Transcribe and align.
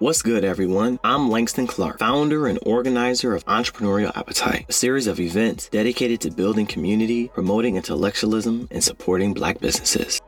What's 0.00 0.22
good, 0.22 0.44
everyone? 0.44 1.00
I'm 1.02 1.28
Langston 1.28 1.66
Clark, 1.66 1.98
founder 1.98 2.46
and 2.46 2.60
organizer 2.64 3.34
of 3.34 3.44
Entrepreneurial 3.46 4.16
Appetite, 4.16 4.66
a 4.68 4.72
series 4.72 5.08
of 5.08 5.18
events 5.18 5.68
dedicated 5.70 6.20
to 6.20 6.30
building 6.30 6.66
community, 6.66 7.26
promoting 7.26 7.74
intellectualism, 7.74 8.68
and 8.70 8.84
supporting 8.84 9.34
black 9.34 9.58
businesses. 9.58 10.20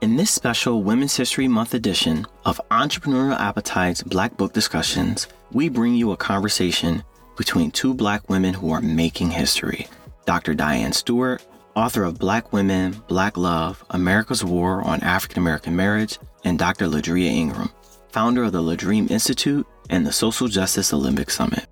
In 0.00 0.16
this 0.16 0.32
special 0.32 0.82
Women's 0.82 1.16
History 1.16 1.46
Month 1.46 1.72
edition 1.72 2.26
of 2.44 2.60
Entrepreneurial 2.72 3.38
Appetite's 3.38 4.02
Black 4.02 4.36
Book 4.36 4.52
Discussions, 4.52 5.28
we 5.52 5.68
bring 5.68 5.94
you 5.94 6.10
a 6.10 6.16
conversation 6.16 7.04
between 7.36 7.70
two 7.70 7.94
black 7.94 8.28
women 8.28 8.52
who 8.52 8.72
are 8.72 8.80
making 8.80 9.30
history 9.30 9.86
Dr. 10.26 10.52
Diane 10.52 10.92
Stewart, 10.92 11.46
author 11.76 12.02
of 12.02 12.18
Black 12.18 12.52
Women, 12.52 13.00
Black 13.06 13.36
Love 13.36 13.84
America's 13.90 14.42
War 14.44 14.82
on 14.82 15.00
African 15.02 15.38
American 15.38 15.76
Marriage 15.76 16.18
and 16.48 16.58
Dr. 16.58 16.86
Ladria 16.86 17.28
Ingram, 17.28 17.70
founder 18.08 18.44
of 18.44 18.52
the 18.52 18.62
LaDream 18.62 19.10
Institute 19.10 19.66
and 19.90 20.06
the 20.06 20.12
Social 20.12 20.48
Justice 20.48 20.94
Olympic 20.94 21.30
Summit. 21.30 21.66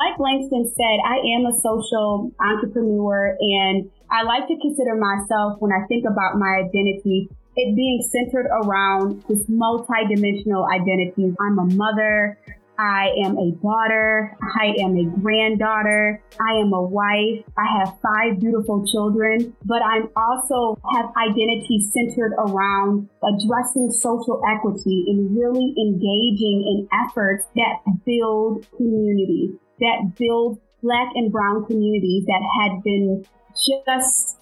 Like 0.00 0.18
Langston 0.18 0.66
said, 0.66 0.98
I 1.06 1.18
am 1.36 1.46
a 1.46 1.54
social 1.60 2.32
entrepreneur 2.40 3.36
and 3.38 3.88
I 4.10 4.24
like 4.24 4.48
to 4.48 4.56
consider 4.60 4.96
myself 4.96 5.60
when 5.60 5.70
I 5.70 5.86
think 5.86 6.06
about 6.10 6.38
my 6.38 6.62
identity, 6.66 7.28
it 7.54 7.76
being 7.76 8.02
centered 8.10 8.46
around 8.46 9.22
this 9.28 9.44
multidimensional 9.44 10.66
identity. 10.68 11.34
I'm 11.40 11.58
a 11.58 11.66
mother, 11.66 12.36
I 12.78 13.08
am 13.24 13.36
a 13.36 13.50
daughter. 13.60 14.36
I 14.60 14.74
am 14.80 14.96
a 14.96 15.04
granddaughter. 15.20 16.22
I 16.40 16.60
am 16.60 16.72
a 16.72 16.82
wife. 16.82 17.44
I 17.58 17.66
have 17.78 17.98
five 18.00 18.38
beautiful 18.38 18.86
children, 18.86 19.56
but 19.64 19.82
I'm 19.82 20.08
also 20.16 20.80
have 20.94 21.06
identity 21.16 21.80
centered 21.90 22.34
around 22.38 23.08
addressing 23.22 23.90
social 23.90 24.40
equity 24.48 25.06
and 25.08 25.36
really 25.36 25.74
engaging 25.76 26.62
in 26.70 26.88
efforts 27.04 27.44
that 27.56 27.82
build 28.06 28.64
community, 28.76 29.58
that 29.80 30.12
build 30.16 30.60
black 30.80 31.08
and 31.16 31.32
brown 31.32 31.66
communities 31.66 32.24
that 32.26 32.42
had 32.62 32.82
been 32.84 33.24
just 33.66 34.37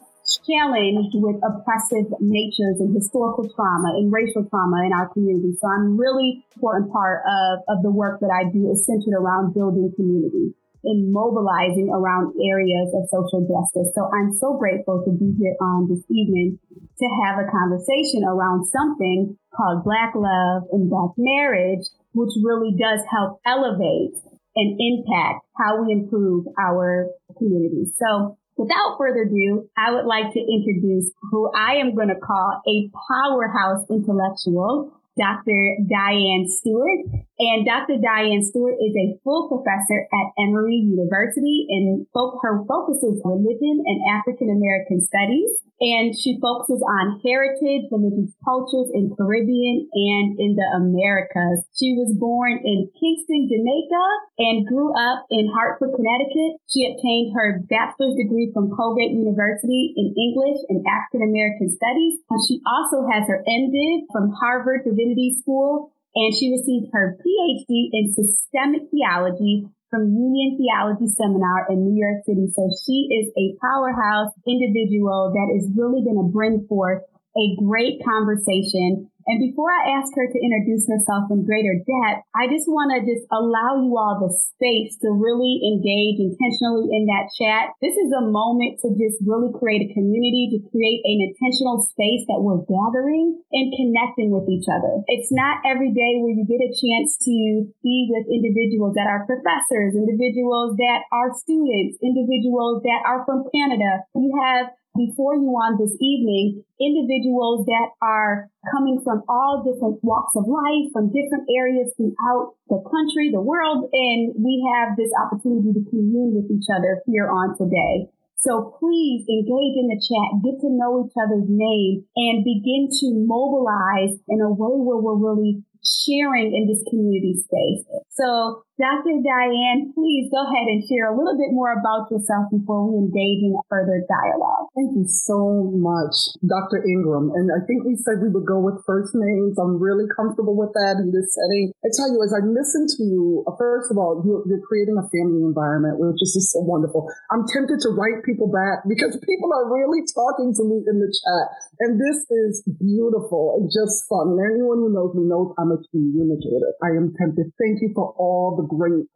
challenged 0.47 1.13
with 1.19 1.37
oppressive 1.43 2.07
natures 2.21 2.79
and 2.79 2.95
historical 2.95 3.51
trauma 3.51 3.99
and 3.99 4.13
racial 4.13 4.47
trauma 4.47 4.87
in 4.87 4.93
our 4.95 5.11
community. 5.13 5.53
So 5.61 5.67
I'm 5.69 5.99
really 5.99 6.47
important 6.55 6.93
part 6.93 7.23
of, 7.27 7.67
of 7.69 7.83
the 7.83 7.91
work 7.91 8.21
that 8.21 8.31
I 8.31 8.49
do 8.51 8.71
is 8.71 8.87
centered 8.87 9.19
around 9.19 9.55
building 9.55 9.93
community 9.97 10.55
and 10.87 11.13
mobilizing 11.13 11.91
around 11.91 12.39
areas 12.39 12.95
of 12.95 13.11
social 13.11 13.43
justice. 13.43 13.91
So 13.95 14.07
I'm 14.07 14.31
so 14.39 14.55
grateful 14.57 15.03
to 15.03 15.11
be 15.11 15.35
here 15.35 15.59
on 15.61 15.91
this 15.91 16.05
evening 16.09 16.59
to 16.71 17.07
have 17.27 17.43
a 17.43 17.51
conversation 17.51 18.23
around 18.23 18.65
something 18.71 19.37
called 19.51 19.83
Black 19.83 20.15
Love 20.15 20.71
and 20.71 20.89
Black 20.89 21.11
Marriage, 21.19 21.85
which 22.15 22.31
really 22.43 22.77
does 22.79 23.01
help 23.11 23.41
elevate 23.45 24.15
and 24.55 24.79
impact 24.81 25.45
how 25.59 25.83
we 25.83 25.93
improve 25.93 26.47
our 26.59 27.09
communities. 27.37 27.93
So 27.99 28.39
Without 28.57 28.97
further 28.97 29.23
ado, 29.23 29.69
I 29.77 29.93
would 29.93 30.07
like 30.07 30.33
to 30.33 30.41
introduce 30.41 31.13
who 31.31 31.51
I 31.53 31.75
am 31.75 31.95
going 31.95 32.09
to 32.09 32.15
call 32.15 32.63
a 32.67 32.91
powerhouse 33.09 33.85
intellectual, 33.91 34.93
Dr. 35.17 35.77
Diane 35.89 36.47
Stewart. 36.49 37.01
And 37.39 37.67
Dr. 37.67 37.97
Diane 38.01 38.43
Stewart 38.45 38.77
is 38.81 38.95
a 38.97 39.19
full 39.25 39.49
professor 39.49 40.09
at 40.13 40.33
Emory 40.41 40.77
University 40.77 41.67
and 41.69 42.07
her 42.15 42.65
focus 42.65 43.03
is 43.03 43.21
religion 43.25 43.83
and 43.85 44.01
African 44.09 44.49
American 44.49 45.01
studies 45.01 45.51
and 45.81 46.17
she 46.17 46.41
focuses 46.41 46.81
on 46.81 47.21
heritage, 47.21 47.93
religious 47.93 48.33
cultures 48.45 48.89
in 48.97 49.13
Caribbean 49.13 49.85
and 49.93 50.41
in 50.41 50.57
the 50.57 50.69
Americas. 50.73 51.69
She 51.77 51.93
was 51.93 52.17
born 52.17 52.57
in 52.65 52.89
Kingston, 52.97 53.45
Jamaica 53.45 54.05
and 54.41 54.65
grew 54.65 54.89
up 54.97 55.29
in 55.29 55.53
Hartford, 55.53 55.93
Connecticut. 55.93 56.65
She 56.73 56.89
obtained 56.89 57.37
her 57.37 57.61
bachelor's 57.69 58.17
degree 58.17 58.49
from 58.57 58.73
Colgate 58.73 59.13
University 59.13 59.93
in 59.97 60.17
English 60.17 60.65
and 60.73 60.81
African 60.89 61.29
American 61.29 61.69
Studies. 61.69 62.25
And 62.33 62.41
she 62.49 62.65
also 62.65 63.05
has 63.13 63.29
her 63.29 63.45
MDiv 63.45 64.09
from 64.13 64.33
Harvard 64.33 64.89
Divinity 65.07 65.37
School 65.41 65.93
and 66.15 66.35
she 66.35 66.51
received 66.51 66.91
her 66.93 67.19
PhD 67.21 67.91
in 67.93 68.13
systemic 68.13 68.91
theology 68.91 69.67
from 69.91 70.11
Union 70.11 70.59
Theology 70.59 71.07
Seminar 71.07 71.67
in 71.71 71.85
New 71.85 71.95
York 71.95 72.25
City. 72.25 72.49
So 72.55 72.69
she 72.85 73.07
is 73.13 73.31
a 73.39 73.55
powerhouse 73.63 74.33
individual 74.47 75.31
that 75.31 75.55
is 75.55 75.71
really 75.77 76.03
going 76.03 76.17
to 76.17 76.33
bring 76.33 76.67
forth 76.67 77.03
a 77.37 77.55
great 77.63 78.01
conversation 78.03 79.11
and 79.27 79.43
before 79.43 79.75
I 79.75 79.99
ask 79.99 80.15
her 80.15 80.31
to 80.31 80.39
introduce 80.39 80.87
herself 80.87 81.27
in 81.35 81.43
greater 81.43 81.75
depth, 81.83 82.23
I 82.31 82.47
just 82.47 82.71
want 82.71 82.95
to 82.95 83.03
just 83.03 83.27
allow 83.35 83.83
you 83.83 83.91
all 83.99 84.23
the 84.23 84.31
space 84.31 84.95
to 85.03 85.11
really 85.11 85.67
engage 85.67 86.23
intentionally 86.23 86.87
in 86.95 87.11
that 87.11 87.35
chat. 87.35 87.75
This 87.83 87.99
is 87.99 88.15
a 88.15 88.23
moment 88.23 88.79
to 88.87 88.95
just 88.95 89.19
really 89.27 89.51
create 89.51 89.91
a 89.91 89.95
community, 89.99 90.55
to 90.55 90.63
create 90.71 91.03
an 91.03 91.27
intentional 91.27 91.83
space 91.83 92.23
that 92.31 92.39
we're 92.39 92.63
gathering 92.71 93.43
and 93.51 93.75
connecting 93.75 94.31
with 94.31 94.47
each 94.47 94.71
other. 94.71 95.03
It's 95.11 95.35
not 95.35 95.59
every 95.67 95.91
day 95.91 96.23
where 96.23 96.31
you 96.31 96.47
get 96.47 96.63
a 96.63 96.71
chance 96.71 97.19
to 97.27 97.67
be 97.83 98.07
with 98.07 98.31
individuals 98.31 98.95
that 98.95 99.11
are 99.11 99.27
professors, 99.27 99.99
individuals 99.99 100.79
that 100.79 101.03
are 101.11 101.35
students, 101.35 101.99
individuals 101.99 102.87
that 102.87 103.03
are 103.03 103.27
from 103.27 103.43
Canada. 103.51 104.07
You 104.15 104.31
have 104.39 104.71
before 104.97 105.37
you 105.37 105.53
on 105.55 105.79
this 105.79 105.95
evening 106.01 106.65
individuals 106.81 107.65
that 107.67 107.95
are 108.03 108.49
coming 108.73 109.01
from 109.05 109.23
all 109.29 109.63
different 109.65 110.03
walks 110.03 110.35
of 110.37 110.49
life, 110.49 110.91
from 110.93 111.13
different 111.13 111.49
areas 111.53 111.93
throughout 111.97 112.57
the 112.69 112.81
country, 112.85 113.31
the 113.33 113.41
world, 113.41 113.89
and 113.93 114.35
we 114.37 114.61
have 114.75 114.97
this 114.97 115.13
opportunity 115.17 115.73
to 115.73 115.83
commune 115.89 116.37
with 116.37 116.51
each 116.51 116.69
other 116.73 117.01
here 117.07 117.29
on 117.29 117.57
today. 117.57 118.09
So 118.37 118.77
please 118.79 119.25
engage 119.29 119.75
in 119.81 119.89
the 119.89 120.01
chat, 120.01 120.29
get 120.45 120.61
to 120.61 120.71
know 120.71 121.09
each 121.09 121.17
other's 121.17 121.49
name, 121.49 122.05
and 122.17 122.45
begin 122.45 122.89
to 123.01 123.07
mobilize 123.27 124.17
in 124.29 124.41
a 124.41 124.51
way 124.53 124.77
where 124.77 125.01
we're 125.01 125.17
really 125.17 125.65
sharing 125.83 126.55
in 126.55 126.67
this 126.67 126.83
community 126.91 127.35
space. 127.39 127.87
So 128.11 128.63
Dr. 128.77 129.25
Diane, 129.25 129.89
please 129.97 130.29
go 130.29 130.45
ahead 130.45 130.69
and 130.69 130.85
share 130.85 131.09
a 131.09 131.17
little 131.17 131.33
bit 131.33 131.49
more 131.57 131.73
about 131.81 132.13
yourself 132.13 132.53
before 132.53 132.85
we 132.85 133.09
engage 133.09 133.41
in 133.41 133.57
further 133.73 134.05
dialogue. 134.05 134.69
Thank 134.77 134.93
you 134.93 135.09
so 135.09 135.73
much, 135.73 136.13
Dr. 136.45 136.85
Ingram. 136.85 137.33
And 137.33 137.49
I 137.57 137.65
think 137.65 137.89
we 137.89 137.97
said 137.97 138.21
we 138.21 138.29
would 138.29 138.45
go 138.45 138.61
with 138.61 138.85
first 138.85 139.17
names. 139.17 139.57
I'm 139.57 139.81
really 139.81 140.05
comfortable 140.13 140.53
with 140.53 140.77
that 140.77 141.01
in 141.01 141.09
this 141.09 141.33
setting. 141.33 141.73
I 141.81 141.89
tell 141.89 142.13
you, 142.13 142.21
as 142.21 142.37
I 142.37 142.45
listen 142.45 142.85
to 142.85 143.01
you, 143.01 143.49
first 143.57 143.89
of 143.89 143.97
all, 143.97 144.21
you're, 144.29 144.45
you're 144.45 144.65
creating 144.69 145.01
a 145.01 145.09
family 145.09 145.41
environment, 145.41 145.97
which 145.97 146.21
is 146.21 146.37
just 146.37 146.53
so 146.53 146.61
wonderful. 146.61 147.09
I'm 147.33 147.49
tempted 147.49 147.81
to 147.81 147.97
write 147.97 148.29
people 148.29 148.53
back 148.53 148.85
because 148.85 149.17
people 149.25 149.57
are 149.57 149.73
really 149.73 150.05
talking 150.13 150.53
to 150.53 150.63
me 150.69 150.85
in 150.85 151.01
the 151.01 151.09
chat. 151.09 151.47
And 151.81 151.97
this 151.97 152.29
is 152.29 152.61
beautiful 152.77 153.57
and 153.57 153.73
just 153.73 154.05
fun. 154.05 154.37
And 154.37 154.41
anyone 154.53 154.85
who 154.85 154.93
knows 154.93 155.17
me 155.17 155.25
knows 155.25 155.57
I'm 155.57 155.73
a 155.73 155.81
communicator. 155.89 156.77
I 156.85 156.93
am 156.93 157.17
tempted. 157.17 157.57
Thank 157.57 157.81
you 157.81 157.97
for 157.97 158.13
all 158.21 158.61
the 158.61 158.66
great 158.69 159.09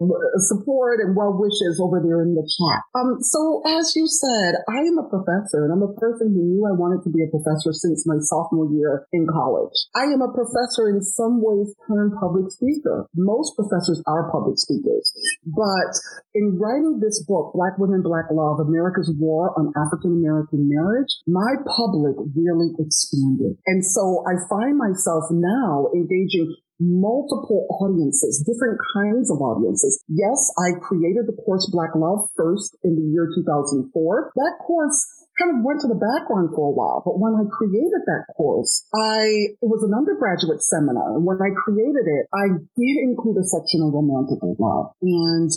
support 0.48 1.02
and 1.02 1.14
well 1.14 1.36
wishes 1.36 1.78
over 1.82 2.00
there 2.00 2.22
in 2.22 2.34
the 2.34 2.46
chat. 2.46 2.80
Um, 2.94 3.20
so 3.20 3.62
as 3.66 3.92
you 3.94 4.06
said, 4.06 4.62
I 4.70 4.86
am 4.86 4.98
a 4.98 5.06
professor 5.10 5.66
and 5.66 5.72
I'm 5.74 5.84
a 5.84 5.94
person 5.98 6.32
who 6.32 6.42
knew 6.42 6.64
I 6.66 6.74
wanted 6.74 7.04
to 7.04 7.10
be 7.10 7.22
a 7.22 7.30
professor 7.30 7.74
since 7.74 8.06
my 8.06 8.18
sophomore 8.20 8.70
year 8.72 9.06
in 9.12 9.26
college. 9.26 9.74
I 9.94 10.10
am 10.10 10.22
a 10.22 10.32
professor 10.32 10.88
in 10.88 11.02
some 11.02 11.42
ways 11.42 11.74
turned 11.86 12.14
public 12.18 12.50
speaker. 12.50 13.06
Most 13.14 13.56
professors 13.56 14.02
are 14.06 14.30
public 14.30 14.58
speakers, 14.58 15.12
but 15.46 15.92
in 16.34 16.58
writing 16.58 17.00
this 17.00 17.22
book, 17.26 17.52
Black 17.54 17.78
Women, 17.78 18.02
Black 18.02 18.30
Love, 18.30 18.60
America's 18.60 19.12
War 19.18 19.52
on 19.58 19.72
African 19.74 20.22
American 20.22 20.68
Marriage, 20.70 21.10
my 21.26 21.58
public 21.66 22.16
really 22.34 22.72
expanded. 22.78 23.56
And 23.66 23.84
so 23.84 24.24
I 24.26 24.38
find 24.48 24.76
myself 24.78 25.24
now 25.30 25.88
engaging 25.94 26.56
multiple 26.80 27.68
audiences, 27.78 28.42
different 28.42 28.80
kinds 28.96 29.30
of 29.30 29.38
audiences. 29.40 30.02
Yes, 30.08 30.50
I 30.56 30.80
created 30.80 31.28
the 31.28 31.36
course 31.44 31.68
Black 31.70 31.94
Love 31.94 32.26
first 32.36 32.76
in 32.82 32.96
the 32.96 33.06
year 33.12 33.28
2004. 33.36 34.32
That 34.34 34.54
course 34.66 34.96
kind 35.38 35.56
of 35.56 35.64
went 35.64 35.80
to 35.80 35.88
the 35.88 36.00
background 36.00 36.56
for 36.56 36.68
a 36.68 36.74
while, 36.74 37.04
but 37.04 37.20
when 37.20 37.36
I 37.36 37.44
created 37.48 38.02
that 38.08 38.28
course, 38.36 38.84
I, 38.92 39.56
it 39.60 39.68
was 39.68 39.84
an 39.84 39.96
undergraduate 39.96 40.64
seminar. 40.64 41.16
And 41.16 41.24
when 41.24 41.40
I 41.40 41.52
created 41.52 42.08
it, 42.08 42.24
I 42.32 42.60
did 42.76 42.96
include 43.04 43.40
a 43.40 43.46
section 43.46 43.80
on 43.80 43.92
romantic 43.92 44.40
love. 44.42 44.92
And 45.00 45.52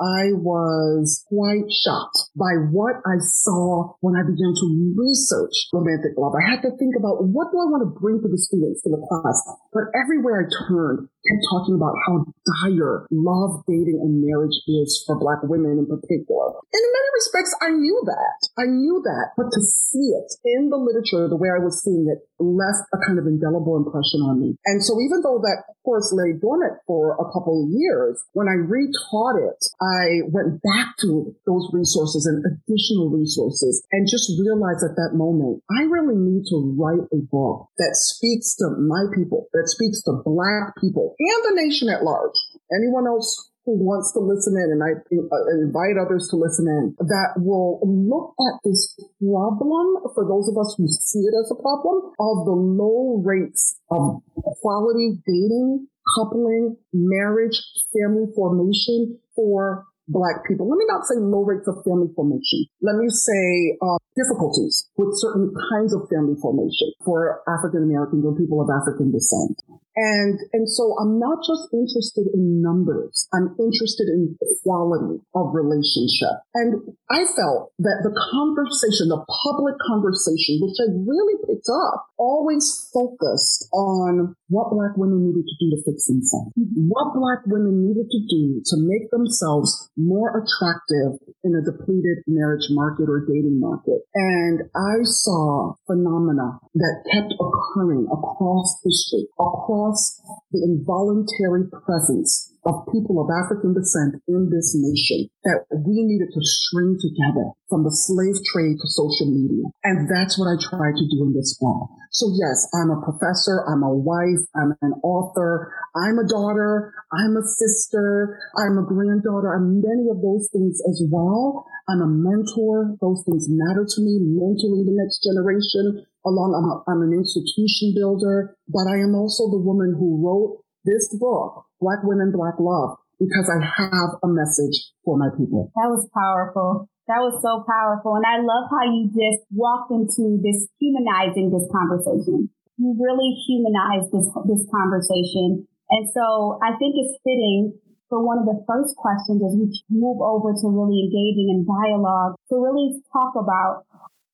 I 0.00 0.34
was 0.34 1.24
quite 1.28 1.70
shocked 1.70 2.34
by 2.34 2.58
what 2.74 2.98
I 3.06 3.22
saw 3.22 3.94
when 4.00 4.18
I 4.18 4.26
began 4.26 4.50
to 4.50 4.94
research 4.98 5.54
romantic 5.72 6.18
love. 6.18 6.34
I 6.34 6.50
had 6.50 6.62
to 6.62 6.74
think 6.76 6.98
about 6.98 7.22
what 7.22 7.52
do 7.54 7.62
I 7.62 7.70
want 7.70 7.86
to 7.86 8.00
bring 8.00 8.20
to 8.20 8.28
the 8.28 8.38
students, 8.38 8.82
to 8.82 8.90
the 8.90 9.06
class. 9.06 9.38
But 9.72 9.94
everywhere 9.94 10.42
I 10.42 10.50
turned, 10.66 11.08
kept 11.24 11.44
talking 11.48 11.76
about 11.76 11.96
how 12.06 12.24
dire 12.64 13.08
love, 13.10 13.64
dating, 13.66 14.00
and 14.00 14.20
marriage 14.20 14.56
is 14.68 15.02
for 15.06 15.16
Black 15.16 15.40
women 15.44 15.80
in 15.80 15.86
particular. 15.88 16.52
And 16.52 16.80
in 16.84 16.90
many 16.92 17.10
respects, 17.16 17.52
I 17.64 17.70
knew 17.72 17.98
that. 18.04 18.38
I 18.60 18.66
knew 18.68 19.00
that. 19.04 19.32
But 19.36 19.48
to 19.52 19.60
see 19.60 20.12
it 20.12 20.28
in 20.44 20.68
the 20.68 20.76
literature, 20.76 21.28
the 21.28 21.40
way 21.40 21.48
I 21.48 21.62
was 21.62 21.80
seeing 21.82 22.06
it, 22.08 22.24
left 22.36 22.84
a 22.92 22.98
kind 23.06 23.18
of 23.18 23.26
indelible 23.26 23.80
impression 23.80 24.20
on 24.28 24.40
me. 24.40 24.56
And 24.66 24.84
so 24.84 25.00
even 25.00 25.24
though 25.24 25.40
that 25.40 25.64
course 25.84 26.12
lay 26.16 26.32
dormant 26.40 26.80
for 26.86 27.12
a 27.20 27.28
couple 27.32 27.64
of 27.64 27.70
years, 27.70 28.20
when 28.32 28.48
I 28.48 28.56
retaught 28.56 29.36
it, 29.36 29.60
I 29.80 30.24
went 30.32 30.60
back 30.64 30.96
to 31.04 31.36
those 31.46 31.68
resources 31.72 32.24
and 32.26 32.40
additional 32.40 33.12
resources 33.12 33.84
and 33.92 34.08
just 34.08 34.32
realized 34.40 34.82
at 34.82 34.96
that 34.96 35.12
moment, 35.14 35.62
I 35.70 35.84
really 35.84 36.16
need 36.16 36.48
to 36.50 36.74
write 36.76 37.04
a 37.12 37.20
book 37.28 37.68
that 37.78 37.94
speaks 37.94 38.56
to 38.56 38.76
my 38.80 39.04
people, 39.14 39.46
that 39.52 39.68
speaks 39.68 40.02
to 40.04 40.24
Black 40.24 40.74
people 40.80 41.13
and 41.18 41.40
the 41.44 41.62
nation 41.62 41.88
at 41.88 42.02
large. 42.02 42.36
Anyone 42.72 43.06
else 43.06 43.50
who 43.64 43.80
wants 43.80 44.12
to 44.12 44.20
listen 44.20 44.54
in, 44.60 44.76
and 44.76 44.82
I 44.84 44.92
uh, 44.92 45.64
invite 45.64 45.96
others 45.96 46.28
to 46.30 46.36
listen 46.36 46.68
in, 46.68 46.96
that 47.00 47.40
will 47.40 47.80
look 47.80 48.36
at 48.36 48.60
this 48.64 48.92
problem 49.16 50.04
for 50.12 50.28
those 50.28 50.48
of 50.52 50.56
us 50.60 50.74
who 50.76 50.84
see 50.86 51.24
it 51.24 51.32
as 51.32 51.48
a 51.48 51.60
problem 51.60 52.12
of 52.20 52.36
the 52.44 52.56
low 52.56 53.22
rates 53.24 53.80
of 53.90 54.20
quality 54.60 55.16
dating, 55.24 55.88
coupling, 56.16 56.76
marriage, 56.92 57.56
family 57.96 58.28
formation 58.36 59.18
for 59.34 59.86
Black 60.08 60.44
people. 60.44 60.68
Let 60.68 60.76
me 60.76 60.84
not 60.84 61.08
say 61.08 61.16
low 61.16 61.48
rates 61.48 61.64
of 61.64 61.80
family 61.80 62.12
formation. 62.12 62.68
Let 62.84 63.00
me 63.00 63.08
say 63.08 63.78
uh, 63.80 63.96
difficulties 64.12 64.92
with 65.00 65.16
certain 65.16 65.48
kinds 65.72 65.96
of 65.96 66.04
family 66.12 66.36
formation 66.36 66.92
for 67.00 67.40
African 67.48 67.88
Americans 67.88 68.20
or 68.20 68.36
people 68.36 68.60
of 68.60 68.68
African 68.68 69.08
descent. 69.08 69.56
And, 69.96 70.38
and 70.52 70.66
so 70.70 70.96
I'm 70.98 71.18
not 71.18 71.38
just 71.46 71.70
interested 71.72 72.26
in 72.34 72.62
numbers. 72.62 73.28
I'm 73.32 73.54
interested 73.58 74.08
in 74.10 74.36
quality 74.62 75.22
of 75.34 75.54
relationship. 75.54 76.42
And 76.54 76.82
I 77.10 77.24
felt 77.36 77.70
that 77.78 78.02
the 78.02 78.14
conversation, 78.34 79.08
the 79.08 79.22
public 79.46 79.76
conversation, 79.86 80.58
which 80.58 80.78
I 80.82 80.90
really 81.06 81.38
picked 81.46 81.70
up, 81.70 82.10
always 82.18 82.90
focused 82.92 83.68
on 83.72 84.34
what 84.48 84.70
black 84.70 84.96
women 84.96 85.26
needed 85.30 85.46
to 85.46 85.56
do 85.62 85.70
to 85.74 85.78
fix 85.86 86.06
themselves. 86.06 86.50
Mm-hmm. 86.58 86.90
What 86.90 87.14
black 87.14 87.46
women 87.46 87.86
needed 87.86 88.10
to 88.10 88.20
do 88.30 88.62
to 88.66 88.76
make 88.78 89.10
themselves 89.10 89.90
more 89.96 90.30
attractive 90.34 91.22
in 91.44 91.54
a 91.54 91.62
depleted 91.62 92.24
marriage 92.26 92.66
market 92.70 93.06
or 93.08 93.26
dating 93.26 93.60
market. 93.60 94.02
And 94.14 94.62
I 94.74 95.02
saw 95.04 95.74
phenomena 95.86 96.58
that 96.74 97.04
kept 97.12 97.34
occurring 97.38 98.08
across 98.10 98.80
history, 98.82 99.26
across 99.38 99.83
across 99.84 100.20
the 100.52 100.62
involuntary 100.62 101.68
presence 101.84 102.52
of 102.64 102.88
people 102.92 103.20
of 103.20 103.28
African 103.28 103.74
descent 103.74 104.22
in 104.26 104.48
this 104.48 104.72
nation 104.72 105.28
that 105.44 105.68
we 105.68 106.00
needed 106.00 106.32
to 106.32 106.40
string 106.40 106.96
together 106.96 107.52
from 107.68 107.84
the 107.84 107.92
slave 107.92 108.40
trade 108.52 108.80
to 108.80 108.88
social 108.88 109.28
media. 109.28 109.68
And 109.84 110.08
that's 110.08 110.40
what 110.40 110.48
I 110.48 110.56
tried 110.56 110.96
to 110.96 111.06
do 111.12 111.28
in 111.28 111.34
this 111.36 111.58
book. 111.60 111.92
So 112.10 112.32
yes, 112.32 112.64
I'm 112.72 112.88
a 112.88 113.04
professor, 113.04 113.68
I'm 113.68 113.82
a 113.82 113.92
wife, 113.92 114.48
I'm 114.56 114.72
an 114.80 114.96
author, 115.04 115.74
I'm 115.92 116.16
a 116.16 116.24
daughter, 116.24 116.94
I'm 117.12 117.36
a 117.36 117.44
sister, 117.44 118.40
I'm 118.56 118.78
a 118.78 118.86
granddaughter, 118.86 119.52
I'm 119.52 119.84
many 119.84 120.08
of 120.08 120.22
those 120.22 120.48
things 120.48 120.80
as 120.88 121.04
well. 121.10 121.66
I'm 121.84 122.00
a 122.00 122.08
mentor. 122.08 122.96
Those 123.00 123.22
things 123.28 123.44
matter 123.50 123.84
to 123.84 124.00
me, 124.00 124.16
mentoring 124.16 124.88
the 124.88 124.96
next 124.96 125.20
generation, 125.20 126.06
along, 126.24 126.56
I'm, 126.56 126.66
a, 126.68 126.76
I'm 126.88 127.02
an 127.04 127.12
institution 127.12 127.92
builder, 127.94 128.56
but 128.68 128.88
I 128.88 129.00
am 129.04 129.14
also 129.14 129.48
the 129.52 129.60
woman 129.60 129.94
who 129.96 130.20
wrote 130.24 130.64
this 130.84 131.08
book, 131.16 131.64
Black 131.80 132.04
Women, 132.04 132.32
Black 132.32 132.56
Love, 132.58 132.96
because 133.20 133.48
I 133.48 133.60
have 133.60 134.20
a 134.24 134.28
message 134.28 134.92
for 135.04 135.16
my 135.16 135.28
people. 135.36 135.72
That 135.76 135.88
was 135.88 136.08
powerful. 136.12 136.88
That 137.08 137.20
was 137.20 137.36
so 137.44 137.64
powerful. 137.68 138.16
And 138.16 138.24
I 138.24 138.40
love 138.40 138.72
how 138.72 138.84
you 138.88 139.12
just 139.12 139.44
walked 139.52 139.92
into 139.92 140.40
this 140.40 140.68
humanizing 140.80 141.52
this 141.52 141.68
conversation. 141.68 142.48
You 142.80 142.96
really 142.96 143.36
humanized 143.44 144.08
this, 144.08 144.28
this 144.48 144.64
conversation. 144.72 145.68
And 145.92 146.04
so 146.16 146.58
I 146.64 146.76
think 146.80 146.96
it's 146.96 147.20
fitting 147.20 147.76
for 148.08 148.24
one 148.24 148.40
of 148.40 148.46
the 148.48 148.60
first 148.64 148.96
questions 148.96 149.44
as 149.44 149.52
we 149.52 149.68
move 149.92 150.20
over 150.20 150.52
to 150.52 150.66
really 150.68 151.08
engaging 151.08 151.52
in 151.52 151.68
dialogue 151.68 152.36
to 152.48 152.56
really 152.56 153.00
talk 153.12 153.36
about 153.36 153.84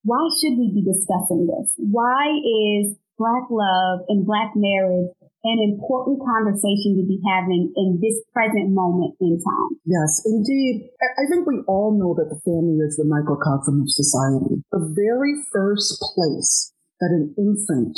why 0.03 0.21
should 0.39 0.57
we 0.57 0.73
be 0.73 0.81
discussing 0.81 1.47
this? 1.47 1.73
Why 1.77 2.33
is 2.41 2.97
Black 3.17 3.45
love 3.49 4.01
and 4.09 4.25
Black 4.25 4.53
marriage 4.55 5.13
an 5.43 5.57
important 5.61 6.21
conversation 6.21 6.97
to 6.97 7.05
be 7.05 7.17
having 7.25 7.73
in 7.75 7.99
this 8.01 8.21
present 8.33 8.69
moment 8.73 9.15
in 9.19 9.41
time? 9.41 9.77
Yes, 9.85 10.21
indeed. 10.25 10.89
I 11.17 11.25
think 11.29 11.47
we 11.47 11.61
all 11.67 11.97
know 11.97 12.13
that 12.13 12.29
the 12.29 12.41
family 12.45 12.77
is 12.85 12.97
the 12.97 13.05
microcosm 13.05 13.81
of 13.81 13.89
society. 13.89 14.61
The 14.71 14.93
very 14.93 15.33
first 15.51 15.97
place 16.13 16.73
that 16.99 17.09
an 17.09 17.33
infant 17.37 17.97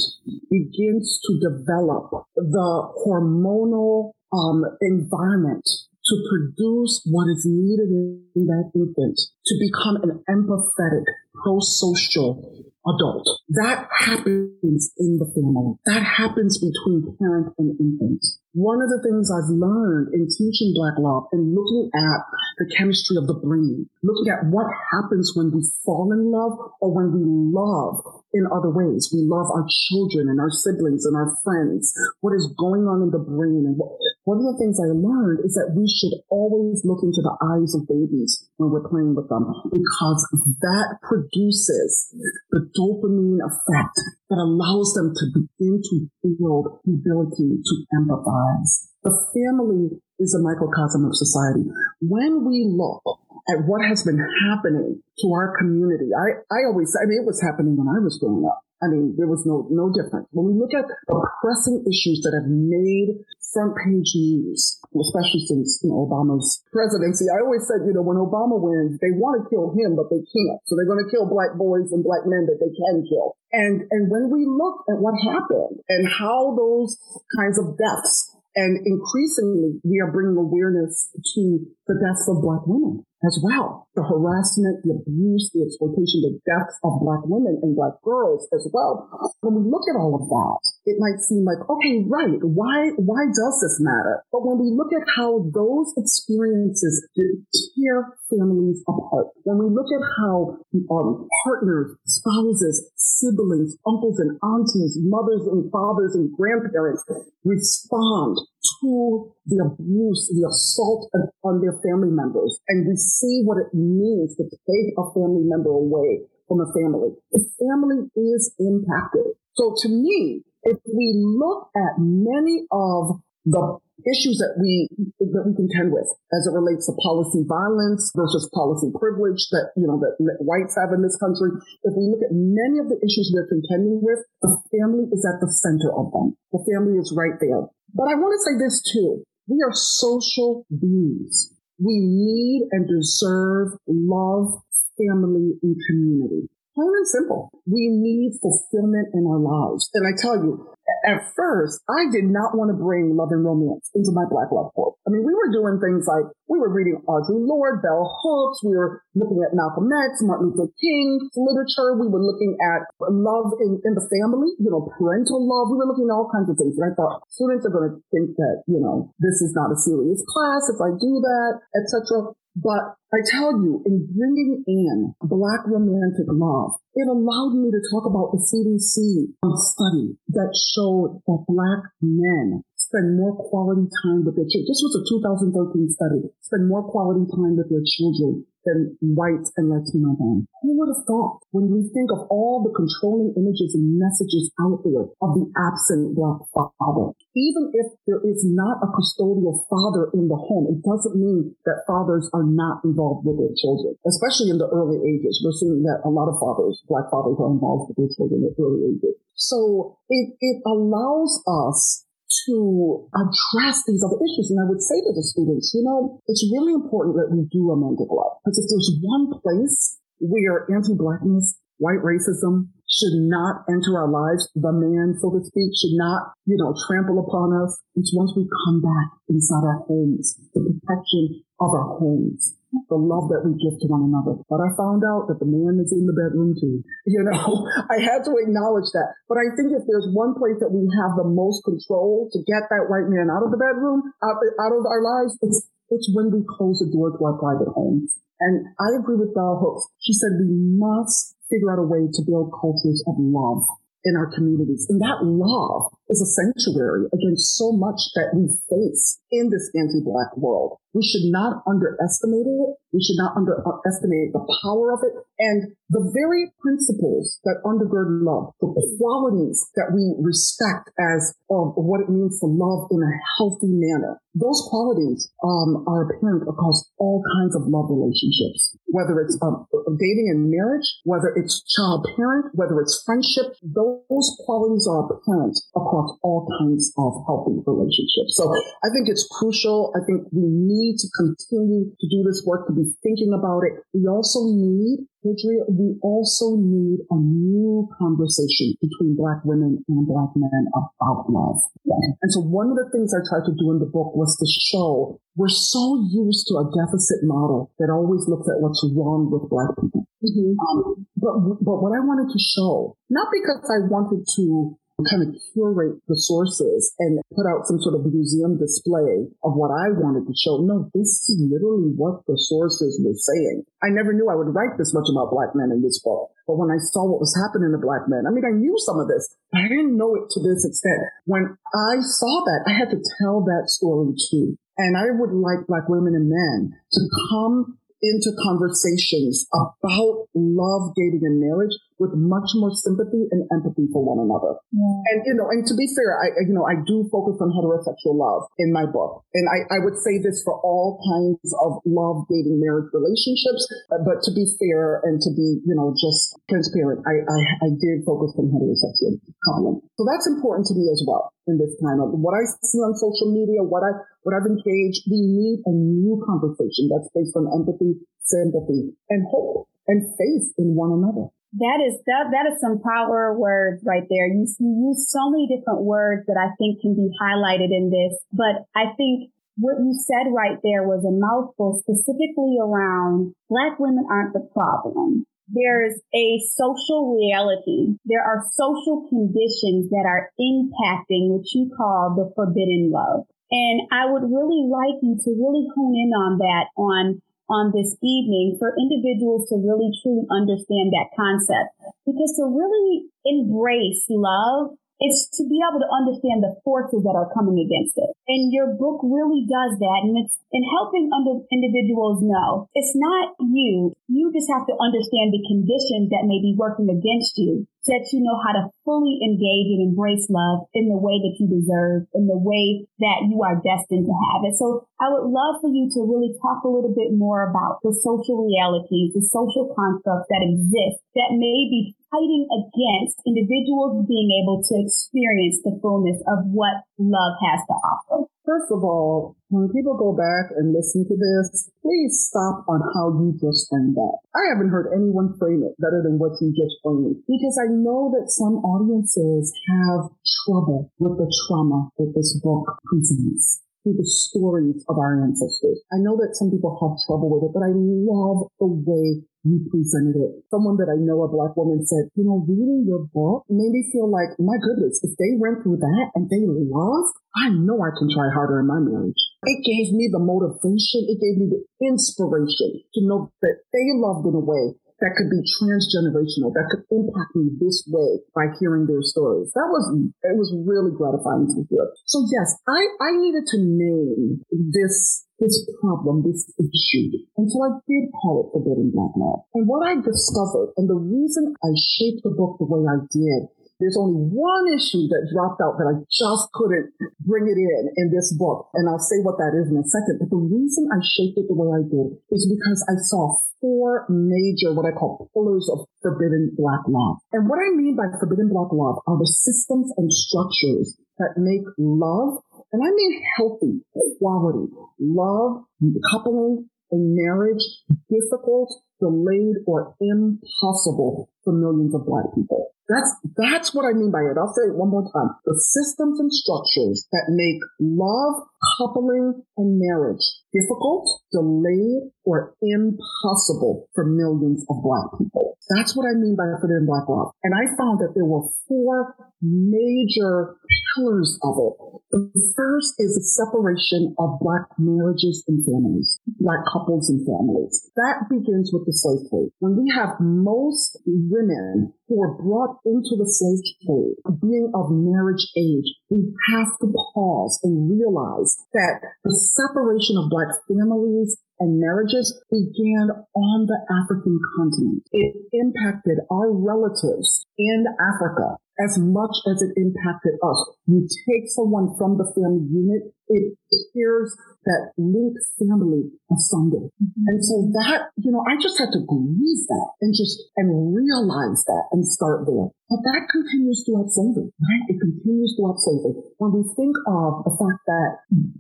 begins 0.50 1.19
to 1.27 1.39
develop 1.39 2.25
the 2.35 2.71
hormonal 3.03 4.11
um, 4.31 4.63
environment 4.81 5.67
to 6.05 6.15
produce 6.29 7.01
what 7.09 7.29
is 7.31 7.44
needed 7.45 7.89
in 8.35 8.45
that 8.47 8.71
infant 8.75 9.19
to 9.45 9.53
become 9.59 9.97
an 10.03 10.23
empathetic, 10.29 11.05
pro-social 11.44 12.63
adult. 12.85 13.27
That 13.50 13.88
happens 13.95 14.91
in 15.00 15.17
the 15.17 15.29
family. 15.31 15.79
That 15.85 16.03
happens 16.03 16.59
between 16.59 17.15
parent 17.19 17.55
and 17.57 17.79
infant. 17.79 18.19
One 18.53 18.83
of 18.83 18.89
the 18.89 19.01
things 19.01 19.31
I've 19.31 19.50
learned 19.50 20.13
in 20.13 20.27
teaching 20.29 20.75
Black 20.75 21.00
Love 21.00 21.25
and 21.31 21.55
looking 21.55 21.89
at 21.95 22.21
the 22.59 22.69
chemistry 22.77 23.17
of 23.17 23.25
the 23.25 23.39
brain, 23.39 23.89
looking 24.03 24.29
at 24.29 24.45
what 24.51 24.67
happens 24.94 25.33
when 25.33 25.50
we 25.50 25.65
fall 25.85 26.11
in 26.13 26.29
love 26.29 26.53
or 26.81 26.94
when 26.94 27.09
we 27.15 27.23
love 27.25 28.03
in 28.33 28.45
other 28.45 28.69
ways. 28.69 29.09
We 29.09 29.25
love 29.25 29.50
our 29.50 29.65
children 29.89 30.29
and 30.29 30.39
our 30.39 30.51
siblings 30.51 31.05
and 31.05 31.15
our 31.15 31.33
friends. 31.44 31.94
What 32.21 32.35
is 32.35 32.53
going 32.59 32.85
on 32.85 33.01
in 33.01 33.09
the 33.09 33.23
brain 33.23 33.65
and 33.65 33.77
what, 33.77 33.97
one 34.24 34.40
of 34.40 34.48
the 34.48 34.56
things 34.56 34.80
I 34.80 34.88
learned 34.88 35.44
is 35.44 35.60
that 35.60 35.75
we 35.75 35.84
should 35.84 36.16
always 36.31 36.88
look 36.88 37.04
into 37.04 37.20
the 37.20 37.36
eyes 37.44 37.75
of 37.75 37.84
babies 37.92 38.48
when 38.56 38.72
we're 38.72 38.88
playing 38.88 39.20
with 39.20 39.28
them 39.28 39.44
because 39.68 40.22
that 40.64 41.04
produces 41.04 42.08
the 42.48 42.64
dopamine 42.72 43.44
effect 43.44 43.96
that 44.31 44.40
allows 44.40 44.96
them 44.96 45.12
to 45.12 45.25
begin 45.36 45.84
to 45.84 45.96
build 46.24 46.80
the 46.88 46.96
ability 46.96 47.60
to 47.68 47.74
empathize. 48.00 48.88
The 49.03 49.12
family 49.36 50.00
is 50.20 50.32
a 50.32 50.39
microcosm 50.39 51.03
of 51.03 51.20
society. 51.20 51.68
When 52.00 52.48
we 52.48 52.63
look 52.72 53.03
at 53.51 53.68
what 53.68 53.84
has 53.84 54.08
been 54.08 54.24
happening 54.48 55.03
to 55.20 55.25
our 55.36 55.51
community, 55.60 56.15
I, 56.15 56.48
I 56.48 56.63
always, 56.72 56.96
I 56.96 57.03
mean, 57.12 57.20
it 57.20 57.27
was 57.27 57.44
happening 57.44 57.75
when 57.75 57.92
I 57.92 58.00
was 58.00 58.15
growing 58.24 58.48
up. 58.48 58.63
I 58.84 58.88
mean, 58.88 59.15
there 59.15 59.27
was 59.27 59.44
no, 59.48 59.68
no 59.72 59.88
difference. 59.92 60.27
When 60.32 60.51
we 60.51 60.60
look 60.60 60.75
at 60.75 60.84
the 60.88 61.15
pressing 61.39 61.84
issues 61.88 62.20
that 62.24 62.36
have 62.36 62.51
made 62.51 63.24
front 63.53 63.77
page 63.77 64.12
news, 64.17 64.81
especially 64.91 65.45
since 65.45 65.79
you 65.86 65.93
know, 65.93 66.10
Obama's 66.10 66.65
presidency, 66.74 67.29
I 67.29 67.45
always 67.45 67.63
said, 67.69 67.86
you 67.86 67.93
know, 67.93 68.01
when 68.01 68.17
Obama 68.17 68.57
wins, 68.57 69.00
they 69.00 69.13
want 69.13 69.39
to 69.39 69.50
kill 69.50 69.72
him, 69.77 69.95
but 69.95 70.10
they 70.10 70.19
can't. 70.19 70.60
So 70.65 70.75
they're 70.75 70.89
going 70.89 71.05
to 71.05 71.12
kill 71.13 71.29
black 71.29 71.55
boys 71.55 71.93
and 71.93 72.03
black 72.03 72.25
men 72.25 72.50
that 72.50 72.57
they 72.57 72.74
can 72.74 73.05
kill. 73.05 73.38
And, 73.53 73.86
and 73.93 74.10
when 74.10 74.33
we 74.33 74.50
look 74.50 74.81
at 74.89 74.98
what 74.98 75.13
happened 75.22 75.79
and 75.88 76.10
how 76.10 76.57
those 76.57 76.98
kinds 77.38 77.62
of 77.62 77.77
deaths 77.77 78.33
and 78.55 78.86
increasingly, 78.86 79.81
we 79.83 80.00
are 80.00 80.12
bringing 80.12 80.38
awareness 80.38 81.10
to 81.33 81.65
the 81.88 81.95
deaths 81.98 82.27
of 82.29 82.41
Black 82.41 82.62
women 82.67 83.05
as 83.25 83.39
well. 83.41 83.88
The 83.93 84.01
harassment, 84.01 84.81
the 84.81 84.97
abuse, 84.97 85.53
the 85.53 85.62
exploitation, 85.69 86.25
the 86.25 86.41
deaths 86.50 86.81
of 86.81 86.97
Black 87.05 87.21
women 87.29 87.62
and 87.62 87.77
Black 87.77 88.01
girls 88.01 88.50
as 88.50 88.65
well. 88.73 89.05
When 89.45 89.53
we 89.53 89.69
look 89.69 89.85
at 89.85 90.00
all 90.01 90.17
of 90.17 90.25
that, 90.25 90.62
it 90.89 90.97
might 90.97 91.21
seem 91.21 91.45
like, 91.45 91.62
okay, 91.69 92.01
right, 92.09 92.41
why, 92.41 92.89
why 92.97 93.29
does 93.29 93.55
this 93.62 93.77
matter? 93.79 94.25
But 94.33 94.41
when 94.50 94.57
we 94.57 94.73
look 94.73 94.89
at 94.97 95.05
how 95.15 95.45
those 95.53 95.93
experiences 95.93 97.05
tear 97.13 98.17
families 98.33 98.81
apart, 98.89 99.29
when 99.45 99.62
we 99.62 99.69
look 99.69 99.88
at 99.93 100.03
how 100.25 100.57
um, 100.89 101.29
partners, 101.45 101.93
spouses, 102.09 102.89
siblings, 102.97 103.77
uncles 103.85 104.19
and 104.19 104.41
aunties, 104.41 104.97
mothers 105.00 105.45
and 105.47 105.69
fathers 105.71 106.15
and 106.15 106.33
grandparents 106.35 107.05
respond 107.45 108.38
to 108.81 109.31
the 109.45 109.59
abuse, 109.59 110.31
the 110.31 110.47
assault 110.47 111.12
on 111.43 111.59
their 111.59 111.75
family 111.83 112.12
members, 112.12 112.59
and 112.67 112.88
we 112.88 112.95
see 112.95 113.43
what 113.43 113.59
it 113.59 113.67
means 113.84 114.36
to 114.38 114.44
take 114.48 114.96
a 114.98 115.06
family 115.13 115.44
member 115.44 115.70
away 115.70 116.24
from 116.48 116.62
a 116.62 116.70
family. 116.72 117.16
The 117.32 117.44
family 117.60 118.10
is 118.16 118.54
impacted. 118.60 119.36
So 119.54 119.75
to 119.84 119.90
me, 119.90 120.44
if 120.63 120.78
we 120.88 121.13
look 121.20 121.70
at 121.75 122.00
many 122.00 122.66
of 122.72 123.22
the 123.46 123.78
issues 124.08 124.40
that 124.40 124.56
we 124.60 124.88
that 125.20 125.44
we 125.44 125.52
contend 125.56 125.92
with 125.92 126.08
as 126.32 126.48
it 126.48 126.56
relates 126.56 126.88
to 126.88 126.96
policy 127.04 127.44
violence 127.44 128.12
versus 128.16 128.48
policy 128.56 128.88
privilege 128.96 129.48
that 129.52 129.72
you 129.75 129.88
know 129.88 130.00
that 130.00 130.16
whites 130.40 130.75
have 130.80 130.96
in 130.96 131.04
this 131.04 131.20
country. 131.20 131.52
If 131.84 131.94
we 131.96 132.08
look 132.08 132.24
at 132.24 132.32
many 132.32 132.80
of 132.80 132.88
the 132.88 133.00
issues 133.04 133.32
we're 133.36 133.48
contending 133.48 134.00
with, 134.00 134.24
the 134.42 134.56
family 134.72 135.12
is 135.12 135.28
at 135.28 135.44
the 135.44 135.52
center 135.52 135.92
of 135.92 136.12
them. 136.12 136.36
The 136.52 136.63
family 136.63 137.00
is 137.00 137.13
right 137.16 137.36
there. 137.40 137.68
But 137.94 138.08
I 138.12 138.16
want 138.16 138.34
to 138.36 138.42
say 138.42 138.56
this 138.58 138.80
too. 138.82 139.24
We 139.48 139.60
are 139.60 139.75
social 139.75 140.66
beings. 140.72 141.52
We 141.80 142.00
need 142.00 142.63
and 142.72 142.88
deserve 142.88 143.74
love, 143.88 144.62
family, 144.98 145.53
and 145.62 145.75
community. 145.89 146.50
Plain 146.74 146.89
and 146.89 147.08
simple. 147.08 147.53
We 147.70 147.94
need 147.94 148.42
fulfillment 148.42 149.13
in 149.13 149.30
our 149.30 149.38
lives. 149.38 149.89
And 149.94 150.10
I 150.10 150.18
tell 150.18 150.42
you, 150.42 150.74
at 151.06 151.22
first, 151.36 151.80
I 151.88 152.12
did 152.12 152.27
not 152.27 152.58
want 152.58 152.74
to 152.74 152.77
bring 152.77 153.15
love 153.15 153.32
and 153.32 153.46
romance 153.46 153.88
into 153.96 154.12
my 154.12 154.27
Black 154.27 154.51
Love 154.51 154.74
book. 154.75 155.00
I 155.08 155.13
mean, 155.13 155.24
we 155.24 155.32
were 155.32 155.51
doing 155.53 155.80
things 155.80 156.10
like 156.10 156.27
we 156.50 156.60
were 156.60 156.72
reading 156.72 157.00
Audre 157.08 157.39
Lorde, 157.39 157.80
Bell 157.86 158.03
Hooks, 158.03 158.63
we 158.65 158.75
were 158.75 159.06
looking 159.15 159.39
at 159.46 159.56
Malcolm 159.56 159.88
X, 159.88 160.20
Martin 160.25 160.51
Luther 160.51 160.72
King 160.82 161.30
literature, 161.38 161.96
we 161.96 162.10
were 162.10 162.24
looking 162.24 162.58
at 162.60 162.89
love 163.00 163.56
in, 163.63 163.80
in 163.84 163.94
the 163.96 164.06
family, 164.10 164.51
you 164.60 164.72
know, 164.72 164.89
parental 164.98 165.39
love. 165.46 165.72
We 165.72 165.80
were 165.80 165.88
looking 165.88 166.10
at 166.10 166.15
all 166.15 166.32
kinds 166.34 166.50
of 166.50 166.58
things. 166.58 166.75
And 166.75 166.89
I 166.89 166.92
thought 166.98 167.24
students 167.32 167.63
are 167.70 167.74
going 167.74 167.94
to 167.94 167.96
think 168.12 168.36
that, 168.42 168.65
you 168.68 168.82
know, 168.82 169.13
this 169.22 169.39
is 169.46 169.56
not 169.56 169.72
a 169.72 169.77
serious 169.77 170.25
class 170.25 170.68
if 170.74 170.80
I 170.82 170.92
do 170.98 171.12
that, 171.22 171.53
etc. 171.77 172.34
But 172.55 172.98
I 173.12 173.17
tell 173.33 173.51
you, 173.51 173.81
in 173.86 174.10
bringing 174.13 174.63
in 174.67 175.13
Black 175.22 175.65
romantic 175.65 176.29
love, 176.29 176.72
it 176.93 177.07
allowed 177.07 177.57
me 177.57 177.72
to 177.72 177.81
talk 177.91 178.05
about 178.05 178.31
the 178.31 178.41
CDC 178.41 179.33
um, 179.41 179.57
study 179.57 180.17
that 180.29 180.53
showed 180.74 181.22
that 181.25 181.45
Black 181.48 181.91
men 182.01 182.63
spend 182.93 183.17
more 183.17 183.33
quality 183.50 183.89
time 184.05 184.21
with 184.21 184.38
their 184.38 184.45
children. 184.45 184.69
This 184.69 184.85
was 184.85 185.01
a 185.01 185.09
2013 185.09 185.89
study. 185.89 186.29
Spend 186.45 186.69
more 186.69 186.85
quality 186.85 187.25
time 187.33 187.57
with 187.57 187.65
their 187.73 187.81
children 187.81 188.45
than 188.69 188.95
white 189.01 189.43
and 189.57 189.67
Latino 189.67 190.15
men. 190.15 190.47
Who 190.62 190.77
would 190.79 190.93
have 190.93 191.03
thought 191.09 191.43
when 191.51 191.73
we 191.73 191.89
think 191.91 192.13
of 192.13 192.29
all 192.29 192.63
the 192.63 192.71
controlling 192.71 193.35
images 193.35 193.75
and 193.75 194.00
messages 194.00 194.53
out 194.62 194.85
there 194.85 195.09
of 195.19 195.35
the 195.35 195.50
absent 195.57 196.15
black 196.15 196.39
father? 196.53 197.12
Even 197.35 197.73
if 197.73 197.97
there 198.07 198.21
is 198.23 198.45
not 198.45 198.79
a 198.79 198.88
custodial 198.93 199.65
father 199.67 200.13
in 200.13 200.29
the 200.29 200.39
home, 200.39 200.69
it 200.71 200.79
doesn't 200.85 201.17
mean 201.17 201.57
that 201.65 201.83
fathers 201.89 202.29
are 202.31 202.45
not 202.45 202.79
involved 202.85 203.25
with 203.25 203.41
their 203.41 203.51
children, 203.57 203.97
especially 204.07 204.53
in 204.53 204.62
the 204.62 204.69
early 204.69 205.01
ages. 205.01 205.41
We're 205.43 205.57
seeing 205.57 205.83
that 205.83 206.05
a 206.05 206.13
lot 206.13 206.29
of 206.31 206.39
fathers, 206.39 206.79
black 206.88 207.09
fathers 207.12 207.35
are 207.41 207.51
involved 207.51 207.91
with 207.91 207.97
their 208.00 208.13
children 208.15 208.47
at 208.47 208.55
early 208.55 208.95
ages. 208.95 209.17
So 209.35 209.97
it, 210.07 210.38
it 210.39 210.62
allows 210.63 211.41
us 211.43 212.02
to 212.48 213.08
address 213.16 213.84
these 213.86 214.04
other 214.04 214.20
issues. 214.20 214.52
And 214.52 214.60
I 214.62 214.70
would 214.70 214.82
say 214.82 215.00
to 215.02 215.12
the 215.13 215.24
students, 215.24 215.72
you 215.74 215.84
know, 215.84 216.20
it's 216.28 216.46
really 216.52 216.74
important 216.74 217.16
that 217.18 217.32
we 217.32 217.46
do 217.52 217.70
romantic 217.70 218.10
love. 218.10 218.40
Because 218.44 218.60
if 218.60 218.68
there's 218.70 218.92
one 219.02 219.32
place 219.42 220.00
where 220.20 220.66
anti-blackness, 220.72 221.60
white 221.78 222.02
racism 222.06 222.70
should 222.88 223.18
not 223.28 223.66
enter 223.68 223.98
our 223.98 224.08
lives, 224.08 224.48
the 224.56 224.72
man, 224.72 225.18
so 225.20 225.32
to 225.32 225.44
speak, 225.44 225.72
should 225.75 225.98
not, 225.98 226.34
you 226.46 226.56
know, 226.58 226.74
trample 226.88 227.20
upon 227.20 227.52
us. 227.63 227.82
It's 227.96 228.13
once 228.13 228.34
we 228.36 228.48
come 228.66 228.82
back 228.82 229.10
inside 229.30 229.66
our 229.66 229.84
homes, 229.88 230.40
the 230.54 230.62
protection 230.62 231.44
of 231.60 231.70
our 231.74 231.98
homes 231.98 232.56
the 232.89 232.98
love 232.98 233.30
that 233.30 233.46
we 233.46 233.53
give 233.62 233.77
to 233.82 233.88
one 233.89 234.10
another. 234.10 234.42
But 234.50 234.62
I 234.62 234.70
found 234.74 235.06
out 235.06 235.30
that 235.30 235.38
the 235.38 235.50
man 235.50 235.77
is 235.77 235.94
in 235.94 236.10
the 236.10 236.15
bedroom 236.18 236.58
too. 236.58 236.82
You 237.13 237.22
know, 237.22 237.68
I 237.94 238.01
had 238.01 238.25
to 238.25 238.34
acknowledge 238.42 238.89
that. 238.98 239.13
But 239.30 239.38
I 239.38 239.53
think 239.53 239.70
if 239.75 239.86
there's 239.86 240.10
one 240.15 240.34
place 240.34 240.58
that 240.63 240.74
we 240.74 240.82
have 240.98 241.13
the 241.13 241.30
most 241.30 241.62
control 241.62 242.25
to 242.34 242.39
get 242.50 242.65
that 242.74 242.89
white 242.89 243.06
man 243.06 243.30
out 243.30 243.46
of 243.46 243.53
the 243.53 243.62
bedroom, 243.62 244.01
out, 244.25 244.39
out 244.58 244.74
of 244.74 244.84
our 244.88 245.03
lives, 245.03 245.38
it's, 245.46 245.70
it's 245.94 246.10
when 246.15 246.34
we 246.34 246.42
close 246.48 246.82
the 246.82 246.89
door 246.89 247.13
to 247.13 247.22
our 247.22 247.38
private 247.38 247.70
homes. 247.70 248.18
And 248.42 248.65
I 248.82 248.98
agree 248.98 249.20
with 249.20 249.36
Bell 249.38 249.62
Hooks. 249.62 249.94
She 250.01 250.18
said 250.18 250.42
we 250.42 250.50
must 250.50 251.38
figure 251.53 251.70
out 251.70 251.80
a 251.80 251.86
way 251.86 252.10
to 252.10 252.22
build 252.25 252.50
cultures 252.56 253.03
of 253.06 253.13
love 253.20 253.62
in 254.03 254.15
our 254.18 254.27
communities. 254.34 254.88
And 254.89 255.00
that 255.01 255.24
love 255.24 255.94
is 256.13 256.22
a 256.22 256.29
sanctuary 256.29 257.10
against 257.10 257.58
so 257.58 257.74
much 257.74 257.98
that 258.13 258.29
we 258.38 258.46
face 258.70 259.17
in 259.34 259.50
this 259.50 259.74
anti-black 259.74 260.38
world. 260.38 260.77
We 260.93 261.01
should 261.01 261.25
not 261.34 261.65
underestimate 261.65 262.46
it. 262.46 262.77
We 262.93 263.01
should 263.01 263.17
not 263.17 263.34
underestimate 263.34 264.29
the 264.29 264.46
power 264.62 264.93
of 264.93 265.01
it 265.01 265.17
and 265.39 265.74
the 265.89 266.05
very 266.13 266.53
principles 266.62 267.41
that 267.43 267.62
undergird 267.65 268.22
love, 268.22 268.53
the 268.62 268.70
qualities 269.01 269.65
that 269.74 269.89
we 269.89 270.13
respect 270.22 270.93
as 271.01 271.34
um, 271.50 271.74
what 271.74 272.01
it 272.01 272.10
means 272.10 272.39
to 272.39 272.46
love 272.46 272.89
in 272.93 273.01
a 273.01 273.13
healthy 273.38 273.74
manner. 273.74 274.22
Those 274.34 274.62
qualities 274.70 275.29
um, 275.46 275.86
are 275.86 276.10
apparent 276.10 276.50
across 276.50 276.89
all 276.98 277.22
kinds 277.38 277.55
of 277.55 277.70
love 277.70 277.89
relationships, 277.89 278.77
whether 278.89 279.22
it's 279.22 279.38
um, 279.41 279.65
dating 279.98 280.29
and 280.29 280.50
marriage, 280.50 280.86
whether 281.05 281.34
it's 281.34 281.62
child 281.74 282.05
parent, 282.17 282.53
whether 282.53 282.82
it's 282.82 283.01
friendship. 283.05 283.53
Those 283.62 284.29
qualities 284.46 284.86
are 284.89 285.05
apparent 285.05 285.58
across 285.75 286.02
all 286.22 286.48
kinds 286.60 286.91
of 286.98 287.24
healthy 287.25 287.60
relationships. 287.65 288.36
So 288.36 288.51
I 288.83 288.89
think 288.89 289.10
it's 289.10 289.27
crucial. 289.29 289.93
I 289.95 290.01
think 290.05 290.27
we 290.31 290.43
need 290.48 290.98
to 291.00 291.07
continue 291.15 291.91
to 291.91 292.05
do 292.10 292.24
this 292.24 292.43
work, 292.45 292.67
to 292.67 292.74
be 292.74 292.89
thinking 293.03 293.33
about 293.33 293.63
it. 293.63 293.83
We 293.93 294.07
also 294.07 294.51
need, 294.51 295.07
Adria, 295.24 295.63
we 295.69 295.95
also 296.01 296.57
need 296.60 297.05
a 297.10 297.17
new 297.17 297.88
conversation 297.98 298.75
between 298.81 299.15
Black 299.15 299.43
women 299.45 299.83
and 299.88 300.07
Black 300.07 300.29
men 300.36 300.67
about 300.74 301.29
love. 301.29 301.60
And 301.86 302.31
so 302.31 302.41
one 302.41 302.72
of 302.72 302.75
the 302.75 302.89
things 302.91 303.13
I 303.13 303.22
tried 303.27 303.45
to 303.45 303.55
do 303.55 303.72
in 303.72 303.79
the 303.79 303.89
book 303.89 304.15
was 304.15 304.36
to 304.39 304.48
show 304.48 305.19
we're 305.36 305.50
so 305.50 306.05
used 306.12 306.45
to 306.48 306.62
a 306.62 306.69
deficit 306.69 307.24
model 307.24 307.72
that 307.79 307.89
always 307.89 308.27
looks 308.27 308.48
at 308.48 308.62
what's 308.62 308.86
wrong 308.93 309.31
with 309.31 309.50
Black 309.50 309.74
people. 309.81 310.05
Mm-hmm. 310.24 310.53
Um, 310.55 311.07
but, 311.17 311.33
but 311.60 311.81
what 311.81 311.91
I 311.91 312.00
wanted 312.00 312.31
to 312.31 312.39
show, 312.39 312.95
not 313.10 313.27
because 313.33 313.65
I 313.65 313.89
wanted 313.89 314.24
to 314.38 314.77
kind 315.10 315.24
of 315.24 315.36
curate 315.53 316.00
the 316.07 316.17
sources 316.17 316.93
and 317.00 317.19
put 317.36 317.48
out 317.48 317.67
some 317.67 317.79
sort 317.79 317.95
of 317.95 318.05
museum 318.05 318.57
display 318.57 319.27
of 319.43 319.53
what 319.55 319.72
I 319.72 319.91
wanted 319.95 320.27
to 320.27 320.36
show. 320.36 320.62
No, 320.62 320.89
this 320.93 321.27
is 321.29 321.38
literally 321.39 321.93
what 321.95 322.25
the 322.27 322.38
sources 322.38 323.00
were 323.03 323.17
saying. 323.17 323.63
I 323.81 323.89
never 323.89 324.13
knew 324.13 324.29
I 324.29 324.36
would 324.36 324.53
write 324.53 324.77
this 324.77 324.93
much 324.93 325.07
about 325.12 325.31
black 325.31 325.55
men 325.55 325.72
in 325.72 325.81
this 325.81 326.00
book. 326.03 326.31
But 326.48 326.60
when 326.60 326.72
I 326.72 326.79
saw 326.79 327.07
what 327.07 327.24
was 327.24 327.36
happening 327.39 327.72
to 327.72 327.79
black 327.79 328.07
men, 328.12 328.27
I 328.27 328.31
mean, 328.31 328.43
I 328.43 328.51
knew 328.51 328.75
some 328.83 329.00
of 329.00 329.07
this, 329.07 329.31
but 329.51 329.63
I 329.63 329.67
didn't 329.72 329.95
know 329.95 330.15
it 330.15 330.27
to 330.36 330.39
this 330.43 330.67
extent. 330.67 331.00
When 331.25 331.55
I 331.72 332.03
saw 332.03 332.43
that, 332.43 332.67
I 332.67 332.74
had 332.75 332.91
to 332.91 333.00
tell 333.19 333.43
that 333.48 333.72
story 333.72 334.12
too. 334.31 334.57
And 334.77 334.98
I 334.98 335.13
would 335.13 335.31
like 335.31 335.67
black 335.67 335.88
women 335.88 336.15
and 336.15 336.27
men 336.27 336.74
to 336.91 337.01
come 337.29 337.77
into 338.03 338.36
conversations 338.43 339.48
about 339.53 340.27
love, 340.36 340.91
dating, 340.95 341.24
and 341.24 341.39
marriage 341.39 341.72
with 342.00 342.13
much 342.13 342.50
more 342.55 342.73
sympathy 342.73 343.27
and 343.31 343.45
empathy 343.53 343.88
for 343.91 344.01
one 344.01 344.19
another. 344.21 344.57
Yeah. 344.71 345.12
And, 345.13 345.17
you 345.25 345.33
know, 345.38 345.47
and 345.50 345.65
to 345.67 345.75
be 345.75 345.88
fair, 345.93 346.17
I, 346.17 346.45
you 346.47 346.53
know, 346.53 346.65
I 346.65 346.79
do 346.81 347.07
focus 347.12 347.38
on 347.41 347.53
heterosexual 347.53 348.17
love 348.17 348.50
in 348.57 348.73
my 348.73 348.85
book. 348.85 349.23
And 349.33 349.45
I, 349.50 349.67
I 349.73 349.79
would 349.83 349.97
say 350.00 350.17
this 350.17 350.41
for 350.43 350.57
all 350.62 351.00
kinds 351.01 351.53
of 351.63 351.81
love, 351.85 352.25
dating, 352.29 352.62
marriage 352.62 352.89
relationships. 352.93 353.65
Uh, 353.91 354.01
but 354.05 354.21
to 354.25 354.31
be 354.33 354.45
fair 354.57 355.01
and 355.03 355.21
to 355.21 355.29
be, 355.33 355.62
you 355.65 355.75
know, 355.75 355.93
just 355.97 356.38
transparent, 356.50 357.03
I, 357.05 357.23
I, 357.25 357.39
I 357.65 357.69
did 357.77 358.05
focus 358.05 358.33
on 358.38 358.50
heterosexual 358.50 359.19
coupling. 359.45 359.81
So 359.97 360.05
that's 360.09 360.27
important 360.27 360.67
to 360.71 360.75
me 360.75 360.89
as 360.89 361.03
well 361.05 361.33
in 361.47 361.59
this 361.59 361.75
time 361.83 362.00
of 362.00 362.15
what 362.17 362.33
I 362.33 362.43
see 362.63 362.79
on 362.79 362.95
social 362.95 363.29
media, 363.29 363.62
what 363.62 363.83
I, 363.83 363.93
what 364.23 364.33
I've 364.33 364.47
engaged. 364.47 365.05
We 365.09 365.19
need 365.19 365.62
a 365.67 365.73
new 365.73 366.23
conversation 366.25 366.89
that's 366.89 367.12
based 367.13 367.35
on 367.35 367.51
empathy, 367.51 368.00
sympathy, 368.23 368.95
and 369.09 369.27
hope 369.29 369.67
and 369.88 370.01
faith 370.17 370.53
in 370.57 370.75
one 370.75 370.91
another. 370.91 371.27
That 371.62 371.86
is 371.86 372.01
that 372.10 372.33
that 372.33 372.50
is 372.50 372.60
some 372.60 372.81
power 372.81 373.38
words 373.38 373.83
right 373.86 374.05
there. 374.10 374.25
You, 374.25 374.50
you 374.57 374.89
use 374.89 375.05
so 375.10 375.29
many 375.29 375.45
different 375.45 375.86
words 375.86 376.25
that 376.25 376.38
I 376.38 376.50
think 376.57 376.81
can 376.81 376.95
be 376.95 377.13
highlighted 377.22 377.69
in 377.69 377.93
this, 377.93 378.17
but 378.33 378.65
I 378.74 378.93
think 378.98 379.29
what 379.57 379.77
you 379.77 379.93
said 379.93 380.33
right 380.33 380.57
there 380.63 380.81
was 380.81 381.05
a 381.05 381.13
mouthful 381.13 381.77
specifically 381.77 382.57
around 382.57 383.36
black 383.50 383.77
women 383.77 384.05
aren't 384.10 384.33
the 384.33 384.50
problem. 384.51 385.25
There's 385.48 386.01
a 386.15 386.41
social 386.57 387.13
reality. 387.13 388.00
There 388.05 388.24
are 388.24 388.41
social 388.53 389.05
conditions 389.10 389.91
that 389.91 390.10
are 390.10 390.31
impacting 390.41 391.29
what 391.29 391.45
you 391.53 391.69
call 391.77 392.15
the 392.17 392.33
forbidden 392.33 392.89
love. 392.89 393.27
And 393.51 393.86
I 393.91 394.10
would 394.10 394.24
really 394.24 394.65
like 394.65 394.98
you 395.03 395.13
to 395.22 395.29
really 395.38 395.67
hone 395.75 395.93
in 395.93 396.10
on 396.17 396.38
that 396.39 396.65
on 396.74 397.22
on 397.53 397.69
this 397.69 397.93
evening 398.01 398.57
for 398.57 398.74
individuals 398.74 399.48
to 399.50 399.62
really 399.62 399.93
truly 400.01 400.25
understand 400.33 400.89
that 400.89 401.13
concept. 401.13 401.69
Because 402.10 402.33
to 402.41 402.50
really 402.50 403.05
embrace 403.24 404.10
love 404.10 404.74
is 405.01 405.29
to 405.39 405.43
be 405.50 405.59
able 405.63 405.81
to 405.81 405.89
understand 405.89 406.45
the 406.45 406.55
forces 406.62 407.01
that 407.03 407.17
are 407.17 407.31
coming 407.33 407.57
against 407.57 407.97
it. 407.97 408.12
And 408.27 408.53
your 408.53 408.75
book 408.77 409.01
really 409.03 409.45
does 409.50 409.79
that. 409.79 410.00
And 410.05 410.17
it's 410.19 410.38
in 410.53 410.63
helping 410.63 411.09
under 411.09 411.41
individuals 411.50 412.21
know 412.21 412.69
it's 412.77 412.93
not 412.93 413.33
you. 413.41 413.93
You 414.07 414.29
just 414.29 414.50
have 414.53 414.69
to 414.69 414.75
understand 414.77 415.33
the 415.33 415.43
conditions 415.50 416.13
that 416.13 416.29
may 416.29 416.39
be 416.39 416.53
working 416.53 416.88
against 416.93 417.38
you 417.38 417.65
so 417.83 417.91
that 417.91 418.07
you 418.15 418.23
know 418.23 418.39
how 418.39 418.55
to 418.55 418.71
fully 418.88 419.19
engage 419.19 419.75
and 419.75 419.91
embrace 419.91 420.31
love 420.31 420.69
in 420.71 420.88
the 420.88 420.95
way 420.95 421.19
that 421.19 421.35
you 421.35 421.51
deserve, 421.51 422.07
in 422.15 422.31
the 422.31 422.39
way 422.39 422.88
that 423.03 423.27
you 423.27 423.43
are 423.43 423.59
destined 423.59 424.07
to 424.07 424.15
have 424.31 424.47
it. 424.47 424.55
So 424.55 424.88
I 425.03 425.12
would 425.12 425.27
love 425.27 425.59
for 425.59 425.67
you 425.67 425.91
to 425.91 426.00
really 426.07 426.31
talk 426.39 426.63
a 426.63 426.71
little 426.71 426.95
bit 426.95 427.12
more 427.12 427.43
about 427.43 427.83
the 427.83 427.91
social 427.91 428.47
realities, 428.47 429.12
the 429.12 429.25
social 429.27 429.67
constructs 429.75 430.31
that 430.31 430.47
exist 430.47 431.03
that 431.19 431.35
may 431.35 431.67
be 431.67 431.91
fighting 432.13 432.46
against 432.53 433.17
individuals 433.25 434.05
being 434.05 434.29
able 434.38 434.62
to 434.62 434.77
experience 434.77 435.58
the 435.65 435.74
fullness 435.82 436.22
of 436.29 436.46
what 436.53 436.86
love 437.01 437.34
has 437.41 437.65
to 437.65 437.74
offer. 437.74 438.29
First 438.46 438.70
of 438.70 438.84
all, 438.84 439.34
when 439.50 439.72
people 439.74 439.98
go 439.98 440.13
back 440.13 440.53
and 440.53 440.75
listen 440.75 441.08
to 441.10 441.15
this, 441.15 441.72
please 441.82 442.13
stop 442.29 442.67
on 442.70 442.86
how 442.93 443.17
you 443.17 443.34
just 443.41 443.65
framed 443.72 443.96
that. 443.96 444.17
I 444.36 444.53
haven't 444.53 444.70
heard 444.70 444.93
anyone 444.93 445.34
frame 445.39 445.63
it 445.65 445.74
better 445.82 446.03
than 446.05 446.20
what 446.20 446.38
you 446.38 446.53
just 446.53 446.77
framed 446.84 447.24
because 447.25 447.58
I 447.58 447.72
know 447.72 448.13
that 448.13 448.29
some 448.29 448.62
audiences 448.62 449.50
have 449.74 450.12
trouble 450.46 450.91
with 451.00 451.17
the 451.17 451.29
trauma 451.48 451.89
that 451.98 452.13
this 452.13 452.38
book 452.43 452.67
presents 452.86 453.63
through 453.82 453.96
the 453.98 454.05
stories 454.05 454.84
of 454.88 455.00
our 455.00 455.24
ancestors. 455.24 455.82
I 455.91 455.98
know 456.00 456.15
that 456.20 456.36
some 456.36 456.51
people 456.51 456.75
have 456.77 457.00
trouble 457.08 457.32
with 457.32 457.48
it, 457.48 457.53
but 457.55 457.63
I 457.63 457.72
love 457.74 458.48
the 458.60 458.67
way 458.67 459.24
you 459.43 459.67
presented 459.67 460.15
it. 460.15 460.47
Someone 460.47 460.79
that 460.79 460.88
I 460.88 460.95
know, 461.00 461.23
a 461.23 461.31
black 461.31 461.55
woman 461.59 461.83
said, 461.83 462.07
you 462.15 462.23
know, 462.23 462.43
reading 462.47 462.88
your 462.88 463.03
book 463.12 463.43
made 463.51 463.75
me 463.75 463.83
feel 463.91 464.07
like, 464.07 464.31
my 464.39 464.55
goodness, 464.63 465.03
if 465.03 465.15
they 465.19 465.35
went 465.35 465.63
through 465.63 465.83
that 465.83 466.05
and 466.15 466.31
they 466.31 466.43
lost, 466.47 467.13
I 467.35 467.51
know 467.51 467.83
I 467.83 467.91
can 467.91 468.07
try 468.07 468.31
harder 468.31 468.63
in 468.63 468.67
my 468.71 468.79
marriage. 468.79 469.19
It 469.43 469.59
gave 469.67 469.91
me 469.91 470.07
the 470.07 470.23
motivation. 470.23 471.03
It 471.12 471.19
gave 471.19 471.35
me 471.35 471.51
the 471.51 471.62
inspiration 471.83 472.88
to 472.95 473.00
know 473.03 473.31
that 473.43 473.67
they 473.75 473.85
loved 474.00 474.27
in 474.27 474.35
a 474.35 474.43
way 474.43 474.79
that 475.03 475.19
could 475.19 475.27
be 475.27 475.43
transgenerational, 475.43 476.55
that 476.55 476.72
could 476.72 476.88
impact 476.95 477.36
me 477.36 477.51
this 477.60 477.83
way 477.91 478.24
by 478.31 478.48
hearing 478.55 478.88
their 478.88 479.03
stories. 479.03 479.51
That 479.51 479.67
was, 479.67 479.83
it 480.00 480.39
was 480.39 480.55
really 480.63 480.95
gratifying 480.95 481.51
to 481.51 481.67
hear. 481.67 481.91
So 482.07 482.24
yes, 482.31 482.55
I, 482.63 482.79
I 483.03 483.12
needed 483.19 483.43
to 483.51 483.57
name 483.60 484.48
this 484.50 485.27
this 485.43 485.60
problem, 485.81 486.24
this 486.24 486.48
issue. 486.55 487.12
And 487.36 487.51
so 487.51 487.57
I 487.60 487.75
did 487.83 488.07
call 488.22 488.48
it 488.48 488.55
Forbidden 488.55 488.95
Black 488.95 489.12
Love. 489.17 489.43
And 489.53 489.67
what 489.67 489.83
I 489.83 490.00
discovered, 490.00 490.72
and 490.77 490.88
the 490.88 490.95
reason 490.95 491.51
I 491.60 491.74
shaped 491.75 492.24
the 492.24 492.31
book 492.31 492.55
the 492.60 492.69
way 492.69 492.86
I 492.88 493.03
did, 493.12 493.51
there's 493.80 493.98
only 493.98 494.18
one 494.18 494.65
issue 494.74 495.10
that 495.10 495.30
dropped 495.34 495.62
out 495.62 495.77
that 495.82 495.89
I 495.89 495.96
just 496.10 496.51
couldn't 496.53 496.94
bring 497.22 497.50
it 497.50 497.58
in 497.58 497.84
in 497.98 498.08
this 498.13 498.34
book. 498.34 498.70
And 498.74 498.89
I'll 498.89 499.01
say 499.01 499.22
what 499.22 499.38
that 499.42 499.58
is 499.58 499.70
in 499.70 499.77
a 499.77 499.88
second. 499.88 500.22
But 500.22 500.30
the 500.30 500.42
reason 500.42 500.89
I 500.94 501.00
shaped 501.01 501.38
it 501.38 501.50
the 501.50 501.58
way 501.58 501.70
I 501.74 501.84
did 501.86 502.18
is 502.30 502.46
because 502.46 502.80
I 502.86 502.96
saw 503.01 503.34
four 503.60 504.06
major, 504.10 504.75
what 504.75 504.86
I 504.86 504.94
call 504.94 505.30
pillars 505.34 505.70
of 505.72 505.88
forbidden 506.01 506.53
black 506.53 506.86
love. 506.88 507.18
And 507.32 507.50
what 507.50 507.60
I 507.60 507.74
mean 507.74 507.96
by 507.96 508.12
forbidden 508.20 508.50
black 508.50 508.70
love 508.72 509.01
are 509.08 509.18
the 509.18 509.30
systems 509.30 509.89
and 509.98 510.12
structures 510.12 510.98
that 511.18 511.38
make 511.38 511.63
love 511.77 512.44
and 512.74 512.82
I 512.82 512.89
mean 512.89 513.22
healthy, 513.38 513.86
quality, 514.18 514.65
love, 515.00 515.63
coupling, 516.12 516.70
and 516.92 517.15
marriage 517.15 517.62
difficult, 518.10 518.74
delayed, 519.03 519.60
or 519.67 519.95
impossible 520.00 521.27
for 521.43 521.51
millions 521.51 521.93
of 521.93 522.07
black 522.07 522.25
people. 522.36 522.72
That's, 522.88 523.12
that's 523.38 523.74
what 523.74 523.88
I 523.88 523.93
mean 523.95 524.12
by 524.12 524.27
it. 524.27 524.36
I'll 524.36 524.51
say 524.51 524.67
it 524.67 524.75
one 524.75 524.91
more 524.91 525.07
time. 525.07 525.31
The 525.45 525.55
systems 525.55 526.19
and 526.19 526.31
structures 526.31 527.07
that 527.12 527.31
make 527.31 527.60
love, 527.79 528.43
coupling, 528.79 529.43
and 529.57 529.79
marriage 529.79 530.24
difficult, 530.51 531.07
delayed, 531.31 532.12
or 532.24 532.55
impossible 532.62 533.88
for 533.95 534.05
millions 534.05 534.63
of 534.69 534.83
black 534.83 535.07
people. 535.17 535.57
That's 535.75 535.95
what 535.95 536.05
I 536.05 536.13
mean 536.13 536.36
by 536.36 536.43
forbidden 536.60 536.86
black 536.86 537.07
love. 537.07 537.31
And 537.43 537.55
I 537.55 537.72
found 537.79 538.00
that 538.00 538.13
there 538.15 538.27
were 538.27 538.48
four 538.67 539.15
major 539.41 540.55
pillars 540.95 541.39
of 541.43 541.55
it. 541.57 541.73
The 542.12 542.29
first 542.55 542.93
is 543.00 543.17
the 543.17 543.25
separation 543.25 544.13
of 544.19 544.38
black 544.39 544.69
marriages 544.77 545.43
and 545.47 545.65
families, 545.65 546.19
black 546.38 546.62
couples 546.71 547.09
and 547.09 547.25
families. 547.25 547.89
That 547.95 548.29
begins 548.29 548.69
with 548.71 548.85
the 548.85 548.93
slave 548.93 549.25
trade. 549.29 549.50
When 549.59 549.77
we 549.77 549.89
have 549.97 550.21
most 550.21 550.97
women 551.05 551.93
who 552.07 552.21
are 552.21 552.38
brought 552.38 552.77
into 552.85 553.17
the 553.17 553.25
slave 553.25 553.65
trade 553.81 554.17
being 554.41 554.69
of 554.75 554.93
marriage 554.93 555.50
age, 555.57 555.89
we 556.09 556.29
have 556.53 556.69
to 556.81 556.93
pause 557.13 557.59
and 557.63 557.89
realize 557.89 558.57
that 558.73 559.01
the 559.23 559.33
separation 559.33 560.17
of 560.17 560.29
black 560.29 560.53
families 560.69 561.38
and 561.60 561.79
marriages 561.79 562.29
began 562.51 563.10
on 563.34 563.65
the 563.65 563.79
African 563.89 564.39
continent. 564.58 565.03
It 565.12 565.34
impacted 565.53 566.19
our 566.29 566.51
relatives 566.51 567.45
in 567.58 567.86
Africa 567.99 568.58
as 568.79 568.97
much 568.97 569.36
as 569.49 569.62
it 569.62 569.73
impacted 569.77 570.33
us. 570.41 570.59
You 570.88 571.07
take 571.29 571.49
someone 571.49 571.95
from 571.97 572.17
the 572.17 572.25
family 572.33 572.65
unit, 572.69 573.13
it 573.27 573.57
tears 573.93 574.36
that 574.65 574.91
linked 574.97 575.39
family 575.59 576.12
asunder. 576.31 576.88
Mm-hmm. 576.88 577.27
And 577.27 577.39
so 577.43 577.67
that, 577.83 578.12
you 578.15 578.31
know, 578.31 578.43
I 578.47 578.55
just 578.59 578.79
had 578.79 578.91
to 578.95 579.01
grieve 579.03 579.63
that 579.67 579.89
and 580.01 580.13
just, 580.15 580.39
and 580.55 580.95
realize 580.95 581.63
that 581.67 581.83
and 581.91 582.07
start 582.07 582.47
there. 582.47 582.71
But 582.88 583.01
that 583.09 583.27
continues 583.31 583.83
throughout 583.83 584.12
slavery, 584.12 584.53
right? 584.53 584.83
It 584.88 584.99
continues 585.01 585.55
throughout 585.57 585.79
slavery. 585.81 586.19
When 586.38 586.51
we 586.53 586.63
think 586.77 586.95
of 587.09 587.43
the 587.43 587.55
fact 587.57 587.81
that 587.89 588.12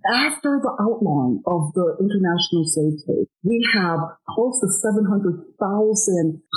after 0.09 0.59
the 0.59 0.73
outline 0.79 1.43
of 1.45 1.71
the 1.75 1.99
international 2.01 2.65
slave 2.65 2.97
trade, 3.05 3.27
we 3.43 3.61
have 3.77 3.99
close 4.33 4.59
to 4.63 4.67
700,000 4.67 5.45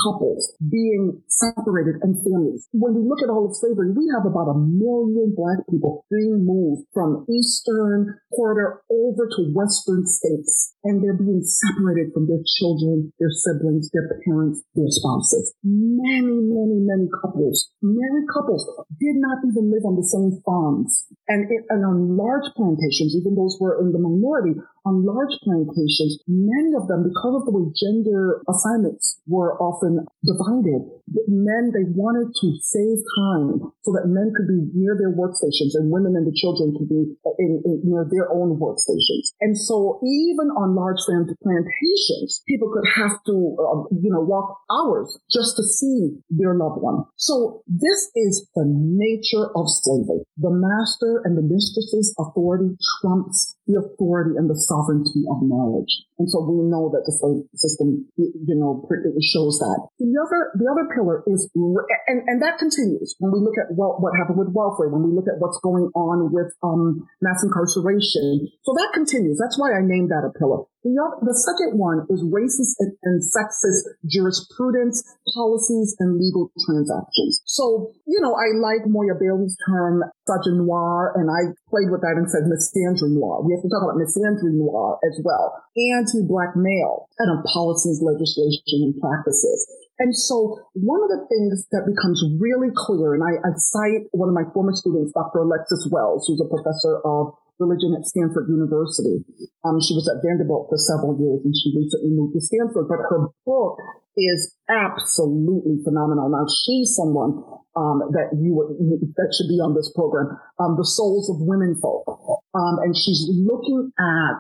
couples 0.06 0.56
being 0.62 1.20
separated 1.28 2.00
and 2.02 2.16
families. 2.24 2.66
When 2.72 2.94
we 2.94 3.02
look 3.04 3.20
at 3.22 3.30
all 3.30 3.45
of 3.46 3.56
slavery, 3.56 3.94
we 3.94 4.10
have 4.10 4.26
about 4.26 4.50
a 4.50 4.58
million 4.58 5.32
black 5.34 5.62
people 5.70 6.04
being 6.10 6.42
moved 6.44 6.86
from 6.92 7.24
Eastern 7.30 8.18
quarter 8.34 8.82
over 8.90 9.24
to 9.26 9.50
Western 9.54 10.04
states, 10.06 10.74
and 10.84 11.02
they're 11.02 11.16
being 11.16 11.42
separated 11.42 12.12
from 12.12 12.26
their 12.26 12.42
children, 12.58 13.12
their 13.18 13.30
siblings, 13.30 13.90
their 13.94 14.10
parents, 14.26 14.62
their 14.74 14.90
spouses. 14.90 15.54
Many, 15.62 16.42
many, 16.42 16.82
many 16.82 17.06
couples, 17.22 17.70
married 17.80 18.28
couples 18.34 18.66
did 18.98 19.16
not 19.16 19.38
even 19.46 19.70
live 19.70 19.86
on 19.86 19.96
the 19.96 20.06
same 20.06 20.42
farms. 20.44 21.06
And, 21.28 21.50
it, 21.50 21.64
and 21.70 21.86
on 21.86 22.16
large 22.16 22.50
plantations, 22.54 23.14
even 23.14 23.34
those 23.34 23.56
who 23.58 23.66
were 23.66 23.80
in 23.80 23.92
the 23.92 24.02
minority, 24.02 24.58
on 24.86 25.02
large 25.02 25.34
plantations, 25.42 26.22
many 26.30 26.70
of 26.78 26.86
them, 26.86 27.02
because 27.02 27.34
of 27.34 27.44
the 27.44 27.50
way 27.50 27.66
gender 27.74 28.38
assignments 28.46 29.18
were 29.26 29.58
often 29.58 30.06
divided, 30.22 30.86
men, 31.26 31.74
they 31.74 31.82
wanted 31.90 32.30
to 32.30 32.46
save 32.62 33.02
time 33.18 33.74
so 33.82 33.90
that 33.90 34.06
men 34.06 34.30
could 34.30 34.46
be 34.46 34.70
near 34.78 34.94
their 34.94 35.10
workstations 35.10 35.74
and 35.74 35.90
women 35.90 36.14
and 36.14 36.22
the 36.22 36.34
children 36.38 36.70
could 36.78 36.86
be 36.86 37.02
in, 37.42 37.62
in, 37.66 37.82
near 37.82 38.06
their 38.06 38.30
own 38.30 38.54
workstations. 38.62 39.34
And 39.42 39.58
so 39.58 39.98
even 40.06 40.54
on 40.54 40.78
large 40.78 41.02
plantations, 41.02 42.46
people 42.46 42.70
could 42.70 42.86
have 42.86 43.18
to, 43.26 43.34
uh, 43.58 43.90
you 43.90 44.10
know, 44.14 44.22
walk 44.22 44.62
hours 44.70 45.18
just 45.26 45.58
to 45.58 45.66
see 45.66 46.14
their 46.30 46.54
loved 46.54 46.78
one. 46.78 47.04
So 47.18 47.66
this 47.66 48.10
is 48.14 48.46
the 48.54 48.66
nature 48.66 49.50
of 49.58 49.66
slavery. 49.66 50.22
The 50.38 50.54
master 50.54 51.22
and 51.26 51.34
the 51.34 51.42
mistress's 51.42 52.14
authority 52.18 52.78
trumps 53.02 53.56
the 53.66 53.82
authority 53.82 54.38
and 54.38 54.48
the 54.48 54.58
sovereignty 54.76 55.24
of 55.24 55.40
marriage. 55.40 56.04
And 56.20 56.28
so 56.28 56.44
we 56.44 56.64
know 56.68 56.92
that 56.92 57.04
the 57.08 57.12
slave 57.12 57.44
system, 57.56 58.08
you 58.16 58.56
know, 58.56 58.84
shows 59.20 59.60
that. 59.60 59.88
The 59.96 60.12
other, 60.16 60.52
the 60.56 60.68
other 60.68 60.86
pillar 60.92 61.24
is, 61.26 61.48
and, 61.54 62.20
and 62.28 62.42
that 62.42 62.58
continues 62.58 63.16
when 63.18 63.32
we 63.32 63.40
look 63.40 63.56
at 63.56 63.72
what, 63.72 64.00
what 64.00 64.12
happened 64.16 64.38
with 64.38 64.52
welfare, 64.52 64.88
when 64.88 65.04
we 65.04 65.12
look 65.12 65.28
at 65.28 65.40
what's 65.40 65.60
going 65.60 65.88
on 65.96 66.32
with, 66.32 66.52
um, 66.62 67.08
mass 67.20 67.40
incarceration. 67.44 68.48
So 68.64 68.72
that 68.76 68.92
continues. 68.92 69.40
That's 69.40 69.58
why 69.58 69.72
I 69.72 69.80
named 69.80 70.10
that 70.12 70.24
a 70.24 70.32
pillar. 70.36 70.64
The, 70.86 70.94
the 71.26 71.34
second 71.34 71.74
one 71.74 72.06
is 72.06 72.22
racist 72.22 72.78
and, 72.78 72.94
and 73.02 73.18
sexist 73.18 73.90
jurisprudence, 74.06 75.02
policies, 75.34 75.98
and 75.98 76.14
legal 76.14 76.54
transactions. 76.62 77.42
So, 77.42 77.90
you 78.06 78.22
know, 78.22 78.38
I 78.38 78.54
like 78.54 78.86
Moya 78.86 79.18
Bailey's 79.18 79.58
term, 79.66 80.06
misogynoir, 80.30 81.18
and 81.18 81.26
I 81.26 81.50
played 81.66 81.90
with 81.90 82.06
that 82.06 82.14
and 82.14 82.30
said 82.30 82.46
misandry 82.46 83.10
noir. 83.10 83.42
We 83.42 83.58
have 83.58 83.66
to 83.66 83.70
talk 83.70 83.82
about 83.82 83.98
misandry 83.98 84.54
noir 84.54 85.02
as 85.02 85.18
well. 85.26 85.58
Anti-black 85.74 86.54
male 86.54 87.10
and 87.18 87.34
of 87.34 87.42
policies, 87.50 87.98
legislation, 87.98 88.86
and 88.86 88.94
practices. 89.02 89.66
And 89.98 90.14
so 90.14 90.60
one 90.78 91.02
of 91.02 91.10
the 91.10 91.26
things 91.26 91.66
that 91.74 91.82
becomes 91.82 92.22
really 92.38 92.70
clear, 92.70 93.18
and 93.18 93.26
I, 93.26 93.42
I 93.42 93.58
cite 93.58 94.06
one 94.12 94.28
of 94.28 94.38
my 94.38 94.46
former 94.54 94.70
students, 94.70 95.10
Dr. 95.18 95.42
Alexis 95.42 95.88
Wells, 95.90 96.30
who's 96.30 96.38
a 96.38 96.46
professor 96.46 97.02
of 97.02 97.34
religion 97.58 97.96
at 97.96 98.04
Stanford 98.04 98.48
University. 98.48 99.24
Um, 99.64 99.80
she 99.80 99.96
was 99.96 100.08
at 100.08 100.20
Vanderbilt 100.24 100.68
for 100.68 100.78
several 100.78 101.16
years 101.16 101.40
and 101.44 101.54
she 101.54 101.72
recently 101.72 102.12
moved 102.12 102.34
to 102.34 102.42
Stanford, 102.44 102.88
but 102.88 103.00
her 103.08 103.32
book 103.44 103.78
is 104.16 104.56
absolutely 104.68 105.80
phenomenal. 105.84 106.28
Now 106.28 106.48
she's 106.48 106.96
someone 106.96 107.44
um, 107.76 108.00
that 108.16 108.32
you 108.32 108.56
would, 108.56 108.72
that 109.16 109.30
should 109.36 109.52
be 109.52 109.60
on 109.60 109.76
this 109.76 109.92
program, 109.92 110.32
um, 110.58 110.76
the 110.80 110.88
souls 110.88 111.28
of 111.28 111.36
women 111.44 111.76
folk, 111.76 112.08
um, 112.56 112.80
and 112.80 112.96
she's 112.96 113.28
looking 113.28 113.92
at 114.00 114.36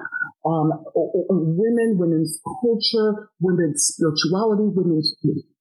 um, 0.48 0.72
women, 0.94 2.00
women's 2.00 2.40
culture, 2.62 3.28
women's 3.40 3.92
spirituality, 3.92 4.72
women's 4.72 5.12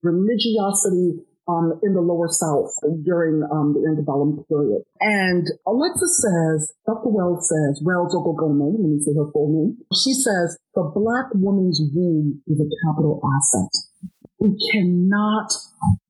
religiosity, 0.02 1.20
um, 1.48 1.80
in 1.84 1.94
the 1.94 2.02
lower 2.02 2.28
south 2.28 2.74
during 3.04 3.44
um, 3.52 3.74
the 3.74 3.86
antebellum 3.88 4.44
period. 4.50 4.82
And 5.00 5.46
Alexa 5.68 6.08
says, 6.08 6.74
Dr. 6.86 7.10
Wells 7.10 7.48
says, 7.48 7.82
Wells 7.86 8.16
Oghoghomeh, 8.16 8.74
let 8.74 8.82
me 8.82 9.00
say 9.00 9.14
her 9.14 9.30
full 9.32 9.54
name. 9.54 9.78
She 9.94 10.14
says, 10.14 10.58
the 10.74 10.90
black 10.94 11.30
woman's 11.34 11.82
womb 11.94 12.42
is 12.48 12.60
a 12.60 12.70
capital 12.86 13.22
asset. 13.22 13.72
we 14.40 14.58
cannot, 14.72 15.50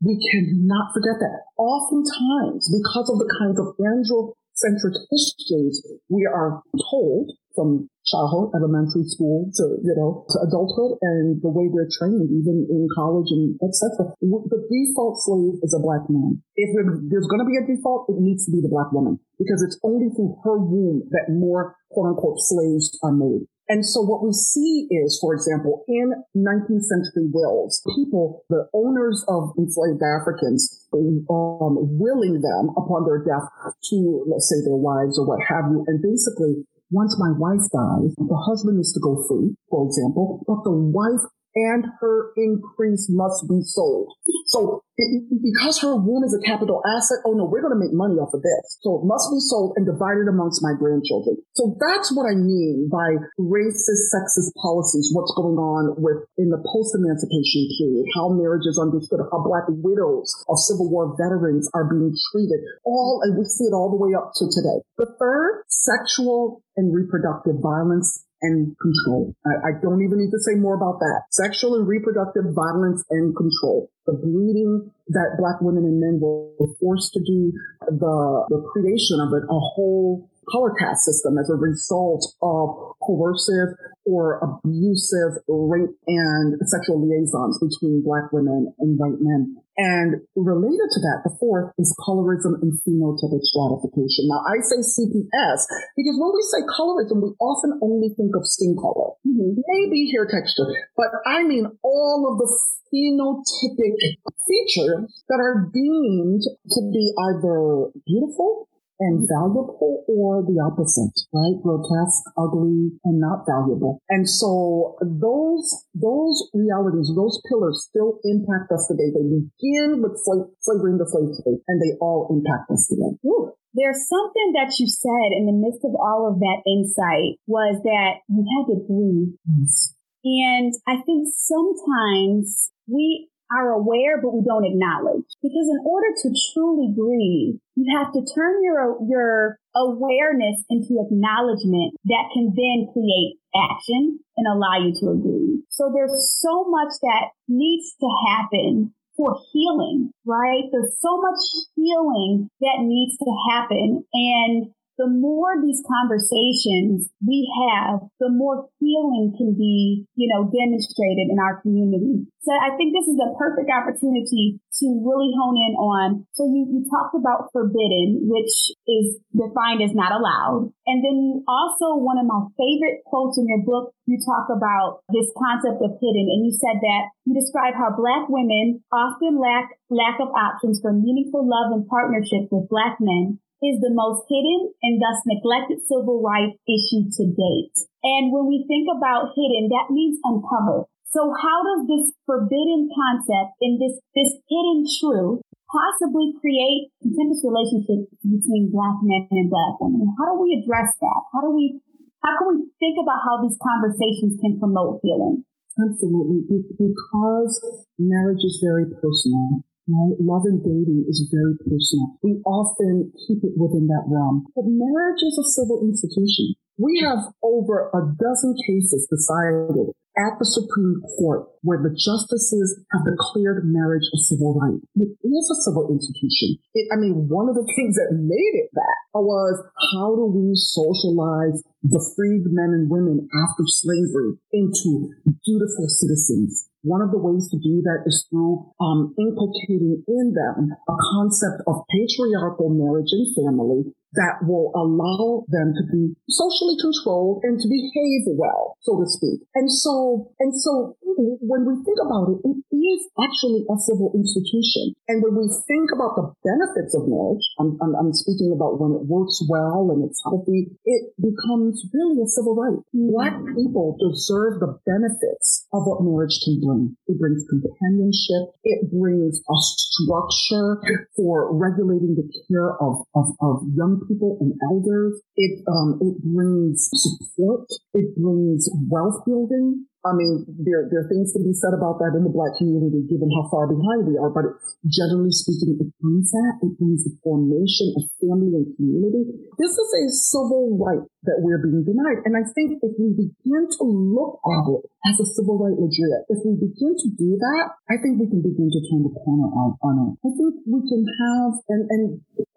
we 0.02 0.16
cannot 0.32 0.94
forget 0.94 1.20
that. 1.20 1.40
Oftentimes, 1.58 2.72
because 2.72 3.08
of 3.12 3.20
the 3.20 3.30
kinds 3.40 3.60
of 3.60 3.76
androcentric 3.80 4.96
histories 5.12 5.84
we 6.10 6.26
are 6.26 6.64
told 6.90 7.32
from 7.56 7.90
childhood, 8.06 8.54
elementary 8.54 9.04
school 9.10 9.50
to, 9.58 9.82
you 9.82 9.96
know, 9.98 10.26
to 10.30 10.38
adulthood 10.46 11.02
and 11.02 11.42
the 11.42 11.50
way 11.50 11.66
we're 11.72 11.90
trained, 11.98 12.30
even 12.30 12.70
in 12.70 12.86
college 12.94 13.32
and 13.34 13.58
etc. 13.66 14.14
The 14.22 14.62
default 14.70 15.18
slave 15.26 15.58
is 15.66 15.74
a 15.74 15.82
black 15.82 16.06
man. 16.08 16.44
If 16.56 16.70
there's 17.10 17.28
going 17.28 17.42
to 17.42 17.50
be 17.50 17.58
a 17.58 17.66
default, 17.66 18.06
it 18.14 18.22
needs 18.22 18.46
to 18.46 18.52
be 18.54 18.62
the 18.62 18.70
black 18.70 18.94
woman 18.94 19.18
because 19.40 19.66
it's 19.66 19.80
only 19.82 20.14
through 20.14 20.38
her 20.46 20.58
womb 20.58 21.10
that 21.10 21.34
more 21.34 21.76
quote 21.90 22.14
unquote 22.14 22.38
slaves 22.40 22.94
are 23.02 23.14
made. 23.14 23.50
And 23.68 23.82
so 23.82 24.02
what 24.02 24.22
we 24.22 24.32
see 24.32 24.88
is, 24.92 25.18
for 25.20 25.34
example, 25.34 25.84
in 25.88 26.14
19th 26.38 26.86
century 26.86 27.26
wills, 27.34 27.82
people, 27.98 28.46
the 28.50 28.70
owners 28.74 29.26
of 29.28 29.58
enslaved 29.58 30.06
Africans, 30.06 30.86
um, 30.94 31.98
willing 31.98 32.42
them 32.46 32.70
upon 32.78 33.06
their 33.10 33.26
death 33.26 33.50
to, 33.90 34.26
let's 34.30 34.50
say, 34.50 34.62
their 34.62 34.78
wives 34.78 35.18
or 35.18 35.26
what 35.26 35.42
have 35.50 35.66
you. 35.74 35.84
And 35.88 35.98
basically, 35.98 36.62
once 36.92 37.18
my 37.20 37.32
wife 37.38 37.66
dies, 37.74 38.14
the 38.18 38.44
husband 38.46 38.80
is 38.80 38.94
to 38.94 39.00
go 39.00 39.26
free, 39.28 39.56
for 39.70 39.86
example, 39.86 40.44
but 40.48 40.64
the 40.64 40.72
wife 40.72 41.22
and 41.56 41.88
her 42.02 42.36
increase 42.36 43.08
must 43.10 43.48
be 43.48 43.64
sold. 43.64 44.12
So 44.52 44.84
it, 45.00 45.08
because 45.40 45.80
her 45.80 45.96
womb 45.96 46.24
is 46.24 46.36
a 46.36 46.44
capital 46.44 46.84
asset, 46.84 47.24
oh 47.24 47.32
no, 47.32 47.48
we're 47.48 47.64
going 47.64 47.76
to 47.76 47.80
make 47.80 47.96
money 47.96 48.20
off 48.20 48.36
of 48.36 48.44
this. 48.44 48.80
So 48.84 49.00
it 49.00 49.08
must 49.08 49.32
be 49.32 49.40
sold 49.40 49.76
and 49.80 49.88
divided 49.88 50.28
amongst 50.28 50.60
my 50.60 50.76
grandchildren. 50.76 51.40
So 51.56 51.80
that's 51.80 52.12
what 52.12 52.28
I 52.28 52.36
mean 52.36 52.92
by 52.92 53.16
racist, 53.40 54.12
sexist 54.12 54.52
policies, 54.60 55.16
what's 55.16 55.32
going 55.36 55.56
on 55.56 55.96
with 56.00 56.28
in 56.36 56.52
the 56.52 56.60
post-emancipation 56.60 57.72
period, 57.80 58.04
how 58.20 58.36
marriage 58.36 58.68
is 58.68 58.76
understood, 58.76 59.24
how 59.32 59.40
black 59.40 59.68
widows 59.72 60.32
of 60.52 60.60
Civil 60.60 60.92
War 60.92 61.16
veterans 61.16 61.72
are 61.72 61.88
being 61.88 62.12
treated, 62.32 62.60
all, 62.84 63.24
and 63.24 63.40
we 63.40 63.48
see 63.48 63.68
it 63.68 63.76
all 63.76 63.92
the 63.92 64.00
way 64.00 64.12
up 64.12 64.36
to 64.40 64.52
today. 64.52 64.84
The 65.00 65.08
third, 65.20 65.64
sexual 65.72 66.64
and 66.76 66.92
reproductive 66.92 67.64
violence 67.64 68.25
and 68.46 68.76
control. 68.78 69.34
I, 69.46 69.70
I, 69.70 69.72
don't 69.82 70.02
even 70.06 70.20
need 70.22 70.32
to 70.32 70.40
say 70.40 70.56
more 70.56 70.76
about 70.76 71.00
that. 71.00 71.24
Sexual 71.32 71.76
and 71.76 71.88
reproductive 71.88 72.46
violence 72.54 73.04
and 73.10 73.36
control. 73.36 73.90
The 74.06 74.14
breeding 74.14 74.92
that 75.10 75.38
black 75.40 75.62
women 75.62 75.84
and 75.86 76.00
men 76.00 76.20
were 76.22 76.70
forced 76.80 77.14
to 77.14 77.20
do, 77.20 77.52
the, 77.90 78.46
the 78.50 78.62
creation 78.72 79.20
of 79.20 79.34
it, 79.34 79.44
a 79.50 79.60
whole 79.60 80.30
color 80.52 80.74
caste 80.78 81.06
system 81.06 81.38
as 81.38 81.50
a 81.50 81.56
result 81.56 82.26
of 82.42 82.94
coercive 83.02 83.74
or 84.06 84.40
abusive 84.40 85.42
rape 85.48 85.96
and 86.08 86.56
sexual 86.70 87.02
liaisons 87.02 87.58
between 87.60 88.04
black 88.06 88.32
women 88.32 88.74
and 88.80 88.98
white 89.00 89.20
men. 89.20 89.58
And 89.78 90.24
related 90.36 90.88
to 90.96 91.00
that, 91.04 91.28
the 91.28 91.36
fourth 91.40 91.76
is 91.78 91.92
colorism 92.00 92.56
and 92.64 92.72
phenotypic 92.88 93.44
stratification. 93.44 94.32
Now, 94.32 94.40
I 94.48 94.64
say 94.64 94.80
CPS 94.80 95.68
because 96.00 96.16
when 96.16 96.32
we 96.32 96.44
say 96.48 96.64
colorism, 96.80 97.20
we 97.20 97.36
often 97.44 97.80
only 97.84 98.16
think 98.16 98.36
of 98.40 98.48
skin 98.48 98.76
color, 98.80 99.20
mm-hmm. 99.28 99.60
maybe 99.68 100.12
hair 100.16 100.28
texture, 100.32 100.68
but 100.96 101.12
I 101.28 101.44
mean 101.44 101.68
all 101.84 102.32
of 102.32 102.40
the 102.40 102.48
phenotypic 102.88 104.00
features 104.48 105.24
that 105.28 105.40
are 105.44 105.70
deemed 105.74 106.44
to 106.44 106.80
be 106.94 107.12
either 107.28 107.92
beautiful 108.08 108.70
and 109.00 109.28
valuable 109.28 110.04
or 110.08 110.44
the 110.44 110.58
opposite, 110.62 111.14
right? 111.34 111.58
Grotesque, 111.62 112.24
ugly, 112.38 112.96
and 113.04 113.20
not 113.20 113.44
valuable. 113.44 114.02
And 114.10 114.30
so 114.30 114.98
those, 115.02 115.68
those 115.94 116.50
realities, 116.54 117.12
those 117.16 117.42
pillars 117.50 117.88
still 117.90 118.20
impact 118.24 118.72
us 118.72 118.88
today. 118.88 119.12
They 119.12 119.26
begin 119.26 120.02
with 120.02 120.16
slavery 120.62 120.96
and 120.96 121.02
the 121.02 121.10
slave 121.10 121.36
trade 121.44 121.62
and 121.68 121.82
they 121.82 121.98
all 122.00 122.32
impact 122.32 122.72
us 122.72 122.88
today. 122.88 123.18
Ooh. 123.26 123.52
There's 123.76 124.08
something 124.08 124.56
that 124.56 124.72
you 124.80 124.88
said 124.88 125.36
in 125.36 125.52
the 125.52 125.52
midst 125.52 125.84
of 125.84 125.92
all 126.00 126.32
of 126.32 126.40
that 126.40 126.64
insight 126.64 127.44
was 127.46 127.84
that 127.84 128.24
you 128.32 128.48
had 128.48 128.72
to 128.72 128.80
breathe. 128.88 129.36
Yes. 129.44 129.96
And 130.24 130.74
I 130.88 131.04
think 131.04 131.28
sometimes 131.28 132.72
we 132.88 133.30
are 133.56 133.72
aware, 133.72 134.22
but 134.22 134.36
we 134.36 134.44
don't 134.44 134.66
acknowledge. 134.66 135.24
Because 135.42 135.68
in 135.72 135.80
order 135.86 136.12
to 136.24 136.28
truly 136.52 136.92
breathe, 136.92 137.56
you 137.76 137.86
have 137.96 138.12
to 138.14 138.22
turn 138.36 138.64
your, 138.64 138.98
your 139.08 139.60
awareness 139.76 140.64
into 140.70 141.00
acknowledgement 141.00 141.96
that 142.06 142.32
can 142.34 142.52
then 142.56 142.92
create 142.92 143.40
action 143.56 144.20
and 144.36 144.48
allow 144.48 144.84
you 144.84 144.92
to 145.00 145.16
agree. 145.16 145.64
So 145.70 145.92
there's 145.94 146.36
so 146.42 146.66
much 146.68 146.92
that 147.02 147.32
needs 147.48 147.96
to 148.00 148.10
happen 148.28 148.94
for 149.16 149.38
healing, 149.54 150.12
right? 150.26 150.64
There's 150.72 151.00
so 151.00 151.18
much 151.22 151.40
healing 151.76 152.50
that 152.60 152.84
needs 152.84 153.18
to 153.18 153.32
happen. 153.52 154.04
And 154.14 154.68
the 154.98 155.08
more 155.08 155.60
these 155.60 155.84
conversations 155.84 157.12
we 157.20 157.44
have, 157.68 158.00
the 158.20 158.32
more 158.32 158.70
healing 158.80 159.36
can 159.36 159.56
be, 159.56 160.08
you 160.16 160.28
know, 160.32 160.48
demonstrated 160.48 161.28
in 161.28 161.38
our 161.40 161.62
community. 161.62 162.28
So 162.46 162.54
I 162.54 162.78
think 162.78 162.94
this 162.94 163.10
is 163.10 163.18
a 163.18 163.34
perfect 163.36 163.68
opportunity 163.74 164.62
to 164.80 164.86
really 165.02 165.34
hone 165.34 165.58
in 165.58 165.74
on. 165.82 166.08
So 166.38 166.46
you, 166.46 166.70
you 166.70 166.86
talked 166.88 167.18
about 167.18 167.50
forbidden, 167.52 168.30
which 168.30 168.54
is 168.86 169.18
defined 169.34 169.82
as 169.82 169.98
not 169.98 170.14
allowed. 170.14 170.70
And 170.86 171.02
then 171.02 171.16
you 171.18 171.36
also, 171.50 171.98
one 171.98 172.22
of 172.22 172.30
my 172.30 172.46
favorite 172.54 173.02
quotes 173.10 173.42
in 173.42 173.50
your 173.50 173.66
book, 173.66 173.92
you 174.06 174.22
talk 174.22 174.54
about 174.54 175.02
this 175.10 175.28
concept 175.34 175.82
of 175.82 175.98
hidden. 175.98 176.30
And 176.30 176.46
you 176.46 176.54
said 176.54 176.78
that 176.78 177.04
you 177.26 177.34
describe 177.34 177.74
how 177.74 177.98
black 177.98 178.30
women 178.30 178.86
often 178.94 179.42
lack 179.42 179.74
lack 179.90 180.22
of 180.22 180.30
options 180.30 180.80
for 180.82 180.94
meaningful 180.94 181.46
love 181.46 181.74
and 181.74 181.88
partnership 181.88 182.50
with 182.52 182.70
black 182.70 182.98
men 183.02 183.40
is 183.64 183.80
the 183.80 183.94
most 183.94 184.28
hidden 184.28 184.74
and 184.84 185.00
thus 185.00 185.20
neglected 185.24 185.80
civil 185.88 186.20
rights 186.20 186.60
issue 186.68 187.08
to 187.08 187.24
date. 187.32 187.76
And 188.04 188.32
when 188.32 188.46
we 188.48 188.68
think 188.68 188.92
about 188.92 189.32
hidden, 189.36 189.72
that 189.72 189.94
means 189.94 190.20
uncovered. 190.24 190.92
So 191.16 191.32
how 191.32 191.64
does 191.64 191.88
this 191.88 192.12
forbidden 192.28 192.92
concept 192.92 193.56
and 193.64 193.80
this, 193.80 193.96
this 194.12 194.36
hidden 194.52 194.84
truth 195.00 195.40
possibly 195.72 196.36
create 196.44 196.92
contentious 197.00 197.40
relationships 197.40 198.12
between 198.20 198.72
black 198.76 199.00
men 199.00 199.28
and 199.32 199.48
black 199.48 199.80
women? 199.80 200.12
How 200.20 200.36
do 200.36 200.44
we 200.44 200.60
address 200.60 200.92
that? 201.00 201.20
How 201.32 201.40
do 201.48 201.56
we, 201.56 201.80
how 202.20 202.36
can 202.36 202.48
we 202.52 202.68
think 202.84 203.00
about 203.00 203.24
how 203.24 203.40
these 203.40 203.56
conversations 203.64 204.36
can 204.44 204.60
promote 204.60 205.00
healing? 205.02 205.48
Absolutely. 205.80 206.44
Because 206.76 207.64
marriage 207.98 208.44
is 208.44 208.60
very 208.64 208.92
personal 209.00 209.64
right? 209.88 210.16
Love 210.20 210.46
and 210.46 210.62
dating 210.62 211.06
is 211.08 211.30
very 211.32 211.56
personal. 211.62 212.18
We 212.24 212.42
often 212.46 213.12
keep 213.28 213.44
it 213.44 213.54
within 213.58 213.88
that 213.88 214.06
realm. 214.08 214.46
But 214.56 214.66
marriage 214.68 215.22
is 215.22 215.38
a 215.38 215.50
civil 215.56 215.82
institution. 215.86 216.56
We 216.78 217.00
have 217.08 217.32
over 217.42 217.88
a 217.94 218.04
dozen 218.20 218.56
cases 218.68 219.08
decided 219.08 219.96
at 220.16 220.40
the 220.40 220.48
Supreme 220.48 221.04
Court 221.20 221.48
where 221.62 221.80
the 221.80 221.92
justices 221.92 222.80
have 222.92 223.04
declared 223.04 223.68
marriage 223.68 224.08
a 224.16 224.20
civil 224.28 224.56
right. 224.56 224.80
It 224.96 225.12
is 225.24 225.48
a 225.52 225.62
civil 225.64 225.92
institution. 225.92 226.56
It, 226.74 226.88
I 226.92 227.00
mean, 227.00 227.28
one 227.28 227.48
of 227.48 227.56
the 227.56 227.68
things 227.76 227.96
that 227.96 228.16
made 228.16 228.56
it 228.60 228.72
that 228.76 228.96
was 229.16 229.60
how 229.96 230.16
do 230.16 230.28
we 230.32 230.56
socialize 230.56 231.64
the 231.84 232.04
freed 232.16 232.48
men 232.52 232.72
and 232.76 232.90
women 232.90 233.28
after 233.32 233.64
slavery 233.68 234.40
into 234.52 235.12
dutiful 235.44 235.88
citizens? 235.88 236.68
One 236.86 237.02
of 237.02 237.10
the 237.10 237.18
ways 237.18 237.50
to 237.50 237.58
do 237.58 237.82
that 237.82 238.06
is 238.06 238.30
through 238.30 238.62
um, 238.78 239.18
inculcating 239.18 240.06
in 240.06 240.38
them 240.38 240.70
a 240.70 240.98
concept 241.18 241.66
of 241.66 241.82
patriarchal 241.90 242.70
marriage 242.70 243.10
and 243.10 243.26
family 243.34 243.90
that 244.14 244.46
will 244.46 244.70
allow 244.78 245.50
them 245.50 245.74
to 245.74 245.84
be 245.90 246.14
socially 246.30 246.78
controlled 246.78 247.42
and 247.42 247.58
to 247.58 247.68
behave 247.68 248.38
well, 248.38 248.78
so 248.86 249.02
to 249.02 249.10
speak. 249.10 249.42
And 249.58 249.66
so, 249.66 250.30
and 250.40 250.54
so 250.54 250.96
when 251.18 251.64
we 251.66 251.76
think 251.84 252.00
about 252.02 252.32
it, 252.32 252.40
it 252.44 252.60
is 252.76 253.02
actually 253.18 253.66
a 253.68 253.76
civil 253.80 254.12
institution. 254.16 254.96
And 255.08 255.24
when 255.24 255.36
we 255.36 255.48
think 255.68 255.90
about 255.94 256.16
the 256.16 256.32
benefits 256.44 256.94
of 256.96 257.08
marriage, 257.08 257.46
I'm, 257.60 257.78
I'm, 257.82 257.94
I'm 257.96 258.14
speaking 258.14 258.52
about 258.56 258.80
when 258.80 258.96
it 258.96 259.06
works 259.08 259.42
well 259.48 259.90
and 259.92 260.04
it's 260.04 260.22
healthy, 260.24 260.72
it 260.86 261.04
becomes 261.18 261.86
really 261.94 262.22
a 262.22 262.28
civil 262.28 262.56
right. 262.56 262.80
Black 262.94 263.38
people 263.56 263.98
deserve 264.00 264.60
the 264.60 264.78
benefits 264.86 265.68
of 265.74 265.86
what 265.86 266.04
marriage 266.04 266.38
can 266.44 266.60
bring. 266.62 266.98
It 267.08 267.20
brings 267.20 267.46
companionship. 267.48 268.56
It 268.64 268.92
brings 268.92 269.40
a 269.40 269.58
structure 269.60 271.08
for 271.16 271.56
regulating 271.56 272.16
the 272.16 272.28
care 272.48 272.76
of, 272.82 273.06
of, 273.16 273.34
of 273.42 273.64
young 273.76 274.02
people 274.08 274.38
and 274.42 274.54
elders. 274.70 275.22
It 275.36 275.64
um, 275.68 276.00
it 276.02 276.24
brings 276.24 276.90
support. 276.94 277.68
It 277.94 278.16
brings 278.16 278.70
wealth 278.90 279.24
building. 279.26 279.86
I 280.06 280.14
mean, 280.14 280.46
there, 280.62 280.86
there 280.94 281.02
are 281.02 281.10
things 281.10 281.34
to 281.34 281.42
be 281.42 281.50
said 281.50 281.74
about 281.74 281.98
that 281.98 282.14
in 282.14 282.22
the 282.22 282.30
black 282.30 282.54
community, 282.62 283.02
given 283.10 283.26
how 283.34 283.50
far 283.50 283.66
behind 283.66 284.06
we 284.06 284.22
are. 284.22 284.30
But 284.30 284.54
generally 284.86 285.34
speaking, 285.34 285.82
it 285.82 285.90
means 285.98 286.30
that. 286.30 286.62
It 286.62 286.78
means 286.78 287.10
the 287.10 287.18
formation 287.26 287.90
of 287.98 288.06
family 288.22 288.54
and 288.54 288.70
community. 288.78 289.34
this 289.58 289.74
is 289.74 289.90
a 289.98 290.04
civil 290.14 290.78
right 290.78 291.02
that 291.26 291.42
we're 291.42 291.62
being 291.62 291.84
denied. 291.84 292.26
And 292.26 292.38
I 292.38 292.46
think 292.54 292.80
if 292.82 292.94
we 292.98 293.14
begin 293.14 293.64
to 293.66 293.84
look 293.84 294.42
at 294.46 294.66
it 294.78 294.84
as 295.10 295.20
a 295.22 295.28
civil 295.38 295.58
right 295.58 295.76
legit, 295.76 296.30
if 296.30 296.40
we 296.46 296.58
begin 296.58 296.94
to 296.96 297.10
do 297.14 297.38
that, 297.38 297.66
I 297.90 298.02
think 298.02 298.22
we 298.22 298.30
can 298.30 298.42
begin 298.42 298.70
to 298.70 298.82
turn 298.90 299.06
the 299.06 299.14
corner 299.14 299.50
on, 299.52 299.78
on 299.82 299.94
it. 300.06 300.12
I 300.26 300.32
think 300.34 300.54
we 300.66 300.82
can 300.86 301.04
have, 301.06 301.52
and, 301.70 301.84
and, 301.90 302.04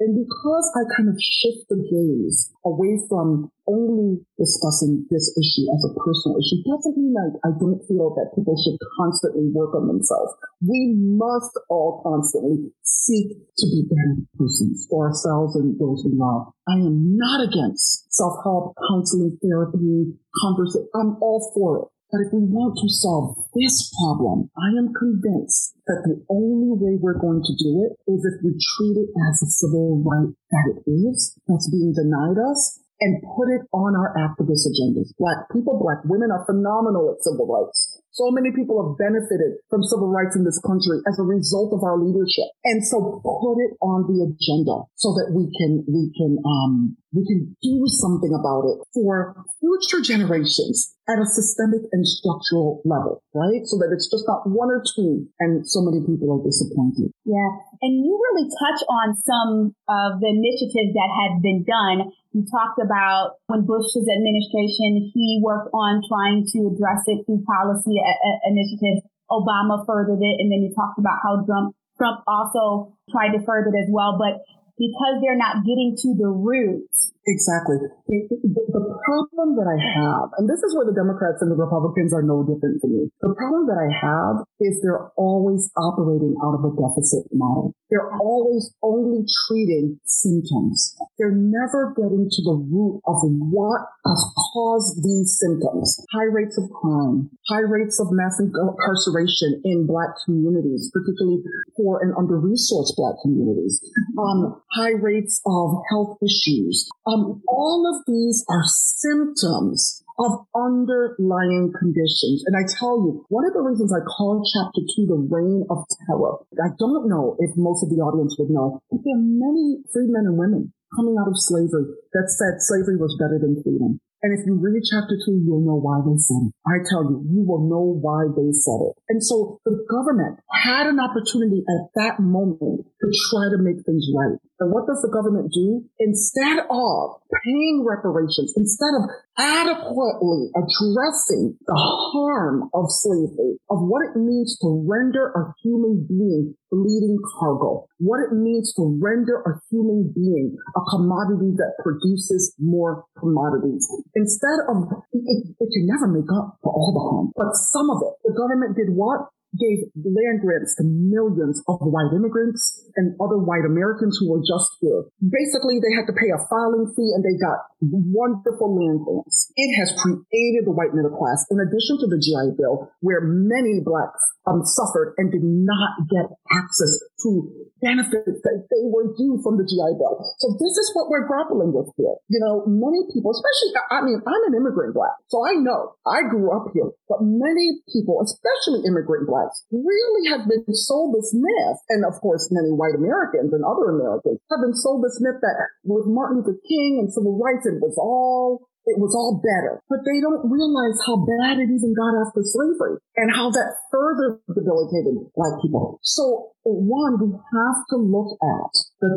and 0.01 0.13
because 0.17 0.67
I 0.77 0.85
kind 0.97 1.09
of 1.09 1.17
shift 1.21 1.69
the 1.69 1.81
gaze 1.81 2.53
away 2.65 3.01
from 3.09 3.51
only 3.69 4.25
discussing 4.41 5.05
this 5.13 5.29
issue 5.37 5.69
as 5.69 5.85
a 5.85 5.93
personal 5.93 6.41
issue 6.41 6.65
doesn't 6.65 6.97
mean 6.97 7.15
I, 7.15 7.49
I 7.49 7.51
don't 7.61 7.85
feel 7.85 8.17
that 8.17 8.33
people 8.35 8.57
should 8.57 8.81
constantly 8.97 9.53
work 9.53 9.77
on 9.77 9.87
themselves. 9.87 10.33
We 10.65 10.97
must 10.97 11.53
all 11.69 12.01
constantly 12.03 12.73
seek 12.83 13.37
to 13.37 13.65
be 13.69 13.85
better 13.87 14.25
persons 14.39 14.87
for 14.89 15.09
ourselves 15.09 15.55
and 15.57 15.79
those 15.79 16.03
we 16.05 16.17
love. 16.17 16.53
I 16.69 16.77
am 16.85 17.17
not 17.17 17.49
against 17.49 18.13
self-help, 18.13 18.77
counseling, 18.93 19.39
therapy, 19.41 20.13
conversation. 20.43 20.89
I'm 20.95 21.17
all 21.23 21.51
for 21.55 21.81
it. 21.81 21.89
But 22.13 22.25
if 22.25 22.33
we 22.33 22.45
want 22.45 22.77
to 22.81 22.89
solve 22.89 23.37
this 23.53 23.93
problem, 24.01 24.49
I 24.57 24.77
am 24.77 24.93
convinced 24.93 25.77
that 25.87 26.05
the 26.05 26.25
only 26.29 26.73
way 26.77 26.97
we're 27.01 27.21
going 27.21 27.41
to 27.45 27.55
do 27.57 27.85
it 27.85 27.97
is 28.09 28.25
if 28.25 28.41
we 28.45 28.57
treat 28.57 28.97
it 28.97 29.13
as 29.29 29.43
a 29.45 29.49
civil 29.49 30.01
right 30.05 30.33
that 30.33 30.67
it 30.73 30.89
is, 30.89 31.37
that's 31.49 31.69
being 31.69 31.93
denied 31.93 32.41
us, 32.41 32.81
and 33.01 33.23
put 33.37 33.53
it 33.53 33.63
on 33.73 33.95
our 33.97 34.13
activist 34.17 34.65
agendas. 34.69 35.13
Black 35.19 35.49
people, 35.53 35.79
black 35.81 36.05
women 36.05 36.33
are 36.33 36.45
phenomenal 36.45 37.13
at 37.13 37.23
civil 37.25 37.47
rights. 37.47 37.98
So 38.19 38.35
many 38.35 38.51
people 38.51 38.83
have 38.83 38.99
benefited 38.99 39.63
from 39.71 39.87
civil 39.87 40.11
rights 40.11 40.35
in 40.35 40.43
this 40.43 40.59
country 40.67 40.99
as 41.07 41.23
a 41.23 41.23
result 41.23 41.71
of 41.71 41.87
our 41.87 41.95
leadership. 41.95 42.51
And 42.67 42.83
so 42.83 43.23
put 43.23 43.63
it 43.63 43.79
on 43.79 44.11
the 44.11 44.27
agenda 44.27 44.91
so 44.99 45.15
that 45.15 45.31
we 45.31 45.47
can, 45.55 45.87
we 45.87 46.11
can, 46.19 46.43
um, 46.43 46.99
we 47.13 47.25
can 47.25 47.57
do 47.63 47.85
something 47.87 48.33
about 48.35 48.69
it 48.69 48.79
for 48.93 49.37
future 49.61 50.05
generations 50.05 50.95
at 51.09 51.19
a 51.19 51.25
systemic 51.25 51.89
and 51.93 52.07
structural 52.07 52.83
level, 52.85 53.23
right? 53.33 53.65
So 53.65 53.81
that 53.81 53.89
it's 53.93 54.11
just 54.11 54.29
not 54.29 54.45
one 54.45 54.69
or 54.69 54.85
two 54.85 55.25
and 55.41 55.65
so 55.65 55.81
many 55.81 56.05
people 56.05 56.29
are 56.37 56.45
disappointed. 56.45 57.09
Yeah. 57.25 57.49
And 57.81 58.05
you 58.05 58.13
really 58.13 58.49
touch 58.49 58.81
on 58.93 59.17
some 59.25 59.73
of 59.89 60.21
the 60.21 60.29
initiatives 60.29 60.93
that 60.93 61.11
have 61.25 61.41
been 61.41 61.65
done 61.65 62.13
you 62.33 62.45
talked 62.45 62.79
about 62.79 63.41
when 63.49 63.65
Bush's 63.65 64.05
administration, 64.05 65.11
he 65.15 65.41
worked 65.43 65.73
on 65.73 66.05
trying 66.05 66.45
to 66.53 66.59
address 66.69 67.03
it 67.09 67.25
through 67.25 67.43
policy 67.49 67.97
uh, 67.97 68.05
uh, 68.05 68.39
initiatives. 68.53 69.03
Obama 69.33 69.85
furthered 69.87 70.21
it. 70.21 70.37
And 70.39 70.53
then 70.53 70.61
you 70.61 70.73
talked 70.77 70.99
about 70.99 71.19
how 71.25 71.45
Trump, 71.45 71.75
Trump 71.97 72.21
also 72.29 72.93
tried 73.11 73.33
to 73.33 73.41
further 73.45 73.73
it 73.73 73.81
as 73.81 73.89
well. 73.89 74.21
But 74.21 74.45
because 74.79 75.15
they're 75.21 75.37
not 75.37 75.67
getting 75.67 75.99
to 75.99 76.15
the 76.15 76.29
roots, 76.29 77.13
Exactly. 77.29 77.77
The 78.09 78.85
problem 79.05 79.61
that 79.61 79.69
I 79.69 79.77
have, 79.77 80.33
and 80.41 80.49
this 80.49 80.65
is 80.65 80.73
where 80.73 80.89
the 80.89 80.97
Democrats 80.97 81.45
and 81.45 81.53
the 81.53 81.61
Republicans 81.61 82.17
are 82.17 82.25
no 82.25 82.41
different 82.41 82.81
from 82.81 82.97
me. 82.97 83.13
The 83.21 83.37
problem 83.37 83.69
that 83.69 83.77
I 83.77 83.93
have 83.93 84.49
is 84.65 84.81
they're 84.81 85.13
always 85.21 85.69
operating 85.77 86.41
out 86.41 86.57
of 86.57 86.65
a 86.65 86.73
deficit 86.73 87.29
model. 87.37 87.77
They're 87.93 88.17
always 88.17 88.73
only 88.81 89.29
treating 89.45 90.01
symptoms. 90.09 90.97
They're 91.21 91.37
never 91.37 91.93
getting 91.93 92.33
to 92.33 92.41
the 92.49 92.57
root 92.57 93.01
of 93.05 93.21
what 93.53 93.81
has 94.09 94.21
caused 94.53 95.05
these 95.05 95.37
symptoms. 95.37 96.01
High 96.13 96.33
rates 96.33 96.57
of 96.57 96.69
crime, 96.73 97.29
high 97.49 97.65
rates 97.65 98.01
of 98.01 98.09
mass 98.09 98.41
incarceration 98.41 99.61
in 99.65 99.85
black 99.85 100.17
communities, 100.25 100.89
particularly 100.93 101.45
poor 101.77 102.01
and 102.01 102.17
under-resourced 102.17 102.97
black 102.97 103.21
communities, 103.21 103.81
um, 104.17 104.61
high 104.73 104.93
rates 104.93 105.41
of 105.47 105.83
health 105.91 106.19
issues, 106.23 106.89
um, 107.07 107.43
all 107.49 107.85
of 107.89 108.05
these 108.07 108.45
are 108.49 108.63
symptoms 108.65 110.03
of 110.19 110.45
underlying 110.55 111.71
conditions. 111.79 112.43
And 112.47 112.59
I 112.59 112.67
tell 112.67 112.99
you, 113.07 113.25
one 113.29 113.47
of 113.47 113.55
the 113.55 113.63
reasons 113.63 113.95
I 113.95 114.03
call 114.03 114.43
chapter 114.43 114.83
two 114.95 115.07
the 115.07 115.23
reign 115.31 115.65
of 115.71 115.87
terror, 116.07 116.43
I 116.59 116.75
don't 116.79 117.09
know 117.09 117.37
if 117.39 117.55
most 117.57 117.87
of 117.87 117.91
the 117.91 118.03
audience 118.03 118.35
would 118.39 118.51
know, 118.51 118.83
but 118.91 118.99
there 119.05 119.15
are 119.15 119.23
many 119.23 119.79
free 119.93 120.11
men 120.11 120.27
and 120.27 120.37
women 120.37 120.75
coming 120.97 121.17
out 121.21 121.29
of 121.29 121.39
slavery 121.39 121.87
that 122.13 122.27
said 122.33 122.59
slavery 122.59 122.97
was 122.97 123.15
better 123.21 123.39
than 123.39 123.63
freedom. 123.63 124.01
And 124.19 124.35
if 124.35 124.43
you 124.47 124.59
read 124.59 124.83
chapter 124.83 125.15
two, 125.15 125.39
you'll 125.47 125.63
know 125.63 125.79
why 125.79 126.03
they 126.03 126.19
said 126.19 126.51
it. 126.51 126.53
I 126.67 126.83
tell 126.91 127.07
you, 127.07 127.23
you 127.31 127.47
will 127.47 127.71
know 127.71 127.87
why 128.03 128.27
they 128.35 128.51
said 128.51 128.91
it. 128.91 128.95
And 129.09 129.23
so 129.23 129.63
the 129.63 129.79
government 129.87 130.43
had 130.51 130.91
an 130.91 130.99
opportunity 130.99 131.63
at 131.63 131.95
that 131.95 132.19
moment 132.19 132.83
to 132.83 133.07
try 133.31 133.47
to 133.55 133.63
make 133.63 133.87
things 133.87 134.11
right. 134.11 134.43
And 134.61 134.75
what 134.75 134.87
does 134.87 135.01
the 135.03 135.13
government 135.15 135.53
do? 135.55 135.87
Instead 136.03 136.67
of 136.67 137.23
paying 137.45 137.87
reparations, 137.87 138.53
instead 138.57 138.91
of 138.99 139.07
adequately 139.39 140.51
addressing 140.59 141.55
the 141.63 141.79
harm 141.79 142.69
of 142.75 142.91
slavery, 142.91 143.55
of 143.71 143.79
what 143.87 144.03
it 144.03 144.19
means 144.19 144.59
to 144.59 144.83
render 144.83 145.31
a 145.31 145.55
human 145.63 146.03
being 146.11 146.55
bleeding 146.71 147.19
cargo, 147.39 147.87
what 147.99 148.19
it 148.19 148.35
means 148.35 148.75
to 148.75 148.99
render 149.01 149.41
a 149.47 149.63
human 149.71 150.11
being 150.11 150.57
a 150.75 150.83
commodity 150.91 151.55
that 151.55 151.79
produces 151.83 152.53
more 152.59 153.05
commodities. 153.17 153.87
Instead 154.15 154.67
of, 154.69 154.91
it, 155.13 155.55
it 155.55 155.69
can 155.71 155.87
never 155.87 156.09
make 156.11 156.29
up 156.35 156.59
for 156.63 156.75
all 156.75 156.91
the 156.93 157.05
harm, 157.07 157.33
but 157.37 157.55
some 157.55 157.89
of 157.91 158.03
it. 158.03 158.15
The 158.27 158.35
government 158.35 158.77
did 158.77 158.91
what? 158.91 159.31
Gave 159.57 159.89
land 159.97 160.45
grants 160.45 160.77
to 160.77 160.85
millions 160.85 161.63
of 161.69 161.81
white 161.81 162.13
immigrants 162.13 162.61
and 162.97 163.17
other 163.17 163.41
white 163.41 163.65
Americans 163.65 164.19
who 164.21 164.29
were 164.29 164.45
just 164.45 164.69
here. 164.81 165.09
Basically, 165.25 165.81
they 165.81 165.95
had 165.97 166.05
to 166.05 166.17
pay 166.17 166.29
a 166.29 166.41
filing 166.53 166.93
fee 166.93 167.13
and 167.17 167.25
they 167.25 167.37
got 167.41 167.65
wonderful 167.81 168.77
land 168.77 169.01
grants. 169.07 169.49
It 169.57 169.73
has 169.81 169.97
created 169.97 170.69
the 170.69 170.77
white 170.77 170.93
middle 170.93 171.17
class 171.17 171.49
in 171.49 171.57
addition 171.63 171.97
to 172.05 172.07
the 172.13 172.21
GI 172.21 172.61
Bill, 172.61 172.93
where 173.01 173.25
many 173.25 173.81
blacks 173.81 174.21
um, 174.45 174.65
suffered 174.65 175.15
and 175.17 175.33
did 175.33 175.45
not 175.45 176.05
get 176.09 176.29
access 176.53 176.93
to 177.23 177.51
benefits 177.83 178.43
that 178.43 178.59
they 178.71 178.85
were 178.91 179.15
due 179.15 179.39
from 179.43 179.59
the 179.59 179.67
GI 179.67 179.93
Bill. 179.99 180.19
So 180.43 180.55
this 180.59 180.75
is 180.75 180.91
what 180.95 181.11
we're 181.11 181.27
grappling 181.27 181.71
with 181.71 181.91
here. 181.95 182.15
You 182.31 182.41
know, 182.43 182.67
many 182.67 183.07
people, 183.15 183.31
especially, 183.31 183.75
I 183.91 184.03
mean, 184.03 184.19
I'm 184.27 184.45
an 184.51 184.59
immigrant 184.59 184.95
black, 184.95 185.15
so 185.31 185.43
I 185.47 185.59
know 185.59 185.95
I 186.07 186.27
grew 186.27 186.51
up 186.51 186.75
here, 186.75 186.91
but 187.07 187.23
many 187.23 187.83
people, 187.91 188.19
especially 188.23 188.87
immigrant 188.87 189.31
blacks, 189.31 189.63
really 189.71 190.31
have 190.31 190.47
been 190.51 190.67
sold 190.75 191.15
this 191.15 191.31
myth. 191.35 191.79
And 191.91 192.03
of 192.03 192.19
course, 192.19 192.51
many 192.51 192.75
white 192.75 192.99
Americans 192.99 193.55
and 193.55 193.63
other 193.63 193.95
Americans 193.95 194.43
have 194.51 194.63
been 194.63 194.75
sold 194.75 195.07
this 195.07 195.19
myth 195.23 195.39
that 195.43 195.57
with 195.87 196.07
Martin 196.11 196.43
Luther 196.43 196.59
King 196.67 196.99
and 197.03 197.13
civil 197.13 197.39
rights, 197.39 197.67
it 197.67 197.79
was 197.79 197.95
all 197.99 198.69
it 198.89 198.97
was 198.97 199.13
all 199.13 199.37
better. 199.37 199.85
But 199.93 200.01
they 200.09 200.17
don't 200.25 200.49
realize 200.49 200.97
how 201.05 201.21
bad 201.21 201.61
it 201.61 201.69
even 201.69 201.93
got 201.93 202.17
after 202.25 202.41
slavery 202.41 202.97
and 203.21 203.29
how 203.29 203.53
that 203.53 203.77
further 203.93 204.41
debilitated 204.49 205.29
black 205.37 205.61
people. 205.61 206.01
So 206.01 206.57
one, 206.77 207.17
we 207.23 207.33
have 207.33 207.79
to 207.95 207.97
look 207.97 208.37
at 208.43 208.73
the 209.01 209.11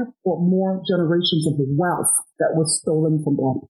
10 0.00 0.12
or 0.24 0.40
more 0.40 0.82
generations 0.88 1.46
of 1.46 1.60
the 1.60 1.68
wealth 1.76 2.10
that 2.40 2.56
was 2.56 2.80
stolen 2.80 3.20
from 3.22 3.36
black 3.36 3.60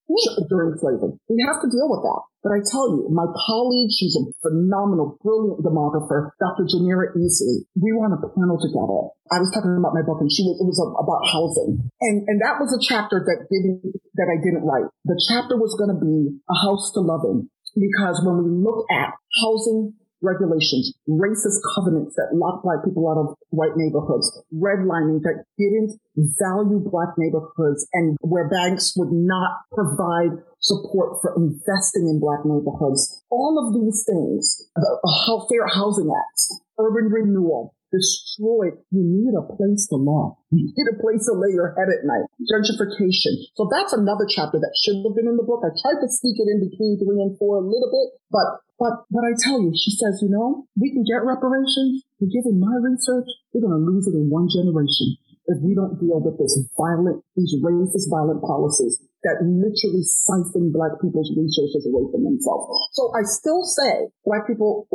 during 0.48 0.78
slavery. 0.78 1.18
We 1.28 1.42
have 1.46 1.60
to 1.60 1.68
deal 1.68 1.90
with 1.90 2.02
that. 2.06 2.22
But 2.46 2.54
I 2.54 2.60
tell 2.62 2.86
you, 2.94 3.10
my 3.10 3.26
colleague, 3.26 3.90
she's 3.90 4.14
a 4.14 4.22
phenomenal, 4.38 5.18
brilliant 5.18 5.66
demographer, 5.66 6.30
Dr. 6.38 6.70
Janeria 6.70 7.10
Easley. 7.18 7.66
We 7.74 7.90
were 7.90 8.06
on 8.06 8.14
a 8.14 8.22
panel 8.22 8.54
together. 8.54 9.10
I 9.34 9.42
was 9.42 9.50
talking 9.50 9.74
about 9.74 9.98
my 9.98 10.06
book 10.06 10.22
and 10.22 10.30
she 10.30 10.46
was, 10.46 10.54
it 10.62 10.66
was 10.66 10.78
about 10.78 11.26
housing. 11.26 11.90
And, 12.06 12.22
and 12.30 12.38
that 12.46 12.62
was 12.62 12.70
a 12.70 12.78
chapter 12.78 13.18
that 13.18 13.50
didn't, 13.50 13.82
that 14.14 14.30
I 14.30 14.38
didn't 14.38 14.62
write. 14.62 14.86
The 15.10 15.18
chapter 15.26 15.58
was 15.58 15.74
going 15.74 15.90
to 15.90 15.98
be 15.98 16.38
a 16.46 16.56
house 16.62 16.94
to 16.94 17.02
love 17.02 17.26
in 17.26 17.50
because 17.74 18.22
when 18.22 18.38
we 18.40 18.50
look 18.62 18.86
at 18.94 19.12
housing 19.42 19.98
regulations, 20.22 20.92
racist 21.08 21.60
covenants 21.74 22.16
that 22.16 22.34
locked 22.34 22.64
black 22.64 22.84
people 22.84 23.08
out 23.08 23.20
of 23.20 23.36
white 23.50 23.76
neighborhoods, 23.76 24.32
redlining 24.54 25.20
that 25.22 25.44
didn't 25.58 25.98
value 26.16 26.80
black 26.80 27.14
neighborhoods 27.18 27.86
and 27.92 28.16
where 28.20 28.48
banks 28.48 28.94
would 28.96 29.12
not 29.12 29.60
provide 29.72 30.42
support 30.60 31.20
for 31.20 31.36
investing 31.36 32.08
in 32.08 32.18
black 32.18 32.40
neighborhoods. 32.44 33.22
All 33.30 33.60
of 33.60 33.74
these 33.74 34.04
things, 34.08 34.66
the 34.74 35.46
Fair 35.48 35.66
Housing 35.68 36.10
Act, 36.10 36.40
urban 36.78 37.12
renewal, 37.12 37.75
destroyed. 37.92 38.78
You 38.90 39.02
need 39.02 39.34
a 39.34 39.44
place 39.44 39.86
to 39.90 39.96
live. 39.96 40.38
You 40.50 40.66
need 40.66 40.88
a 40.90 40.98
place 40.98 41.26
to 41.26 41.34
lay 41.34 41.52
your 41.54 41.74
head 41.74 41.90
at 41.90 42.06
night. 42.06 42.26
Gentrification. 42.46 43.34
So 43.54 43.68
that's 43.70 43.92
another 43.92 44.26
chapter 44.28 44.58
that 44.58 44.74
should 44.78 45.02
have 45.02 45.16
been 45.16 45.30
in 45.30 45.38
the 45.38 45.46
book. 45.46 45.62
I 45.62 45.72
tried 45.74 46.00
to 46.02 46.08
sneak 46.08 46.38
it 46.38 46.48
in 46.50 46.62
between 46.66 46.98
three 46.98 47.20
and 47.22 47.34
four 47.38 47.60
a 47.60 47.66
little 47.66 47.90
bit, 47.90 48.20
but 48.30 48.62
but 48.78 49.08
but 49.08 49.24
I 49.24 49.32
tell 49.40 49.62
you, 49.62 49.72
she 49.72 49.92
says, 49.96 50.20
you 50.20 50.28
know, 50.28 50.68
we 50.76 50.92
can 50.92 51.06
get 51.06 51.24
reparations. 51.24 52.04
But 52.20 52.32
given 52.32 52.60
my 52.60 52.76
research, 52.80 53.28
we're 53.52 53.64
going 53.64 53.76
to 53.76 53.84
lose 53.84 54.08
it 54.08 54.16
in 54.16 54.28
one 54.28 54.48
generation 54.52 55.16
if 55.46 55.62
we 55.62 55.74
don't 55.74 55.98
deal 55.98 56.18
with 56.18 56.38
this 56.38 56.58
violent, 56.74 57.22
these 57.36 57.54
racist 57.62 58.10
violent 58.10 58.42
policies 58.42 58.98
that 59.26 59.42
literally 59.42 60.06
siphon 60.06 60.70
black 60.70 60.94
people's 61.02 61.34
resources 61.34 61.82
away 61.90 62.06
from 62.14 62.22
themselves. 62.22 62.70
So 62.94 63.10
I 63.10 63.26
still 63.26 63.66
say 63.66 64.06
black 64.22 64.46
people, 64.46 64.86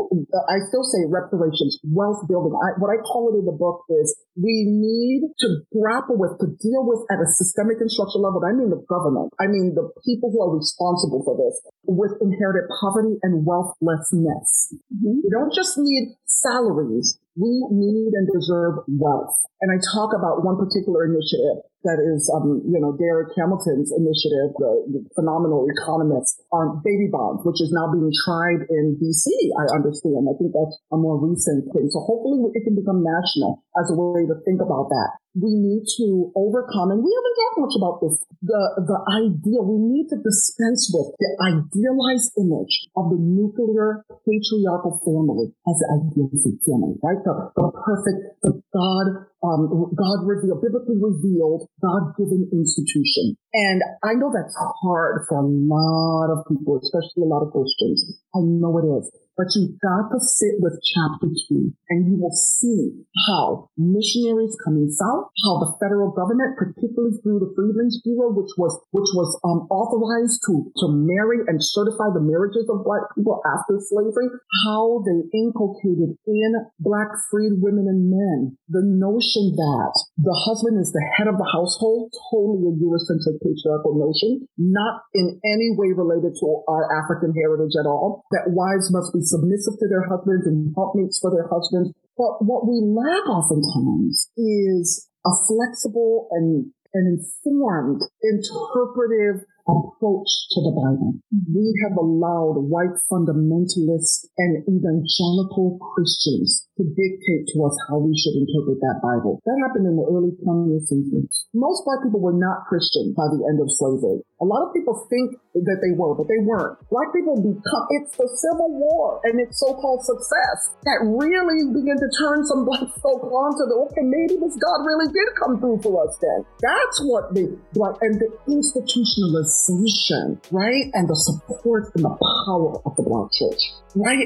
I 0.47 0.63
still 0.71 0.87
say 0.87 1.03
reparations, 1.11 1.75
wealth 1.83 2.23
building. 2.31 2.55
I, 2.55 2.79
what 2.79 2.87
I 2.87 3.03
call 3.03 3.35
it 3.35 3.43
in 3.43 3.45
the 3.45 3.55
book 3.55 3.83
is 3.91 4.15
we 4.39 4.63
need 4.71 5.27
to 5.43 5.47
grapple 5.75 6.15
with, 6.15 6.39
to 6.39 6.47
deal 6.63 6.87
with 6.87 7.03
at 7.11 7.19
a 7.19 7.27
systemic 7.27 7.83
and 7.83 7.91
structural 7.91 8.23
level. 8.23 8.39
I 8.47 8.55
mean 8.55 8.71
the 8.71 8.79
government. 8.87 9.35
I 9.35 9.51
mean 9.51 9.75
the 9.75 9.91
people 10.07 10.31
who 10.31 10.39
are 10.39 10.55
responsible 10.55 11.21
for 11.27 11.35
this 11.35 11.59
with 11.83 12.15
inherited 12.23 12.71
poverty 12.79 13.19
and 13.27 13.43
wealthlessness. 13.43 14.79
Mm-hmm. 14.87 15.27
We 15.27 15.29
don't 15.29 15.51
just 15.51 15.75
need 15.75 16.15
salaries. 16.23 17.19
We 17.35 17.51
need 17.71 18.15
and 18.15 18.27
deserve 18.31 18.87
wealth. 18.87 19.35
And 19.61 19.71
I 19.71 19.77
talk 19.93 20.15
about 20.15 20.43
one 20.43 20.57
particular 20.57 21.05
initiative 21.05 21.63
that 21.83 21.99
is, 22.01 22.29
um, 22.33 22.61
you 22.65 22.77
know, 22.77 22.93
Darrick 22.97 23.33
Hamilton's 23.37 23.93
initiative, 23.93 24.53
the, 24.57 24.71
the 24.89 25.01
phenomenal 25.15 25.65
economist 25.69 26.41
on 26.51 26.81
baby 26.83 27.09
bonds, 27.09 27.41
which 27.45 27.61
is 27.61 27.73
now 27.73 27.89
being 27.89 28.11
tried 28.25 28.65
in 28.69 28.97
DC. 28.97 29.25
I 29.57 29.65
understand. 29.73 30.29
I 30.29 30.35
think 30.37 30.53
that's 30.53 30.77
a 30.93 30.97
more 30.97 31.17
recent 31.17 31.69
thing. 31.73 31.89
So 31.89 32.01
hopefully 32.01 32.49
it 32.53 32.65
can 32.65 32.77
become 32.77 33.01
national 33.05 33.63
as 33.77 33.89
a 33.89 33.95
way 33.97 34.25
to 34.25 34.35
think 34.45 34.61
about 34.61 34.89
that. 34.89 35.20
We 35.33 35.55
need 35.55 35.87
to 35.97 36.31
overcome, 36.35 36.91
and 36.91 36.99
we 36.99 37.07
haven't 37.07 37.35
talked 37.39 37.59
much 37.63 37.75
about 37.79 37.95
this, 38.03 38.19
the, 38.43 38.61
the 38.83 38.99
idea, 39.15 39.63
we 39.63 39.79
need 39.79 40.11
to 40.11 40.19
dispense 40.19 40.91
with 40.91 41.15
the 41.23 41.31
idealized 41.39 42.35
image 42.35 42.91
of 42.99 43.15
the 43.15 43.19
nuclear 43.19 44.03
patriarchal 44.27 44.99
family 45.07 45.55
as 45.63 45.75
the 45.79 45.87
idealistic 46.03 46.59
family, 46.67 46.99
right? 46.99 47.23
The, 47.23 47.33
the 47.55 47.71
perfect, 47.79 48.19
the 48.43 48.59
God 48.75 49.31
um, 49.43 49.89
God 49.97 50.21
revealed, 50.21 50.61
biblically 50.61 51.01
revealed, 51.01 51.65
God-given 51.81 52.49
institution. 52.53 53.37
And 53.53 53.83
I 54.03 54.13
know 54.15 54.31
that's 54.31 54.55
hard 54.55 55.25
for 55.27 55.43
a 55.43 55.47
lot 55.47 56.31
of 56.31 56.47
people, 56.47 56.79
especially 56.79 57.27
a 57.27 57.31
lot 57.31 57.43
of 57.43 57.51
Christians. 57.51 58.19
I 58.33 58.39
know 58.39 58.79
it 58.79 58.87
is. 58.87 59.11
But 59.35 59.47
you've 59.55 59.79
got 59.79 60.11
to 60.11 60.19
sit 60.21 60.59
with 60.59 60.77
chapter 60.83 61.25
two 61.49 61.73
and 61.89 62.05
you 62.05 62.19
will 62.19 62.35
see 62.35 62.93
how 63.27 63.71
missionaries 63.73 64.55
coming 64.63 64.91
south, 64.91 65.33
how 65.43 65.57
the 65.57 65.73
federal 65.79 66.11
government, 66.11 66.59
particularly 66.59 67.15
through 67.23 67.39
the 67.39 67.51
Freedmen's 67.55 67.99
Bureau, 68.03 68.35
which 68.35 68.53
was, 68.59 68.75
which 68.91 69.09
was, 69.15 69.33
um, 69.41 69.65
authorized 69.71 70.45
to, 70.45 70.69
to 70.83 70.93
marry 70.93 71.41
and 71.47 71.57
certify 71.57 72.13
the 72.13 72.21
marriages 72.21 72.69
of 72.69 72.85
black 72.85 73.01
people 73.15 73.41
after 73.41 73.81
slavery, 73.81 74.29
how 74.67 75.01
they 75.09 75.25
inculcated 75.33 76.21
in 76.27 76.51
black 76.77 77.09
freed 77.31 77.57
women 77.63 77.87
and 77.87 78.13
men 78.13 78.59
the 78.69 78.85
notion 78.85 79.51
that 79.57 79.93
the 80.15 80.37
husband 80.47 80.79
is 80.79 80.93
the 80.93 81.03
head 81.17 81.27
of 81.27 81.35
the 81.41 81.49
household, 81.49 82.13
totally 82.29 82.69
a 82.69 82.73
Eurocentric 82.79 83.40
patriarchal 83.41 83.97
notion, 83.97 84.47
not 84.57 85.03
in 85.13 85.41
any 85.43 85.73
way 85.75 85.91
related 85.91 86.37
to 86.39 86.45
our 86.69 86.85
African 86.93 87.33
heritage 87.33 87.73
at 87.75 87.89
all, 87.89 88.23
that 88.31 88.53
wives 88.53 88.93
must 88.93 89.13
be 89.13 89.21
submissive 89.21 89.75
to 89.81 89.87
their 89.89 90.05
husbands 90.07 90.45
and 90.45 90.73
helpmates 90.77 91.19
for 91.19 91.33
their 91.33 91.49
husbands. 91.49 91.91
But 92.17 92.45
what 92.45 92.69
we 92.69 92.79
lack 92.85 93.25
oftentimes 93.25 94.29
is 94.37 95.09
a 95.25 95.33
flexible 95.47 96.29
and 96.31 96.71
an 96.93 97.17
informed, 97.17 98.01
interpretive 98.21 99.45
approach 99.67 100.29
to 100.51 100.59
the 100.61 100.73
Bible. 100.75 101.15
We 101.31 101.71
have 101.87 101.97
allowed 101.97 102.67
white 102.67 102.97
fundamentalists 103.07 104.27
and 104.37 104.63
evangelical 104.67 105.79
Christians 105.95 106.67
to 106.81 106.89
dictate 106.97 107.45
to 107.53 107.61
us 107.61 107.77
how 107.85 108.01
we 108.01 108.09
should 108.17 108.33
interpret 108.33 108.81
that 108.81 108.97
Bible. 109.05 109.37
That 109.45 109.61
happened 109.61 109.85
in 109.85 109.93
the 109.93 110.07
early 110.09 110.33
20th 110.41 110.89
century. 110.89 111.29
Most 111.53 111.85
black 111.85 112.01
people 112.01 112.17
were 112.17 112.33
not 112.33 112.65
Christian 112.65 113.13
by 113.13 113.29
the 113.29 113.45
end 113.45 113.61
of 113.61 113.69
slavery. 113.69 114.25
A 114.41 114.47
lot 114.49 114.65
of 114.65 114.73
people 114.73 114.97
think 115.05 115.37
that 115.53 115.79
they 115.85 115.93
were, 115.93 116.17
but 116.17 116.25
they 116.25 116.41
weren't. 116.41 116.81
Black 116.89 117.13
people 117.13 117.37
become, 117.37 117.85
it's 118.01 118.17
the 118.17 118.25
Civil 118.25 118.73
War 118.73 119.21
and 119.29 119.37
its 119.37 119.61
so-called 119.61 120.01
success 120.01 120.73
that 120.89 121.05
really 121.05 121.69
began 121.69 122.01
to 122.01 122.09
turn 122.17 122.41
some 122.49 122.65
black 122.65 122.89
folk 123.05 123.21
onto 123.29 123.69
the, 123.69 123.77
okay, 123.85 124.01
maybe 124.01 124.41
this 124.41 124.57
God 124.57 124.81
really 124.81 125.13
did 125.13 125.29
come 125.37 125.61
through 125.61 125.85
for 125.85 126.01
us 126.01 126.17
then. 126.17 126.41
That's 126.57 126.97
what 127.05 127.37
the 127.37 127.53
black, 127.77 128.01
and 128.01 128.17
the 128.17 128.33
institutionalization, 128.49 130.41
right? 130.49 130.89
And 130.97 131.05
the 131.05 131.19
support 131.21 131.93
and 131.93 132.01
the 132.09 132.15
power 132.49 132.81
of 132.81 132.97
the 132.97 133.05
black 133.05 133.29
church, 133.29 133.61
right? 133.93 134.25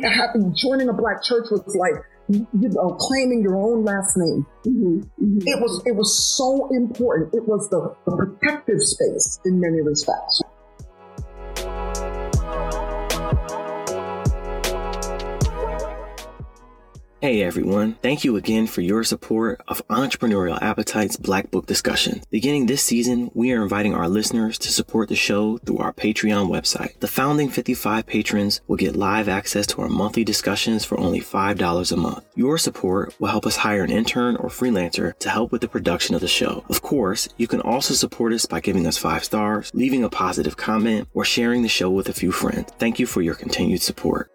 Joining 0.55 0.87
a 0.87 0.95
black 0.95 1.19
church 1.27 1.51
was 1.51 1.65
like, 1.75 1.99
you 2.29 2.47
know, 2.53 2.97
claiming 2.99 3.41
your 3.41 3.55
own 3.55 3.83
last 3.83 4.17
name. 4.17 4.45
Mm-hmm. 4.65 4.99
Mm-hmm. 5.23 5.47
It 5.47 5.61
was 5.61 5.81
it 5.85 5.95
was 5.95 6.35
so 6.37 6.69
important. 6.73 7.33
It 7.33 7.47
was 7.47 7.69
the, 7.69 7.95
the 8.05 8.15
protective 8.15 8.81
space 8.81 9.39
in 9.45 9.59
many 9.59 9.81
respects. 9.81 10.41
Hey 17.25 17.41
everyone, 17.41 17.95
thank 18.03 18.23
you 18.23 18.35
again 18.35 18.67
for 18.67 18.81
your 18.81 19.03
support 19.03 19.59
of 19.67 19.81
Entrepreneurial 19.87 20.61
Appetite's 20.61 21.17
Black 21.17 21.49
Book 21.49 21.65
Discussion. 21.65 22.21
Beginning 22.29 22.67
this 22.67 22.83
season, 22.83 23.31
we 23.33 23.51
are 23.51 23.63
inviting 23.63 23.95
our 23.95 24.07
listeners 24.07 24.59
to 24.59 24.71
support 24.71 25.09
the 25.09 25.15
show 25.15 25.57
through 25.57 25.79
our 25.79 25.91
Patreon 25.91 26.51
website. 26.51 26.99
The 26.99 27.07
founding 27.07 27.49
55 27.49 28.05
patrons 28.05 28.61
will 28.67 28.75
get 28.75 28.95
live 28.95 29.27
access 29.27 29.65
to 29.65 29.81
our 29.81 29.89
monthly 29.89 30.23
discussions 30.23 30.85
for 30.85 30.99
only 30.99 31.19
$5 31.19 31.91
a 31.91 31.95
month. 31.95 32.23
Your 32.35 32.59
support 32.59 33.19
will 33.19 33.29
help 33.29 33.47
us 33.47 33.55
hire 33.55 33.83
an 33.83 33.89
intern 33.89 34.35
or 34.35 34.49
freelancer 34.49 35.17
to 35.17 35.29
help 35.31 35.51
with 35.51 35.61
the 35.61 35.67
production 35.67 36.13
of 36.13 36.21
the 36.21 36.27
show. 36.27 36.63
Of 36.69 36.83
course, 36.83 37.27
you 37.37 37.47
can 37.47 37.61
also 37.61 37.95
support 37.95 38.33
us 38.33 38.45
by 38.45 38.59
giving 38.59 38.85
us 38.85 38.99
five 38.99 39.23
stars, 39.23 39.71
leaving 39.73 40.03
a 40.03 40.11
positive 40.11 40.57
comment, 40.57 41.07
or 41.15 41.25
sharing 41.25 41.63
the 41.63 41.69
show 41.69 41.89
with 41.89 42.07
a 42.07 42.13
few 42.13 42.31
friends. 42.31 42.71
Thank 42.77 42.99
you 42.99 43.07
for 43.07 43.23
your 43.23 43.33
continued 43.33 43.81
support 43.81 44.29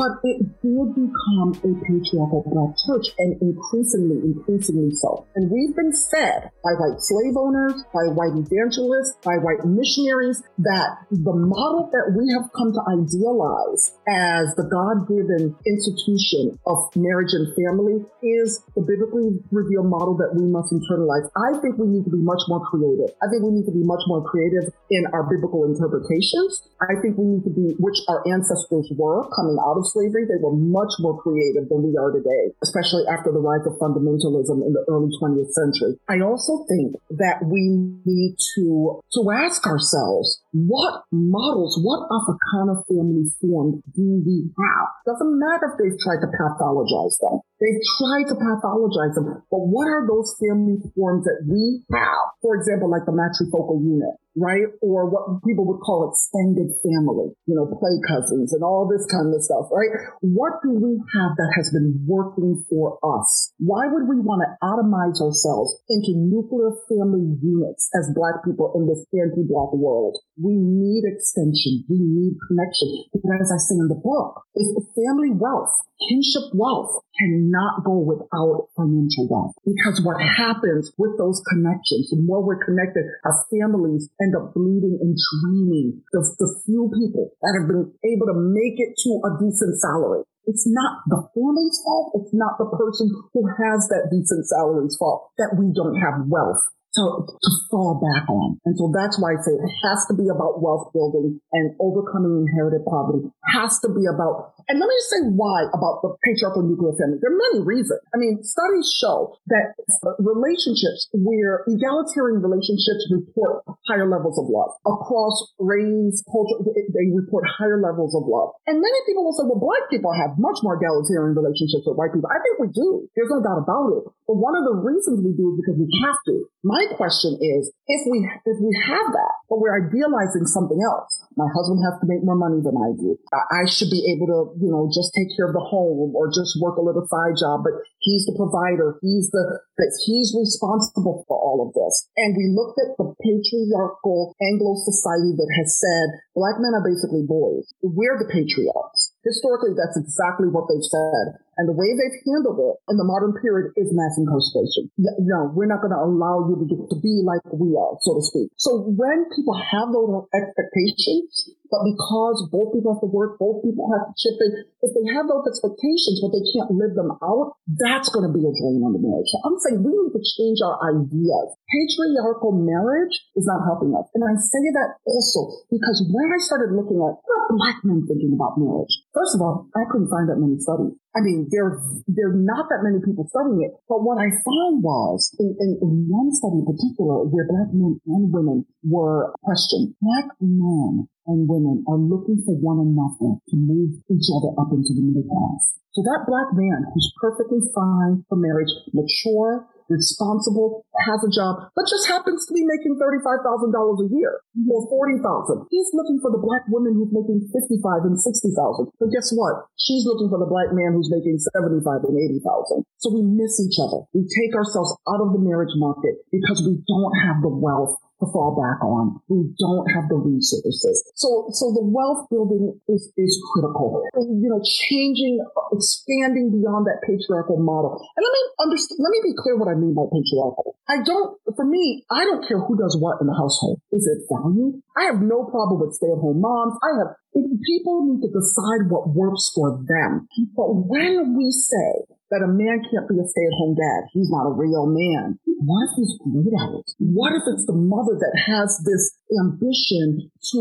but 0.00 0.16
it 0.24 0.40
did 0.64 0.88
become 0.96 1.52
a 1.60 1.70
patriarchal 1.84 2.40
black 2.48 2.72
church 2.88 3.12
and 3.20 3.36
increasingly, 3.44 4.32
increasingly 4.32 4.88
so. 4.96 5.28
And 5.36 5.52
we've 5.52 5.76
been 5.76 5.92
fed 6.08 6.48
by 6.64 6.72
white 6.80 6.96
slave 7.04 7.36
owners, 7.36 7.84
by 7.92 8.08
white 8.16 8.32
evangelists, 8.32 9.20
by 9.20 9.36
white 9.44 9.60
missionaries 9.68 10.40
that 10.64 11.04
the 11.12 11.36
model 11.36 11.92
that 11.92 12.16
we 12.16 12.32
have 12.32 12.48
come 12.56 12.72
to 12.72 12.80
idealize 12.96 13.92
as 14.08 14.56
the 14.56 14.64
God-given 14.72 15.52
institution 15.68 16.56
of 16.64 16.88
marriage 16.96 17.36
and 17.36 17.52
family 17.52 18.00
is 18.24 18.64
the 18.72 18.80
biblically 18.80 19.36
revealed 19.52 19.92
model 19.92 20.16
that 20.16 20.32
we 20.32 20.48
must 20.48 20.72
internalize. 20.72 21.28
I 21.36 21.60
think 21.60 21.76
we 21.76 21.92
need 21.92 22.08
to 22.08 22.14
be 22.16 22.24
much 22.24 22.40
more 22.48 22.64
creative. 22.64 23.12
I 23.20 23.28
think 23.28 23.44
we 23.44 23.52
need 23.52 23.68
to 23.68 23.76
be 23.76 23.84
much 23.84 24.00
more 24.08 24.24
creative 24.24 24.72
in 24.88 25.04
our 25.12 25.28
biblical 25.28 25.68
interpretations. 25.68 26.64
I 26.80 26.96
think 27.04 27.20
we 27.20 27.36
need 27.36 27.44
to 27.44 27.52
be, 27.52 27.76
which 27.76 28.00
our 28.08 28.24
ancestors 28.24 28.88
were 28.96 29.28
coming 29.36 29.60
out 29.60 29.76
of 29.76 29.89
slavery, 29.92 30.24
they 30.24 30.40
were 30.40 30.54
much 30.54 30.92
more 30.98 31.20
creative 31.20 31.68
than 31.68 31.82
we 31.82 31.96
are 31.96 32.10
today, 32.10 32.54
especially 32.62 33.04
after 33.10 33.30
the 33.32 33.42
rise 33.42 33.66
of 33.66 33.78
fundamentalism 33.78 34.62
in 34.62 34.72
the 34.72 34.84
early 34.88 35.10
20th 35.20 35.52
century. 35.52 35.98
I 36.08 36.20
also 36.20 36.64
think 36.68 36.96
that 37.18 37.42
we 37.44 37.74
need 38.06 38.36
to, 38.56 39.00
to 39.14 39.20
ask 39.30 39.66
ourselves, 39.66 40.42
what 40.52 41.04
models, 41.12 41.78
what 41.82 42.06
Africana 42.10 42.82
family 42.88 43.30
forms 43.40 43.82
do 43.94 44.22
we 44.24 44.50
have? 44.58 44.88
Doesn't 45.06 45.38
matter 45.38 45.72
if 45.72 45.78
they've 45.78 45.98
tried 45.98 46.20
to 46.22 46.30
pathologize 46.30 47.18
them. 47.20 47.40
They've 47.60 47.84
tried 48.00 48.24
to 48.32 48.40
pathologize 48.40 49.12
them, 49.12 49.44
but 49.52 49.62
what 49.68 49.84
are 49.84 50.08
those 50.08 50.32
family 50.40 50.80
forms 50.96 51.28
that 51.28 51.44
we 51.44 51.84
have? 51.92 52.32
For 52.40 52.56
example, 52.56 52.88
like 52.88 53.04
the 53.04 53.12
matrifocal 53.12 53.84
unit, 53.84 54.16
right? 54.32 54.72
Or 54.80 55.04
what 55.12 55.44
people 55.44 55.68
would 55.68 55.84
call 55.84 56.08
extended 56.08 56.72
family, 56.80 57.36
you 57.44 57.52
know, 57.52 57.68
play 57.68 58.00
cousins 58.08 58.56
and 58.56 58.64
all 58.64 58.88
this 58.88 59.04
kind 59.12 59.28
of 59.28 59.44
stuff, 59.44 59.68
right? 59.68 59.92
What 60.24 60.64
do 60.64 60.72
we 60.72 61.04
have 61.12 61.36
that 61.36 61.52
has 61.60 61.68
been 61.68 62.00
working 62.08 62.64
for 62.72 62.96
us? 63.04 63.52
Why 63.60 63.92
would 63.92 64.08
we 64.08 64.24
want 64.24 64.40
to 64.40 64.56
atomize 64.64 65.20
ourselves 65.20 65.76
into 65.92 66.16
nuclear 66.16 66.72
family 66.88 67.36
units 67.44 67.92
as 67.92 68.08
black 68.16 68.40
people 68.40 68.72
in 68.72 68.88
this 68.88 69.04
anti-black 69.12 69.76
world? 69.76 70.16
We 70.40 70.56
need 70.56 71.04
extension. 71.04 71.84
We 71.92 72.00
need 72.00 72.40
connection. 72.48 73.04
Because 73.12 73.36
as 73.36 73.52
I 73.52 73.60
say 73.60 73.76
in 73.76 73.92
the 73.92 74.00
book, 74.00 74.48
if 74.56 74.64
family 74.96 75.36
wealth 75.36 75.76
kinship 76.08 76.48
wealth 76.56 77.04
cannot 77.50 77.84
go 77.84 77.98
without 77.98 78.70
financial 78.76 79.26
wealth 79.28 79.54
because 79.66 80.00
what 80.02 80.16
happens 80.20 80.92
with 80.98 81.18
those 81.18 81.42
connections, 81.50 82.10
the 82.10 82.22
more 82.22 82.42
we're 82.42 82.62
connected, 82.62 83.04
our 83.24 83.34
families 83.50 84.08
end 84.22 84.34
up 84.36 84.54
bleeding 84.54 84.98
and 85.00 85.16
draining 85.18 86.02
the, 86.12 86.22
the 86.38 86.48
few 86.66 86.90
people 86.94 87.30
that 87.42 87.58
have 87.58 87.66
been 87.68 87.90
able 88.06 88.26
to 88.30 88.36
make 88.38 88.78
it 88.78 88.94
to 89.02 89.10
a 89.26 89.30
decent 89.42 89.74
salary. 89.80 90.22
It's 90.46 90.66
not 90.66 91.02
the 91.06 91.22
family's 91.34 91.78
fault. 91.84 92.22
It's 92.22 92.34
not 92.34 92.58
the 92.58 92.70
person 92.70 93.10
who 93.34 93.42
has 93.46 93.86
that 93.90 94.08
decent 94.10 94.46
salary's 94.48 94.96
fault 94.96 95.30
that 95.38 95.54
we 95.58 95.70
don't 95.74 95.98
have 96.00 96.26
wealth 96.26 96.62
to, 96.94 97.02
to 97.22 97.50
fall 97.70 98.02
back 98.02 98.26
on. 98.28 98.58
And 98.66 98.74
so 98.74 98.90
that's 98.90 99.20
why 99.20 99.38
I 99.38 99.38
say 99.42 99.54
it 99.54 99.74
has 99.86 100.06
to 100.10 100.14
be 100.14 100.26
about 100.26 100.58
wealth 100.58 100.90
building 100.92 101.38
and 101.52 101.76
overcoming 101.78 102.46
inherited 102.46 102.82
poverty. 102.82 103.30
It 103.30 103.50
has 103.54 103.78
to 103.86 103.88
be 103.94 104.10
about 104.10 104.58
And 104.68 104.80
let 104.80 104.88
me 104.88 104.94
just 104.98 105.10
say 105.10 105.22
why 105.32 105.68
about 105.72 106.02
the 106.02 106.16
patriarchal 106.24 106.66
nuclear 106.66 106.92
family. 106.98 107.22
There 107.22 107.32
are 107.32 107.40
many 107.50 107.64
reasons. 107.64 108.00
I 108.12 108.18
mean, 108.18 108.42
studies 108.42 108.90
show 108.90 109.36
that 109.48 109.78
relationships 110.18 111.08
where 111.14 111.64
egalitarian 111.68 112.42
relationships 112.42 113.06
report 113.10 113.64
higher 113.88 114.08
levels 114.08 114.36
of 114.36 114.50
love 114.50 114.76
across 114.86 115.54
race, 115.58 116.22
culture, 116.28 116.60
they 116.76 117.06
report 117.14 117.44
higher 117.46 117.80
levels 117.80 118.12
of 118.14 118.26
love. 118.26 118.54
And 118.66 118.80
many 118.82 119.00
people 119.06 119.24
will 119.24 119.36
say, 119.36 119.46
well, 119.46 119.60
black 119.60 119.88
people 119.88 120.12
have 120.12 120.36
much 120.36 120.60
more 120.62 120.76
egalitarian 120.76 121.36
relationships 121.36 121.86
with 121.86 121.96
white 121.96 122.12
people. 122.12 122.30
I 122.30 122.40
think 122.42 122.58
we 122.60 122.68
do. 122.72 123.06
There's 123.16 123.30
no 123.30 123.40
doubt 123.42 123.62
about 123.62 123.92
it. 123.96 124.04
But 124.26 124.38
one 124.38 124.54
of 124.54 124.64
the 124.66 124.76
reasons 124.78 125.22
we 125.24 125.34
do 125.34 125.54
is 125.54 125.56
because 125.62 125.78
we 125.78 125.88
have 126.06 126.18
to. 126.30 126.46
My 126.62 126.82
question 126.94 127.34
is, 127.40 127.72
if 127.88 128.02
we 128.06 128.22
if 128.46 128.56
we 128.60 128.70
have 128.86 129.10
that, 129.10 129.34
but 129.48 129.58
we're 129.58 129.74
idealizing 129.74 130.46
something 130.46 130.78
else, 130.78 131.24
my 131.36 131.48
husband 131.50 131.82
has 131.82 131.98
to 132.00 132.06
make 132.06 132.22
more 132.22 132.38
money 132.38 132.62
than 132.62 132.76
I 132.76 132.94
do. 132.94 133.18
I 133.32 133.66
should 133.66 133.90
be 133.90 134.14
able 134.14 134.26
to, 134.30 134.49
you 134.58 134.70
know, 134.72 134.90
just 134.90 135.12
take 135.14 135.30
care 135.36 135.46
of 135.46 135.54
the 135.54 135.62
home 135.62 136.16
or 136.16 136.32
just 136.32 136.58
work 136.58 136.76
a 136.76 136.84
little 136.84 137.06
side 137.06 137.38
job, 137.38 137.62
but 137.62 137.78
he's 138.00 138.26
the 138.26 138.34
provider. 138.34 138.98
He's 139.02 139.30
the, 139.30 139.60
that 139.78 139.92
he's 140.06 140.34
responsible 140.34 141.24
for 141.28 141.36
all 141.38 141.62
of 141.62 141.76
this. 141.76 142.08
And 142.16 142.34
we 142.34 142.50
looked 142.50 142.80
at 142.80 142.96
the 142.98 143.12
patriarchal 143.20 144.34
Anglo 144.40 144.74
society 144.80 145.36
that 145.36 145.50
has 145.60 145.76
said 145.78 146.20
black 146.34 146.58
men 146.58 146.74
are 146.74 146.84
basically 146.84 147.22
boys. 147.22 147.68
We're 147.82 148.18
the 148.18 148.30
patriarchs. 148.30 149.14
Historically, 149.22 149.76
that's 149.76 150.00
exactly 150.00 150.48
what 150.48 150.66
they've 150.66 150.84
said. 150.84 151.38
And 151.58 151.66
the 151.68 151.76
way 151.76 151.92
they've 151.92 152.20
handled 152.24 152.58
it 152.62 152.76
in 152.92 152.96
the 152.96 153.06
modern 153.06 153.34
period 153.42 153.74
is 153.74 153.90
mass 153.90 154.14
incarceration. 154.16 154.90
No, 154.96 155.50
we're 155.50 155.68
not 155.68 155.82
going 155.82 155.92
to 155.92 156.02
allow 156.02 156.46
you 156.46 156.56
to, 156.56 156.76
to 156.88 156.96
be 157.02 157.22
like 157.26 157.42
we 157.50 157.74
are, 157.74 157.98
so 158.00 158.14
to 158.14 158.22
speak. 158.22 158.54
So 158.56 158.86
when 158.94 159.26
people 159.34 159.58
have 159.58 159.90
those 159.90 160.24
expectations, 160.30 161.50
but 161.70 161.86
because 161.86 162.50
both 162.50 162.74
people 162.74 162.94
have 162.94 163.02
to 163.02 163.10
work, 163.10 163.38
both 163.38 163.62
people 163.62 163.86
have 163.94 164.10
to 164.10 164.14
chip 164.18 164.36
in, 164.42 164.50
if 164.82 164.90
they 164.90 165.06
have 165.14 165.30
those 165.30 165.46
expectations 165.46 166.18
but 166.18 166.34
they 166.34 166.42
can't 166.50 166.74
live 166.74 166.98
them 166.98 167.14
out, 167.22 167.54
that's 167.78 168.10
going 168.10 168.26
to 168.26 168.34
be 168.34 168.42
a 168.42 168.50
drain 168.50 168.82
on 168.82 168.90
the 168.90 169.02
marriage. 169.02 169.30
So 169.30 169.38
I'm 169.46 169.58
saying 169.62 169.86
we 169.86 169.94
need 169.94 170.14
to 170.14 170.22
change 170.22 170.58
our 170.66 170.76
ideas. 170.82 171.46
Patriarchal 171.70 172.58
marriage 172.58 173.14
is 173.38 173.46
not 173.46 173.62
helping 173.62 173.94
us. 173.94 174.10
And 174.18 174.26
I 174.26 174.34
say 174.34 174.64
that 174.74 174.98
also 175.06 175.62
because 175.70 176.02
when 176.10 176.28
I 176.34 176.42
started 176.42 176.74
looking 176.74 176.98
at 176.98 177.14
what 177.22 177.42
black 177.54 177.78
men 177.86 178.02
thinking 178.02 178.34
about 178.34 178.58
marriage, 178.58 178.90
first 179.14 179.38
of 179.38 179.40
all, 179.40 179.70
I 179.78 179.86
couldn't 179.86 180.10
find 180.10 180.26
that 180.26 180.42
many 180.42 180.58
studies. 180.58 180.98
I 181.10 181.26
mean, 181.26 181.50
there, 181.50 181.82
there 182.06 182.30
are 182.30 182.38
not 182.38 182.70
that 182.70 182.86
many 182.86 183.02
people 183.02 183.26
studying 183.34 183.66
it. 183.66 183.74
But 183.90 184.06
what 184.06 184.22
I 184.22 184.30
found 184.46 184.78
was, 184.78 185.34
in, 185.42 185.58
in, 185.58 185.70
in 185.82 186.06
one 186.06 186.30
study 186.30 186.62
in 186.62 186.66
particular, 186.66 187.26
where 187.26 187.50
black 187.50 187.74
men 187.74 187.98
and 188.06 188.30
women 188.30 188.62
were 188.86 189.34
questioned, 189.42 189.98
black 189.98 190.30
men 190.38 191.10
and 191.26 191.50
women 191.50 191.82
are 191.90 191.98
looking 191.98 192.38
for 192.46 192.54
one 192.62 192.78
another 192.78 193.42
to 193.42 193.54
move 193.58 193.98
each 194.06 194.30
other 194.30 194.54
up 194.54 194.70
into 194.70 194.94
the 194.94 195.02
middle 195.02 195.26
class. 195.26 195.82
So 195.98 196.06
that 196.06 196.30
black 196.30 196.54
man 196.54 196.86
who's 196.94 197.10
perfectly 197.18 197.58
fine 197.74 198.22
for 198.30 198.38
marriage, 198.38 198.70
mature, 198.94 199.66
responsible, 199.90 200.86
has 201.10 201.20
a 201.26 201.30
job, 201.34 201.68
but 201.74 201.90
just 201.90 202.06
happens 202.06 202.46
to 202.46 202.54
be 202.54 202.62
making 202.62 202.96
$35,000 202.96 203.74
a 203.74 204.08
year 204.14 204.40
or 204.70 204.86
40000 204.86 205.66
He's 205.68 205.90
looking 205.92 206.22
for 206.22 206.30
the 206.30 206.40
black 206.40 206.64
woman 206.70 206.94
who's 206.94 207.10
making 207.10 207.50
55 207.50 208.06
and 208.06 208.16
60000 208.16 208.94
But 208.96 209.10
guess 209.10 209.34
what? 209.34 209.66
She's 209.76 210.06
looking 210.06 210.30
for 210.30 210.38
the 210.38 210.48
black 210.48 210.70
man 210.70 210.94
who's 210.94 211.10
making 211.10 211.42
75 211.52 212.06
and 212.06 212.16
80000 212.16 212.86
So 213.02 213.10
we 213.10 213.26
miss 213.26 213.58
each 213.58 213.82
other. 213.82 214.06
We 214.14 214.24
take 214.30 214.54
ourselves 214.54 214.94
out 215.10 215.20
of 215.20 215.34
the 215.34 215.42
marriage 215.42 215.74
market 215.74 216.22
because 216.30 216.62
we 216.62 216.78
don't 216.86 217.14
have 217.26 217.42
the 217.42 217.52
wealth 217.52 217.98
to 218.20 218.26
fall 218.28 218.52
back 218.56 218.84
on. 218.84 219.20
We 219.28 219.50
don't 219.56 219.88
have 219.96 220.08
the 220.08 220.20
resources. 220.20 221.02
So, 221.16 221.48
so 221.52 221.72
the 221.72 221.84
wealth 221.84 222.28
building 222.28 222.78
is, 222.88 223.12
is 223.16 223.32
critical. 223.52 224.04
You 224.16 224.48
know, 224.52 224.60
changing, 224.62 225.40
expanding 225.72 226.52
beyond 226.52 226.86
that 226.86 227.00
patriarchal 227.02 227.58
model. 227.60 227.96
And 227.96 228.22
let 228.22 228.32
me 228.32 228.42
understand, 228.60 229.00
let 229.00 229.10
me 229.10 229.20
be 229.32 229.34
clear 229.40 229.56
what 229.56 229.72
I 229.72 229.76
mean 229.76 229.96
by 229.96 230.04
patriarchal. 230.12 230.76
I 230.88 231.02
don't, 231.02 231.40
for 231.56 231.64
me, 231.64 232.04
I 232.10 232.24
don't 232.24 232.46
care 232.46 232.60
who 232.60 232.76
does 232.76 232.96
what 233.00 233.20
in 233.20 233.26
the 233.26 233.36
household. 233.36 233.80
Is 233.92 234.04
it 234.04 234.28
value? 234.28 234.80
I 234.96 235.08
have 235.08 235.22
no 235.24 235.48
problem 235.48 235.80
with 235.80 235.96
stay 235.96 236.12
at 236.12 236.20
home 236.20 236.40
moms. 236.40 236.76
I 236.84 237.00
have, 237.00 237.16
people 237.32 238.04
need 238.04 238.20
to 238.26 238.30
decide 238.30 238.92
what 238.92 239.08
works 239.08 239.50
for 239.54 239.80
them. 239.88 240.28
But 240.54 240.68
when 240.86 241.36
we 241.36 241.50
say 241.50 242.10
that 242.30 242.46
a 242.46 242.50
man 242.50 242.78
can't 242.86 243.10
be 243.10 243.18
a 243.18 243.26
stay-at-home 243.26 243.74
dad. 243.74 244.06
He's 244.14 244.30
not 244.30 244.46
a 244.46 244.54
real 244.54 244.86
man. 244.86 245.38
What 245.60 245.90
if 245.90 245.92
he's 245.98 246.14
great 246.22 246.54
at 246.54 246.70
it? 246.78 246.86
What 247.02 247.34
if 247.34 247.44
it's 247.44 247.66
the 247.66 247.76
mother 247.76 248.16
that 248.16 248.34
has 248.48 248.80
this 248.86 249.12
ambition 249.42 250.30
to 250.54 250.60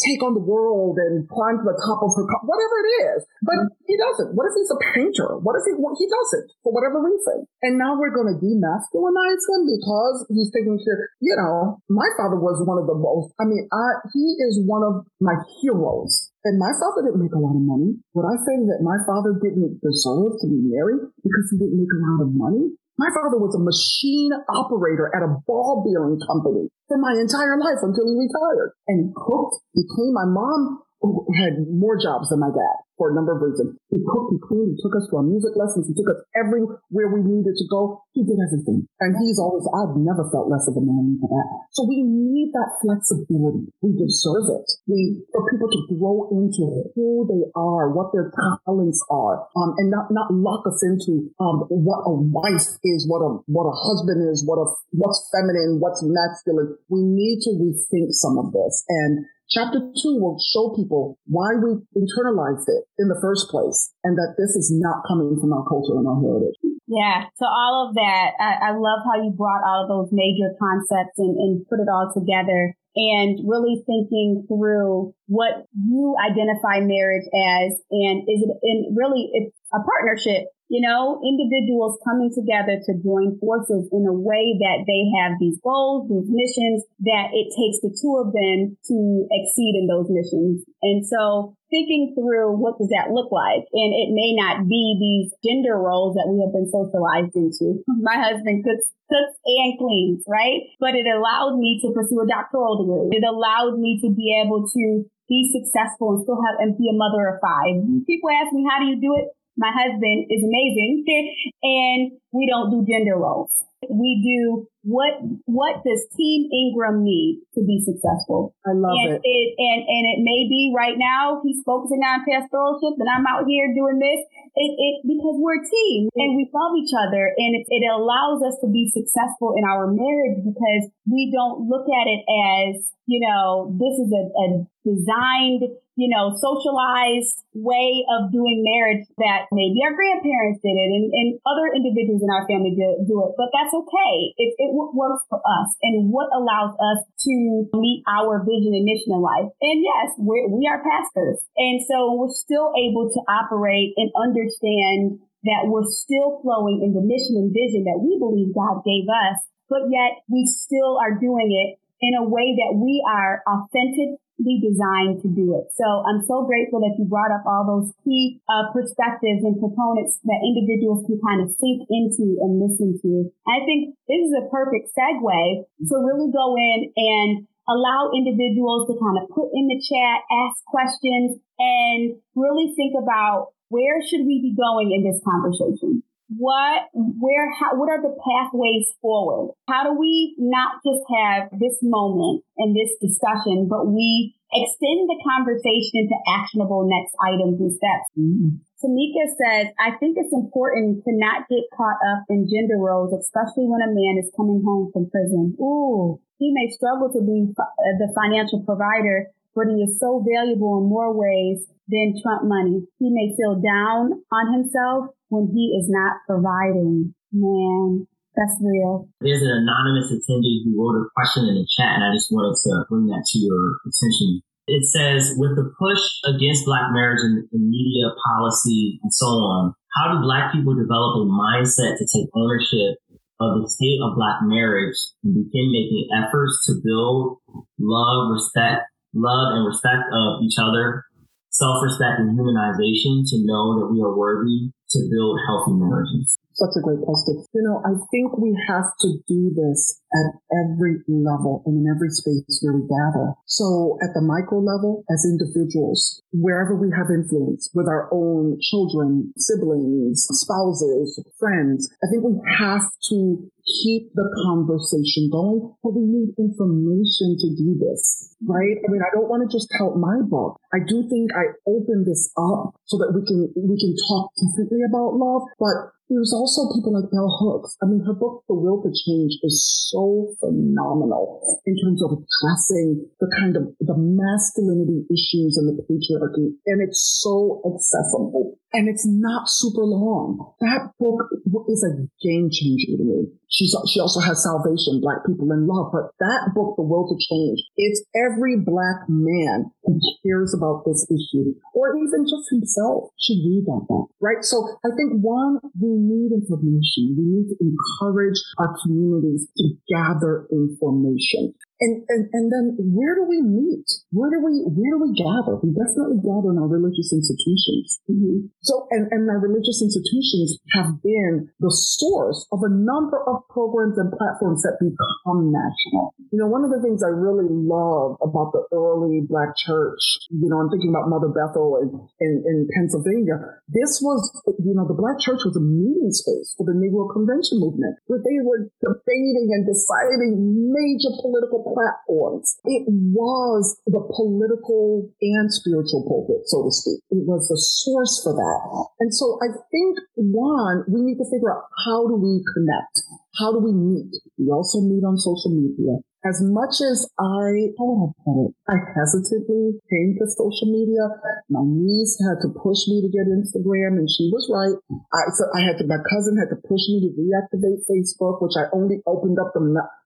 take 0.00 0.22
on 0.22 0.32
the 0.32 0.42
world 0.42 0.96
and 0.96 1.28
climb 1.28 1.60
to 1.60 1.66
the 1.66 1.76
top 1.76 2.00
of 2.00 2.14
her, 2.16 2.24
car, 2.24 2.40
whatever 2.46 2.76
it 2.80 2.88
is, 3.10 3.20
but 3.42 3.58
he 3.84 3.98
doesn't? 4.00 4.32
What 4.38 4.48
if 4.48 4.54
he's 4.56 4.72
a 4.72 4.80
painter? 4.96 5.36
What 5.42 5.58
if 5.60 5.68
he, 5.68 5.74
he 5.76 6.06
doesn't 6.08 6.46
for 6.64 6.72
whatever 6.72 7.02
reason? 7.02 7.44
And 7.66 7.76
now 7.76 7.98
we're 7.98 8.14
going 8.14 8.30
to 8.30 8.38
demasculinize 8.38 9.44
him 9.50 9.60
because 9.66 10.24
he's 10.30 10.48
taking 10.54 10.78
care. 10.78 11.10
You 11.20 11.36
know, 11.36 11.82
my 11.90 12.08
father 12.16 12.38
was 12.38 12.62
one 12.64 12.78
of 12.78 12.86
the 12.86 12.96
most, 12.96 13.34
I 13.36 13.44
mean, 13.44 13.68
I, 13.68 14.08
he 14.14 14.40
is 14.46 14.62
one 14.64 14.86
of 14.86 15.04
my 15.20 15.36
heroes 15.60 16.29
and 16.44 16.56
my 16.56 16.72
father 16.80 17.04
didn't 17.04 17.20
make 17.20 17.36
a 17.36 17.42
lot 17.42 17.52
of 17.52 17.64
money. 17.64 18.00
Would 18.16 18.24
I 18.24 18.36
say 18.48 18.56
that 18.72 18.80
my 18.80 18.96
father 19.04 19.36
didn't 19.36 19.80
deserve 19.84 20.40
to 20.40 20.46
be 20.48 20.60
married 20.72 21.04
because 21.20 21.46
he 21.52 21.60
didn't 21.60 21.76
make 21.76 21.92
a 21.92 22.00
lot 22.00 22.24
of 22.24 22.30
money? 22.32 22.72
My 22.96 23.08
father 23.16 23.40
was 23.40 23.56
a 23.56 23.62
machine 23.64 24.28
operator 24.52 25.08
at 25.16 25.24
a 25.24 25.32
ball 25.48 25.80
bearing 25.84 26.20
company 26.20 26.68
for 26.84 27.00
my 27.00 27.16
entire 27.16 27.56
life 27.56 27.80
until 27.80 28.04
he 28.04 28.12
retired. 28.12 28.76
And 28.88 29.12
cooked. 29.16 29.64
Cleaned. 29.72 30.12
My 30.12 30.28
mom 30.28 30.84
had 31.00 31.64
more 31.72 31.96
jobs 31.96 32.28
than 32.28 32.40
my 32.40 32.52
dad 32.52 32.76
for 33.00 33.08
a 33.08 33.16
number 33.16 33.32
of 33.32 33.40
reasons. 33.40 33.72
He 33.88 33.96
cooked, 34.04 34.36
he 34.36 34.38
cleaned, 34.44 34.76
he 34.76 34.78
took 34.84 34.92
us 34.92 35.08
to 35.08 35.16
our 35.16 35.24
music 35.24 35.56
lessons, 35.56 35.88
he 35.88 35.96
took 35.96 36.12
us 36.12 36.20
everywhere 36.36 37.08
we 37.08 37.24
needed 37.24 37.56
to 37.56 37.66
go. 37.72 38.04
He 38.12 38.20
did 38.20 38.36
everything. 38.36 38.84
And 39.00 39.16
he's 39.16 39.40
always, 39.40 39.64
I've 39.72 39.96
never 39.96 40.28
felt 40.28 40.52
less 40.52 40.68
of 40.68 40.76
a 40.76 40.84
man 40.84 41.16
for 41.16 41.32
that. 41.32 41.48
So 41.72 41.88
we 41.88 42.04
need 42.04 42.52
that 42.52 42.76
flexibility. 42.84 43.72
We 43.80 43.96
deserve 43.96 44.52
it. 44.52 44.68
We, 44.84 45.24
for 45.32 45.48
people 45.48 45.72
to 45.72 45.80
grow 45.96 46.28
into 46.36 46.92
who 46.92 47.24
they 47.24 47.48
are, 47.56 47.96
what 47.96 48.12
their 48.12 48.28
talents 48.68 49.00
are, 49.08 49.48
um, 49.56 49.72
and 49.80 49.88
not, 49.88 50.12
not 50.12 50.28
lock 50.36 50.68
us 50.68 50.84
into, 50.84 51.32
um, 51.40 51.64
what 51.72 52.04
a 52.04 52.12
wife 52.12 52.68
is, 52.84 53.08
what 53.08 53.24
a, 53.24 53.40
what 53.48 53.64
a 53.64 53.72
husband 53.72 54.28
is, 54.28 54.44
what 54.44 54.60
a, 54.60 54.68
what's 54.92 55.24
feminine, 55.32 55.80
what's 55.80 56.04
masculine. 56.04 56.76
We 56.92 57.00
need 57.00 57.40
to 57.48 57.56
rethink 57.56 58.12
some 58.12 58.36
of 58.36 58.52
this. 58.52 58.84
And 58.92 59.24
Chapter 59.50 59.82
two 59.98 60.14
will 60.14 60.38
show 60.38 60.70
people 60.78 61.18
why 61.26 61.58
we 61.58 61.82
internalized 61.98 62.70
it 62.70 62.86
in 63.02 63.10
the 63.10 63.18
first 63.20 63.50
place 63.50 63.90
and 64.04 64.14
that 64.14 64.38
this 64.38 64.54
is 64.54 64.70
not 64.70 65.02
coming 65.10 65.34
from 65.40 65.52
our 65.52 65.66
culture 65.66 65.98
and 65.98 66.06
our 66.06 66.22
heritage. 66.22 66.54
Yeah. 66.86 67.26
So 67.34 67.46
all 67.46 67.86
of 67.86 67.94
that, 67.94 68.38
I, 68.38 68.70
I 68.70 68.78
love 68.78 69.02
how 69.06 69.18
you 69.22 69.30
brought 69.30 69.66
all 69.66 69.86
of 69.86 69.88
those 69.90 70.10
major 70.14 70.54
concepts 70.58 71.18
and, 71.18 71.34
and 71.38 71.66
put 71.66 71.82
it 71.82 71.90
all 71.90 72.10
together 72.14 72.78
and 72.96 73.38
really 73.46 73.82
thinking 73.86 74.44
through 74.48 75.14
what 75.26 75.66
you 75.72 76.16
identify 76.18 76.80
marriage 76.80 77.26
as 77.30 77.78
and 77.90 78.26
is 78.26 78.42
it 78.42 78.50
and 78.62 78.96
really 78.96 79.30
it's 79.32 79.56
a 79.72 79.78
partnership 79.78 80.48
you 80.70 80.78
know, 80.78 81.18
individuals 81.26 81.98
coming 82.06 82.30
together 82.30 82.78
to 82.78 82.92
join 83.02 83.36
forces 83.42 83.90
in 83.90 84.06
a 84.06 84.14
way 84.14 84.54
that 84.54 84.86
they 84.86 85.02
have 85.18 85.34
these 85.42 85.58
goals, 85.66 86.06
these 86.06 86.30
missions, 86.30 86.86
that 87.02 87.34
it 87.34 87.50
takes 87.58 87.82
the 87.82 87.90
two 87.90 88.14
of 88.22 88.30
them 88.30 88.78
to 88.86 89.26
exceed 89.34 89.74
in 89.74 89.90
those 89.90 90.06
missions. 90.06 90.62
And 90.80 91.02
so 91.02 91.58
thinking 91.70 92.12
through 92.18 92.58
what 92.58 92.76
does 92.76 92.90
that 92.90 93.14
look 93.14 93.32
like? 93.32 93.64
And 93.72 93.90
it 93.94 94.10
may 94.12 94.34
not 94.34 94.66
be 94.66 94.98
these 94.98 95.32
gender 95.40 95.78
roles 95.78 96.18
that 96.18 96.28
we 96.28 96.42
have 96.42 96.52
been 96.52 96.68
socialized 96.68 97.34
into. 97.34 97.80
My 98.02 98.18
husband 98.18 98.66
cooks 98.66 98.90
cooks 99.10 99.38
and 99.42 99.74
cleans, 99.78 100.22
right? 100.28 100.70
But 100.78 100.94
it 100.94 101.06
allowed 101.06 101.58
me 101.58 101.82
to 101.82 101.90
pursue 101.90 102.22
a 102.22 102.30
doctoral 102.30 102.78
degree. 102.78 103.18
It 103.18 103.26
allowed 103.26 103.78
me 103.78 103.98
to 104.02 104.08
be 104.14 104.38
able 104.38 104.70
to 104.70 105.04
be 105.26 105.50
successful 105.50 106.14
and 106.14 106.22
still 106.22 106.38
have 106.42 106.58
and 106.58 106.78
be 106.78 106.90
a 106.90 106.94
mother 106.94 107.26
of 107.26 107.42
five. 107.42 107.78
People 108.06 108.30
ask 108.30 108.54
me, 108.54 108.66
how 108.66 108.78
do 108.78 108.86
you 108.86 108.98
do 109.02 109.14
it? 109.18 109.30
My 109.60 109.68
husband 109.68 110.32
is 110.32 110.40
amazing 110.40 111.04
and 111.62 112.16
we 112.32 112.48
don't 112.48 112.72
do 112.72 112.80
gender 112.88 113.20
roles. 113.20 113.52
We 113.88 114.20
do 114.20 114.68
what 114.84 115.20
what 115.44 115.84
does 115.84 116.04
Team 116.16 116.48
Ingram 116.52 117.04
need 117.04 117.44
to 117.56 117.64
be 117.64 117.80
successful? 117.80 118.52
I 118.64 118.72
love 118.76 118.96
and 118.96 119.16
it. 119.16 119.20
it. 119.24 119.48
And 119.56 119.80
and 119.84 120.04
it 120.16 120.20
may 120.20 120.48
be 120.48 120.72
right 120.76 120.96
now 120.96 121.40
he's 121.44 121.60
focusing 121.64 122.00
on 122.00 122.24
pastoralship 122.24 122.96
and 123.00 123.08
I'm 123.08 123.24
out 123.24 123.48
here 123.48 123.72
doing 123.72 124.00
this. 124.00 124.20
It, 124.56 124.72
it 124.76 124.94
because 125.04 125.36
we're 125.40 125.60
a 125.60 125.64
team 125.64 126.08
and 126.12 126.36
we 126.36 126.48
love 126.52 126.76
each 126.76 126.92
other 126.92 127.32
and 127.36 127.56
it, 127.56 127.64
it 127.68 127.84
allows 127.88 128.44
us 128.44 128.60
to 128.60 128.68
be 128.68 128.88
successful 128.92 129.56
in 129.56 129.64
our 129.64 129.88
marriage 129.88 130.44
because 130.44 130.92
we 131.08 131.32
don't 131.32 131.68
look 131.68 131.88
at 131.88 132.06
it 132.08 132.20
as 132.28 132.84
you 133.08 133.20
know 133.24 133.72
this 133.80 133.96
is 133.96 134.12
a, 134.12 134.24
a 134.28 134.46
designed 134.84 135.64
you 136.00 136.08
know, 136.08 136.32
socialized 136.32 137.44
way 137.52 138.08
of 138.08 138.32
doing 138.32 138.64
marriage 138.64 139.04
that 139.20 139.52
maybe 139.52 139.84
our 139.84 139.92
grandparents 139.92 140.56
did 140.64 140.72
it 140.72 140.90
and, 140.96 141.12
and 141.12 141.28
other 141.44 141.68
individuals 141.76 142.24
in 142.24 142.32
our 142.32 142.48
family 142.48 142.72
do, 142.72 143.04
do 143.04 143.20
it, 143.28 143.36
but 143.36 143.52
that's 143.52 143.76
okay. 143.76 144.32
It, 144.40 144.56
it 144.56 144.72
works 144.72 145.28
for 145.28 145.44
us 145.44 145.68
and 145.84 146.08
what 146.08 146.32
allows 146.32 146.72
us 146.72 147.04
to 147.04 147.68
meet 147.76 148.00
our 148.08 148.40
vision 148.40 148.72
and 148.72 148.88
mission 148.88 149.12
in 149.12 149.20
life. 149.20 149.52
And 149.60 149.84
yes, 149.84 150.16
we're, 150.16 150.48
we 150.48 150.64
are 150.64 150.80
pastors. 150.80 151.44
And 151.60 151.84
so 151.84 152.16
we're 152.16 152.32
still 152.32 152.72
able 152.80 153.12
to 153.12 153.20
operate 153.28 153.92
and 154.00 154.08
understand 154.16 155.20
that 155.44 155.68
we're 155.68 155.84
still 155.84 156.40
flowing 156.40 156.80
in 156.80 156.96
the 156.96 157.04
mission 157.04 157.36
and 157.36 157.52
vision 157.52 157.84
that 157.84 158.00
we 158.00 158.16
believe 158.16 158.56
God 158.56 158.80
gave 158.88 159.04
us, 159.04 159.36
but 159.68 159.84
yet 159.92 160.24
we 160.32 160.48
still 160.48 160.96
are 160.96 161.20
doing 161.20 161.52
it 161.52 161.76
in 162.00 162.16
a 162.16 162.24
way 162.24 162.56
that 162.56 162.72
we 162.72 163.04
are 163.04 163.44
authentic 163.44 164.16
designed 164.44 165.20
to 165.22 165.28
do 165.28 165.56
it. 165.60 165.68
So 165.76 165.84
I'm 165.84 166.24
so 166.24 166.44
grateful 166.48 166.80
that 166.80 166.96
you 166.96 167.04
brought 167.04 167.32
up 167.32 167.44
all 167.44 167.64
those 167.68 167.92
key 168.04 168.40
uh, 168.48 168.72
perspectives 168.72 169.44
and 169.44 169.60
components 169.60 170.20
that 170.24 170.40
individuals 170.40 171.04
can 171.04 171.20
kind 171.20 171.44
of 171.44 171.52
sink 171.60 171.84
into 171.90 172.40
and 172.40 172.60
listen 172.60 172.96
to. 173.00 173.28
I 173.44 173.64
think 173.68 173.96
this 174.08 174.22
is 174.24 174.34
a 174.36 174.48
perfect 174.48 174.92
segue 174.96 175.40
to 175.66 175.94
really 176.00 176.32
go 176.32 176.56
in 176.56 176.78
and 176.96 177.30
allow 177.68 178.10
individuals 178.16 178.88
to 178.88 178.96
kind 178.98 179.20
of 179.20 179.28
put 179.30 179.52
in 179.52 179.68
the 179.68 179.78
chat, 179.78 180.24
ask 180.26 180.64
questions, 180.66 181.38
and 181.58 182.16
really 182.34 182.72
think 182.74 182.96
about 182.96 183.52
where 183.68 184.02
should 184.02 184.26
we 184.26 184.42
be 184.42 184.54
going 184.56 184.90
in 184.90 185.06
this 185.06 185.20
conversation? 185.22 186.02
What, 186.36 186.86
where, 186.94 187.50
how, 187.58 187.74
what 187.74 187.90
are 187.90 188.02
the 188.02 188.14
pathways 188.14 188.86
forward? 189.02 189.54
How 189.68 189.84
do 189.84 189.98
we 189.98 190.36
not 190.38 190.78
just 190.86 191.02
have 191.10 191.50
this 191.58 191.78
moment 191.82 192.44
and 192.56 192.74
this 192.74 192.94
discussion, 193.02 193.66
but 193.66 193.90
we 193.90 194.34
extend 194.54 195.10
the 195.10 195.18
conversation 195.26 196.06
into 196.06 196.14
actionable 196.30 196.86
next 196.86 197.14
items 197.18 197.58
and 197.58 197.72
steps? 197.74 198.06
Mm-hmm. 198.14 198.62
Tamika 198.80 199.24
says, 199.36 199.74
I 199.76 199.98
think 199.98 200.16
it's 200.16 200.32
important 200.32 201.04
to 201.04 201.12
not 201.12 201.50
get 201.50 201.68
caught 201.76 202.00
up 202.14 202.24
in 202.30 202.48
gender 202.48 202.78
roles, 202.78 203.12
especially 203.12 203.68
when 203.68 203.82
a 203.82 203.92
man 203.92 204.22
is 204.22 204.32
coming 204.36 204.62
home 204.64 204.88
from 204.92 205.10
prison. 205.10 205.52
Ooh, 205.60 206.18
he 206.38 206.54
may 206.54 206.70
struggle 206.70 207.12
to 207.12 207.20
be 207.20 207.52
the 207.52 208.08
financial 208.16 208.64
provider, 208.64 209.28
but 209.54 209.68
he 209.68 209.82
is 209.82 210.00
so 210.00 210.24
valuable 210.24 210.80
in 210.80 210.88
more 210.88 211.12
ways 211.12 211.66
than 211.88 212.16
Trump 212.22 212.48
money. 212.48 212.86
He 212.98 213.10
may 213.10 213.34
feel 213.36 213.60
down 213.60 214.22
on 214.32 214.54
himself 214.54 215.12
when 215.30 215.48
he 215.54 215.72
is 215.78 215.86
not 215.88 216.20
providing. 216.26 217.14
Man, 217.32 218.06
that's 218.34 218.58
real. 218.60 219.08
There's 219.22 219.42
an 219.42 219.54
anonymous 219.54 220.10
attendee 220.10 220.66
who 220.66 220.74
wrote 220.74 220.98
a 220.98 221.06
question 221.14 221.46
in 221.46 221.54
the 221.54 221.66
chat, 221.66 221.94
and 221.94 222.04
I 222.04 222.14
just 222.14 222.30
wanted 222.30 222.58
to 222.58 222.84
bring 222.90 223.06
that 223.06 223.22
to 223.22 223.38
your 223.38 223.78
attention. 223.86 224.42
It 224.66 224.86
says, 224.86 225.34
with 225.38 225.56
the 225.56 225.70
push 225.78 226.02
against 226.26 226.66
black 226.66 226.90
marriage 226.90 227.22
and, 227.22 227.46
media 227.50 228.10
policy 228.26 229.00
and 229.02 229.10
so 229.14 229.26
on, 229.26 229.74
how 229.98 230.14
do 230.14 230.22
black 230.22 230.52
people 230.52 230.74
develop 230.74 231.22
a 231.22 231.26
mindset 231.26 231.98
to 231.98 232.06
take 232.06 232.30
ownership 232.34 232.98
of 233.40 233.62
the 233.62 233.70
state 233.70 233.98
of 234.02 234.14
black 234.14 234.42
marriage 234.42 234.98
and 235.24 235.34
begin 235.34 235.72
making 235.72 236.06
efforts 236.14 236.66
to 236.66 236.78
build 236.84 237.38
love, 237.78 238.30
respect, 238.30 238.86
love 239.14 239.58
and 239.58 239.66
respect 239.66 240.06
of 240.12 240.42
each 240.42 240.58
other 240.58 241.02
self-respect 241.50 242.20
and 242.20 242.38
humanization 242.38 243.26
to 243.26 243.42
know 243.42 243.78
that 243.78 243.90
we 243.90 244.00
are 244.00 244.16
worthy 244.16 244.70
to 244.92 244.98
build 245.10 245.38
healthy 245.46 245.74
marriages. 245.78 246.38
Such 246.54 246.76
a 246.76 246.82
great 246.82 247.00
question. 247.00 247.40
You 247.54 247.62
know, 247.62 247.80
I 247.86 247.94
think 248.10 248.36
we 248.36 248.52
have 248.68 248.92
to 249.00 249.08
do 249.26 249.54
this 249.54 250.02
at 250.12 250.28
every 250.52 251.00
level 251.08 251.62
and 251.64 251.78
in 251.78 251.86
every 251.88 252.10
space 252.10 252.60
where 252.60 252.74
we 252.74 252.84
gather. 252.84 253.32
So 253.46 253.96
at 254.02 254.12
the 254.12 254.20
micro 254.20 254.58
level, 254.58 255.04
as 255.08 255.24
individuals, 255.24 256.20
wherever 256.32 256.74
we 256.76 256.90
have 256.92 257.08
influence 257.08 257.70
with 257.72 257.86
our 257.86 258.12
own 258.12 258.58
children, 258.60 259.32
siblings, 259.38 260.26
spouses, 260.32 261.22
friends, 261.38 261.88
I 262.02 262.10
think 262.10 262.24
we 262.24 262.36
have 262.58 262.84
to 263.08 263.50
keep 263.82 264.12
the 264.14 264.26
conversation 264.46 265.30
going, 265.30 265.72
but 265.82 265.94
we 265.94 266.04
need 266.04 266.34
information 266.38 267.38
to 267.38 267.48
do 267.54 267.78
this, 267.78 268.34
right? 268.46 268.76
I 268.82 268.86
mean, 268.90 269.02
I 269.02 269.10
don't 269.14 269.30
want 269.30 269.46
to 269.46 269.48
just 269.50 269.70
tout 269.78 269.96
my 269.96 270.20
book. 270.26 270.58
I 270.74 270.82
do 270.82 271.06
think 271.08 271.30
I 271.32 271.54
open 271.66 272.04
this 272.06 272.30
up 272.36 272.74
so 272.84 272.98
that 272.98 273.14
we 273.14 273.22
can, 273.26 273.50
we 273.54 273.76
can 273.78 273.94
talk 274.10 274.30
differently 274.38 274.82
about 274.86 275.14
love, 275.16 275.46
but 275.58 275.94
there's 276.10 276.34
also 276.34 276.66
people 276.74 276.90
like 276.90 277.06
Bell 277.14 277.30
Hooks. 277.30 277.78
I 277.78 277.86
mean, 277.86 278.02
her 278.02 278.12
book, 278.12 278.42
The 278.50 278.58
Will 278.58 278.82
to 278.82 278.90
Change, 278.90 279.30
is 279.46 279.62
so 279.94 280.34
phenomenal 280.42 281.38
in 281.64 281.78
terms 281.78 282.02
of 282.02 282.18
addressing 282.18 283.06
the 283.22 283.30
kind 283.38 283.54
of 283.54 283.70
the 283.78 283.94
masculinity 283.94 285.06
issues 285.06 285.54
and 285.54 285.70
the 285.70 285.78
patriarchy, 285.86 286.58
and 286.66 286.82
it's 286.82 287.22
so 287.22 287.62
accessible 287.62 288.58
and 288.72 288.88
it's 288.88 289.06
not 289.06 289.48
super 289.48 289.82
long. 289.82 290.54
That 290.60 290.92
book 290.98 291.26
is 291.68 291.84
a 291.84 292.06
game 292.22 292.50
changer 292.52 292.96
to 292.96 293.04
me. 293.04 293.26
She's, 293.48 293.74
she 293.92 293.98
also 293.98 294.20
has 294.20 294.44
Salvation, 294.44 295.00
Black 295.02 295.26
People 295.26 295.50
in 295.50 295.66
Love, 295.66 295.90
but 295.92 296.14
that 296.20 296.54
book, 296.54 296.76
The 296.76 296.86
Will 296.86 297.08
to 297.10 297.18
Change, 297.18 297.58
it's 297.76 298.02
every 298.14 298.56
black 298.56 299.08
man 299.08 299.72
who 299.82 299.98
cares 300.22 300.54
about 300.54 300.84
this 300.86 301.04
issue, 301.10 301.54
or 301.74 301.96
even 301.96 302.24
just 302.30 302.46
himself, 302.50 303.10
should 303.18 303.42
read 303.42 303.66
that 303.66 303.86
book, 303.88 304.10
right? 304.20 304.44
So 304.44 304.78
I 304.86 304.94
think 304.94 305.18
one, 305.18 305.58
we 305.74 305.90
need 305.90 306.30
information. 306.30 307.18
We 307.18 307.26
need 307.26 307.48
to 307.50 307.56
encourage 307.58 308.38
our 308.58 308.76
communities 308.82 309.48
to 309.58 309.74
gather 309.90 310.46
information. 310.52 311.54
And, 311.80 312.04
and, 312.12 312.28
and 312.36 312.52
then 312.52 312.76
where 312.92 313.16
do 313.16 313.24
we 313.24 313.40
meet? 313.40 313.88
Where 314.12 314.28
do 314.28 314.44
we, 314.44 314.60
where 314.68 314.92
do 314.92 314.98
we 315.00 315.16
gather? 315.16 315.56
We 315.64 315.72
definitely 315.72 316.20
gather 316.20 316.52
in 316.52 316.60
our 316.60 316.68
religious 316.68 317.08
institutions. 317.08 318.04
Mm-hmm. 318.04 318.52
So, 318.60 318.84
and, 318.92 319.08
and 319.08 319.24
our 319.32 319.40
religious 319.40 319.80
institutions 319.80 320.60
have 320.76 321.00
been 321.00 321.48
the 321.56 321.72
source 321.72 322.44
of 322.52 322.60
a 322.60 322.68
number 322.68 323.16
of 323.24 323.48
programs 323.48 323.96
and 323.96 324.12
platforms 324.12 324.60
that 324.68 324.76
become 324.76 325.48
national. 325.48 326.12
You 326.28 326.44
know, 326.44 326.52
one 326.52 326.68
of 326.68 326.70
the 326.70 326.84
things 326.84 327.00
I 327.00 327.08
really 327.08 327.48
love 327.48 328.20
about 328.20 328.52
the 328.52 328.68
early 328.76 329.24
black 329.24 329.56
church, 329.56 330.28
you 330.28 330.52
know, 330.52 330.60
I'm 330.60 330.68
thinking 330.68 330.92
about 330.92 331.08
Mother 331.08 331.32
Bethel 331.32 331.80
in, 331.80 331.88
in, 332.20 332.32
in 332.44 332.56
Pennsylvania. 332.76 333.40
This 333.72 334.04
was, 334.04 334.20
you 334.60 334.76
know, 334.76 334.84
the 334.84 334.98
black 334.98 335.16
church 335.16 335.48
was 335.48 335.56
a 335.56 335.64
meeting 335.64 336.12
space 336.12 336.52
for 336.60 336.68
the 336.68 336.76
Negro 336.76 337.08
Convention 337.08 337.56
movement 337.56 337.96
where 338.04 338.20
they 338.20 338.36
were 338.44 338.68
debating 338.84 339.48
and 339.56 339.64
deciding 339.64 340.68
major 340.68 341.16
political 341.24 341.69
platforms. 341.72 342.56
It 342.64 342.84
was 342.88 343.78
the 343.86 344.00
political 344.00 345.10
and 345.20 345.52
spiritual 345.52 346.04
pulpit, 346.06 346.46
so 346.46 346.64
to 346.64 346.72
speak. 346.72 347.00
It 347.10 347.26
was 347.26 347.48
the 347.48 347.58
source 347.58 348.20
for 348.22 348.34
that. 348.34 348.60
And 349.00 349.14
so 349.14 349.38
I 349.42 349.54
think 349.70 349.98
one, 350.16 350.84
we 350.88 351.02
need 351.02 351.18
to 351.18 351.28
figure 351.30 351.50
out 351.50 351.64
how 351.86 352.06
do 352.06 352.14
we 352.16 352.42
connect? 352.54 352.94
How 353.38 353.52
do 353.52 353.60
we 353.60 353.72
meet? 353.72 354.10
We 354.38 354.50
also 354.50 354.80
meet 354.80 355.04
on 355.04 355.16
social 355.16 355.54
media 355.54 356.02
as 356.24 356.36
much 356.44 356.84
as 356.84 357.08
I, 357.16 357.72
would 357.80 358.52
I? 358.68 358.76
I 358.76 358.76
hesitantly 358.92 359.80
came 359.88 360.16
to 360.20 360.26
social 360.28 360.68
media. 360.68 361.08
My 361.48 361.64
niece 361.64 362.20
had 362.20 362.44
to 362.44 362.52
push 362.52 362.84
me 362.88 363.00
to 363.00 363.08
get 363.08 363.24
Instagram 363.24 363.96
and 363.96 364.08
she 364.08 364.28
was 364.28 364.44
right. 364.52 364.76
I, 364.92 365.20
so 365.32 365.48
I 365.56 365.64
had 365.64 365.80
to, 365.80 365.88
my 365.88 366.00
cousin 366.12 366.36
had 366.36 366.52
to 366.52 366.60
push 366.60 366.84
me 366.92 367.08
to 367.08 367.10
reactivate 367.16 367.88
Facebook, 367.88 368.44
which 368.44 368.56
I 368.60 368.68
only 368.76 369.00
opened 369.06 369.38
up 369.40 369.52
to, 369.56 369.60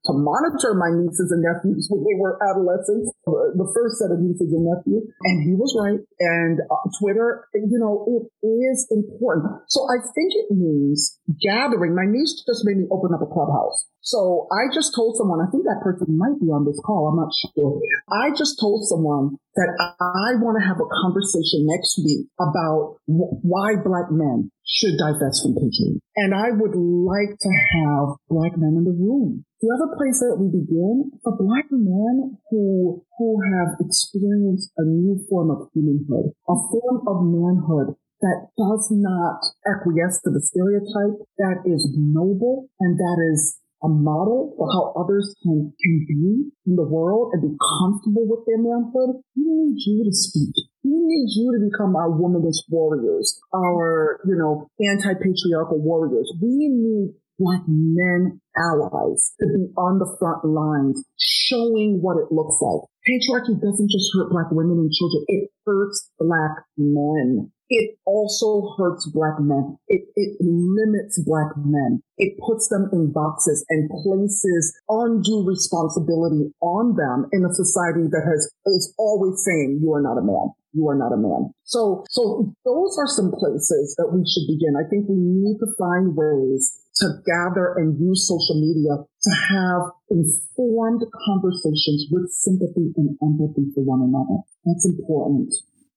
to 0.06 0.12
monitor 0.12 0.76
my 0.76 0.92
nieces 0.92 1.32
and 1.32 1.40
nephews 1.40 1.88
when 1.90 2.04
they 2.04 2.16
were 2.20 2.36
adolescents, 2.44 3.12
the 3.24 3.68
first 3.72 3.98
set 3.98 4.12
of 4.12 4.20
nieces 4.20 4.52
and 4.52 4.64
nephews. 4.68 5.04
And 5.24 5.36
he 5.44 5.54
was 5.56 5.72
right. 5.76 6.00
And 6.20 6.60
uh, 6.68 6.84
Twitter, 7.00 7.48
you 7.54 7.78
know, 7.80 8.04
it 8.08 8.28
is 8.46 8.86
important. 8.90 9.64
So 9.68 9.84
I 9.88 10.00
think 10.14 10.32
it 10.36 10.52
means 10.52 11.18
gathering. 11.40 11.94
My 11.94 12.06
niece 12.06 12.44
just 12.46 12.64
made 12.64 12.76
me 12.76 12.86
open 12.90 13.14
up 13.14 13.22
a 13.22 13.30
clubhouse. 13.30 13.88
So 14.04 14.46
I 14.52 14.68
just 14.68 14.94
told 14.94 15.16
someone, 15.16 15.40
I 15.40 15.48
think 15.48 15.64
that 15.64 15.80
person 15.80 16.20
might 16.20 16.36
be 16.36 16.52
on 16.52 16.68
this 16.68 16.76
call. 16.84 17.08
I'm 17.08 17.16
not 17.16 17.32
sure. 17.32 17.80
I 18.12 18.36
just 18.36 18.60
told 18.60 18.84
someone 18.84 19.40
that 19.56 19.72
I 19.80 20.36
want 20.44 20.60
to 20.60 20.68
have 20.68 20.76
a 20.76 20.92
conversation 21.08 21.64
next 21.64 21.96
week 22.04 22.28
about 22.36 23.00
why 23.08 23.80
black 23.80 24.12
men 24.12 24.52
should 24.68 25.00
divest 25.00 25.40
from 25.40 25.56
patriarchy. 25.56 26.04
And 26.20 26.36
I 26.36 26.52
would 26.52 26.76
like 26.76 27.32
to 27.32 27.52
have 27.80 28.20
black 28.28 28.60
men 28.60 28.76
in 28.76 28.84
the 28.84 28.92
room. 28.92 29.48
The 29.64 29.72
other 29.72 29.96
place 29.96 30.20
that 30.20 30.36
we 30.36 30.52
begin 30.52 31.08
for 31.24 31.32
black 31.40 31.72
men 31.72 32.36
who, 32.52 33.00
who 33.16 33.40
have 33.56 33.80
experienced 33.80 34.68
a 34.76 34.84
new 34.84 35.24
form 35.32 35.48
of 35.48 35.72
humanhood, 35.72 36.36
a 36.44 36.56
form 36.68 37.08
of 37.08 37.24
manhood 37.24 37.96
that 38.20 38.52
does 38.56 38.88
not 38.92 39.40
acquiesce 39.64 40.20
to 40.24 40.30
the 40.30 40.44
stereotype, 40.44 41.24
that 41.40 41.64
is 41.64 41.88
noble 41.96 42.68
and 42.80 42.98
that 42.98 43.18
is 43.32 43.63
a 43.84 43.88
model 43.88 44.54
for 44.56 44.66
how 44.72 44.96
others 44.96 45.34
can, 45.42 45.72
can 45.82 46.06
be 46.08 46.48
in 46.66 46.76
the 46.76 46.82
world 46.82 47.32
and 47.32 47.42
be 47.42 47.54
comfortable 47.78 48.24
with 48.24 48.40
their 48.48 48.56
manhood, 48.56 49.20
we 49.36 49.44
need 49.44 49.76
you 49.84 50.04
to 50.04 50.12
speak. 50.12 50.54
We 50.82 50.96
need 50.96 51.28
you 51.36 51.52
to 51.52 51.60
become 51.68 51.94
our 51.94 52.08
womanist 52.08 52.64
warriors, 52.70 53.38
our, 53.54 54.20
you 54.24 54.36
know, 54.36 54.68
anti-patriarchal 54.80 55.80
warriors. 55.80 56.32
We 56.40 56.72
need 56.72 57.14
black 57.38 57.62
men 57.66 58.40
allies 58.56 59.34
to 59.40 59.46
be 59.46 59.72
on 59.76 59.98
the 59.98 60.16
front 60.18 60.44
lines, 60.44 61.02
showing 61.18 61.98
what 62.00 62.16
it 62.16 62.30
looks 62.30 62.58
like. 62.60 62.86
Patriarchy 63.04 63.60
doesn't 63.60 63.90
just 63.90 64.10
hurt 64.14 64.30
black 64.30 64.50
women 64.50 64.78
and 64.78 64.92
children, 64.92 65.24
it 65.28 65.50
hurts 65.66 66.10
black 66.18 66.64
men. 66.76 67.50
It 67.70 67.96
also 68.04 68.76
hurts 68.76 69.08
black 69.10 69.40
men. 69.40 69.78
It, 69.88 70.04
it 70.14 70.36
limits 70.38 71.20
black 71.24 71.56
men. 71.56 72.02
It 72.18 72.38
puts 72.46 72.68
them 72.68 72.88
in 72.92 73.10
boxes 73.10 73.64
and 73.70 73.88
places 73.88 74.76
undue 74.88 75.44
responsibility 75.48 76.52
on 76.60 76.94
them 76.94 77.26
in 77.32 77.44
a 77.44 77.54
society 77.54 78.06
that 78.12 78.22
has 78.22 78.52
is 78.66 78.94
always 78.98 79.42
saying 79.44 79.80
you 79.82 79.92
are 79.94 80.02
not 80.02 80.18
a 80.18 80.22
man. 80.22 80.52
You 80.72 80.88
are 80.88 80.94
not 80.94 81.12
a 81.12 81.16
man. 81.16 81.54
So, 81.64 82.04
so 82.10 82.52
those 82.64 82.98
are 82.98 83.08
some 83.08 83.32
places 83.32 83.94
that 83.96 84.12
we 84.12 84.22
should 84.28 84.46
begin. 84.46 84.76
I 84.76 84.86
think 84.88 85.08
we 85.08 85.16
need 85.16 85.58
to 85.58 85.70
find 85.78 86.14
ways 86.14 86.83
to 86.96 87.06
gather 87.26 87.74
and 87.76 87.98
use 87.98 88.28
social 88.28 88.60
media 88.60 89.02
to 89.02 89.30
have 89.50 89.82
informed 90.10 91.02
conversations 91.26 92.06
with 92.10 92.30
sympathy 92.30 92.94
and 92.96 93.18
empathy 93.18 93.66
for 93.74 93.82
one 93.82 94.02
another. 94.02 94.42
That's 94.64 94.86
important 94.86 95.52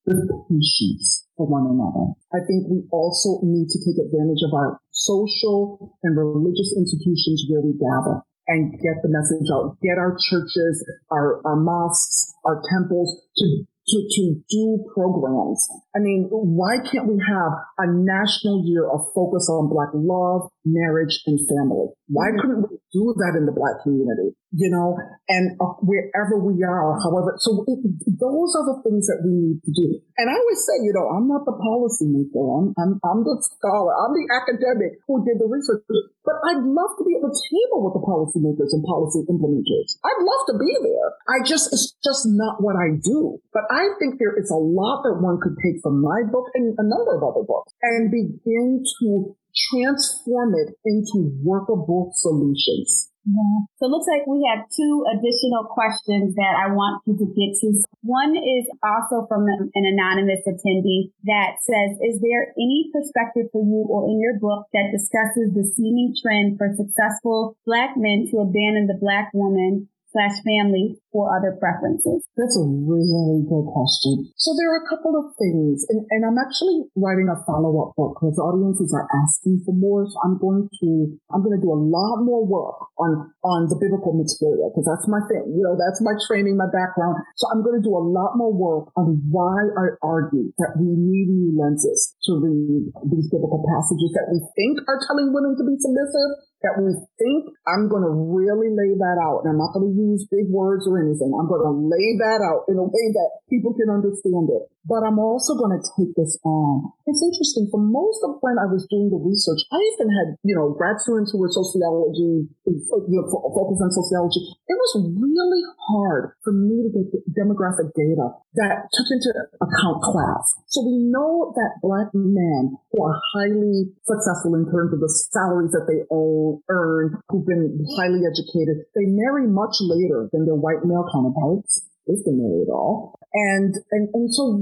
with 0.08 0.24
patience 0.50 1.28
for 1.36 1.46
one 1.46 1.68
another. 1.68 2.16
I 2.34 2.42
think 2.48 2.66
we 2.72 2.88
also 2.92 3.44
need 3.44 3.70
to 3.70 3.80
take 3.84 4.00
advantage 4.00 4.42
of 4.48 4.56
our 4.56 4.80
social 4.92 5.94
and 6.02 6.18
religious 6.18 6.74
institutions 6.74 7.46
where 7.50 7.62
we 7.62 7.78
gather 7.78 8.24
and 8.48 8.72
get 8.80 9.04
the 9.04 9.12
message 9.12 9.46
out. 9.54 9.78
Get 9.84 10.00
our 10.00 10.16
churches, 10.32 10.82
our, 11.12 11.46
our 11.46 11.60
mosques, 11.60 12.34
our 12.46 12.64
temples 12.72 13.22
to 13.38 13.68
to, 13.88 13.98
to 14.04 14.24
do 14.50 14.84
programs. 14.94 15.66
I 15.96 16.00
mean, 16.00 16.28
why 16.30 16.84
can't 16.84 17.08
we 17.08 17.18
have 17.24 17.52
a 17.80 17.88
national 17.88 18.64
year 18.68 18.84
of 18.84 19.08
focus 19.16 19.48
on 19.50 19.72
Black 19.72 19.90
love, 19.96 20.52
marriage, 20.66 21.24
and 21.26 21.40
family? 21.48 21.88
Why 22.08 22.28
mm-hmm. 22.28 22.40
couldn't 22.40 22.62
we 22.68 22.78
do 22.92 23.16
that 23.16 23.40
in 23.40 23.48
the 23.48 23.56
Black 23.56 23.80
community? 23.84 24.36
You 24.56 24.72
know, 24.72 24.96
and 25.28 25.60
uh, 25.60 25.76
wherever 25.84 26.40
we 26.40 26.64
are, 26.64 26.96
however, 27.04 27.36
so 27.36 27.68
it, 27.68 27.84
those 28.16 28.52
are 28.56 28.66
the 28.72 28.80
things 28.88 29.08
that 29.12 29.20
we 29.24 29.32
need 29.36 29.60
to 29.64 29.72
do. 29.76 30.00
And 30.16 30.32
I 30.32 30.36
always 30.40 30.64
say, 30.64 30.88
you 30.88 30.96
know, 30.96 31.12
I'm 31.12 31.28
not 31.28 31.44
the 31.44 31.56
policymaker. 31.56 32.44
I'm, 32.48 32.72
I'm, 32.80 32.96
I'm 33.04 33.22
the 33.28 33.36
scholar. 33.44 33.92
I'm 33.92 34.16
the 34.16 34.28
academic 34.32 35.04
who 35.04 35.20
did 35.28 35.40
the 35.44 35.52
research. 35.52 35.84
But 36.24 36.40
I'd 36.48 36.64
love 36.64 36.96
to 36.96 37.04
be 37.04 37.20
at 37.20 37.28
the 37.28 37.36
table 37.36 37.88
with 37.88 37.96
the 38.00 38.04
policymakers 38.04 38.72
and 38.72 38.84
policy 38.88 39.28
implementers. 39.28 40.00
I'd 40.04 40.24
love 40.24 40.44
to 40.52 40.56
be 40.56 40.72
there. 40.80 41.10
I 41.28 41.44
just, 41.44 41.76
it's 41.76 41.96
just 42.00 42.24
not 42.28 42.64
what 42.64 42.80
I 42.80 42.96
do. 43.04 43.44
But 43.52 43.68
I 43.68 43.77
think 44.00 44.20
there 44.20 44.38
is 44.38 44.50
a 44.50 44.58
lot 44.58 45.04
that 45.04 45.20
one 45.22 45.40
could 45.42 45.58
take 45.62 45.82
from 45.84 46.02
my 46.02 46.24
book 46.32 46.50
and 46.54 46.74
a 46.78 46.86
number 46.86 47.18
of 47.18 47.24
other 47.24 47.46
books 47.46 47.74
and 47.82 48.10
begin 48.10 48.84
to 49.02 49.36
transform 49.72 50.54
it 50.56 50.74
into 50.86 51.34
workable 51.44 52.12
solutions. 52.14 53.12
Yeah. 53.28 53.68
So 53.76 53.92
it 53.92 53.92
looks 53.92 54.08
like 54.08 54.24
we 54.24 54.40
have 54.48 54.72
two 54.72 55.04
additional 55.12 55.68
questions 55.68 56.32
that 56.40 56.54
I 56.64 56.72
want 56.72 57.04
you 57.04 57.20
to 57.20 57.28
get 57.36 57.60
to. 57.60 57.68
One 58.08 58.40
is 58.40 58.72
also 58.80 59.28
from 59.28 59.44
an 59.52 59.84
anonymous 59.84 60.48
attendee 60.48 61.12
that 61.28 61.60
says, 61.60 62.00
is 62.00 62.24
there 62.24 62.56
any 62.56 62.88
perspective 62.96 63.52
for 63.52 63.60
you 63.60 63.84
or 63.92 64.08
in 64.08 64.24
your 64.24 64.40
book 64.40 64.72
that 64.72 64.96
discusses 64.96 65.52
the 65.52 65.68
seeming 65.76 66.16
trend 66.16 66.56
for 66.56 66.72
successful 66.72 67.60
black 67.68 68.00
men 68.00 68.32
to 68.32 68.40
abandon 68.40 68.88
the 68.88 68.96
black 68.96 69.28
woman 69.36 69.92
slash 70.16 70.40
family 70.48 70.96
for 71.18 71.34
other 71.34 71.58
preferences? 71.58 72.30
That's 72.38 72.54
a 72.62 72.66
really 72.70 73.42
good 73.50 73.66
question. 73.74 74.30
So 74.38 74.54
there 74.54 74.70
are 74.70 74.86
a 74.86 74.86
couple 74.86 75.18
of 75.18 75.34
things, 75.42 75.82
and, 75.90 76.06
and 76.14 76.22
I'm 76.22 76.38
actually 76.38 76.86
writing 76.94 77.26
a 77.26 77.42
follow-up 77.42 77.98
book 77.98 78.22
because 78.22 78.38
audiences 78.38 78.94
are 78.94 79.10
asking 79.26 79.66
for 79.66 79.74
more. 79.74 80.06
So 80.06 80.14
I'm 80.22 80.38
going 80.38 80.70
to 80.70 81.18
I'm 81.34 81.42
going 81.42 81.58
to 81.58 81.64
do 81.66 81.74
a 81.74 81.82
lot 81.82 82.22
more 82.22 82.46
work 82.46 82.78
on 83.02 83.34
on 83.42 83.66
the 83.66 83.82
biblical 83.82 84.14
material 84.14 84.70
because 84.70 84.86
that's 84.86 85.10
my 85.10 85.26
thing. 85.26 85.58
You 85.58 85.66
know, 85.66 85.74
that's 85.74 85.98
my 86.06 86.14
training, 86.30 86.54
my 86.54 86.70
background. 86.70 87.18
So 87.42 87.50
I'm 87.50 87.66
going 87.66 87.82
to 87.82 87.84
do 87.84 87.98
a 87.98 88.04
lot 88.06 88.38
more 88.38 88.54
work 88.54 88.94
on 88.94 89.18
why 89.34 89.58
I 89.74 89.98
argue 90.06 90.54
that 90.62 90.78
we 90.78 90.94
need 90.94 91.34
new 91.34 91.58
lenses 91.58 92.14
to 92.30 92.38
read 92.38 92.94
these 93.10 93.26
biblical 93.34 93.66
passages 93.66 94.14
that 94.14 94.30
we 94.30 94.38
think 94.54 94.86
are 94.86 95.02
telling 95.10 95.34
women 95.34 95.58
to 95.58 95.66
be 95.66 95.74
submissive 95.82 96.46
that 96.66 96.82
we 96.82 96.90
think 97.22 97.54
I'm 97.70 97.86
going 97.86 98.02
to 98.02 98.10
really 98.10 98.74
lay 98.74 98.98
that 98.98 99.18
out. 99.22 99.46
And 99.46 99.54
I'm 99.54 99.62
not 99.62 99.78
going 99.78 99.94
to 99.94 99.94
use 99.94 100.26
big 100.26 100.50
words 100.50 100.90
or 100.90 100.98
anything. 101.08 101.32
I'm 101.32 101.48
going 101.48 101.64
to 101.64 101.74
lay 101.88 102.20
that 102.20 102.44
out 102.44 102.68
in 102.68 102.76
a 102.76 102.84
way 102.84 103.06
that 103.16 103.48
people 103.48 103.72
can 103.72 103.88
understand 103.88 104.52
it 104.52 104.68
but 104.88 105.04
I'm 105.04 105.20
also 105.20 105.60
going 105.60 105.76
to 105.76 105.84
take 106.00 106.16
this 106.16 106.40
on. 106.48 106.88
It's 107.06 107.20
interesting. 107.20 107.68
For 107.68 107.80
most 107.80 108.24
of 108.24 108.40
when 108.40 108.56
I 108.56 108.66
was 108.72 108.88
doing 108.88 109.12
the 109.12 109.20
research, 109.20 109.60
I 109.68 109.80
even 109.94 110.08
had, 110.16 110.28
you 110.48 110.56
know, 110.56 110.72
grad 110.72 111.04
students 111.04 111.36
who 111.36 111.44
were 111.44 111.52
sociology, 111.52 112.48
you 112.64 113.20
know, 113.20 113.28
focused 113.28 113.84
on 113.84 113.92
sociology. 113.92 114.40
It 114.68 114.78
was 114.80 115.12
really 115.20 115.64
hard 115.92 116.32
for 116.44 116.56
me 116.56 116.88
to 116.88 116.90
get 116.96 117.20
demographic 117.36 117.92
data 118.00 118.32
that 118.56 118.88
took 118.96 119.10
into 119.12 119.30
account 119.60 120.00
class. 120.08 120.56
So 120.72 120.88
we 120.88 121.04
know 121.04 121.52
that 121.56 121.84
black 121.84 122.08
men 122.16 122.80
who 122.92 123.04
are 123.04 123.20
highly 123.36 123.92
successful 124.08 124.56
in 124.56 124.72
terms 124.72 124.96
of 124.96 125.04
the 125.04 125.12
salaries 125.36 125.76
that 125.76 125.84
they 125.92 126.08
earn, 126.10 127.20
who've 127.28 127.46
been 127.46 127.84
highly 128.00 128.24
educated, 128.24 128.88
they 128.96 129.06
marry 129.06 129.48
much 129.48 129.84
later 129.84 130.30
than 130.32 130.48
their 130.48 130.56
white 130.56 130.88
male 130.88 131.08
counterparts 131.12 131.84
if 132.08 132.24
they 132.26 132.32
marry 132.32 132.64
at 132.64 132.72
all. 132.72 133.18
And, 133.34 133.76
and, 133.92 134.08
and 134.16 134.34
so 134.34 134.56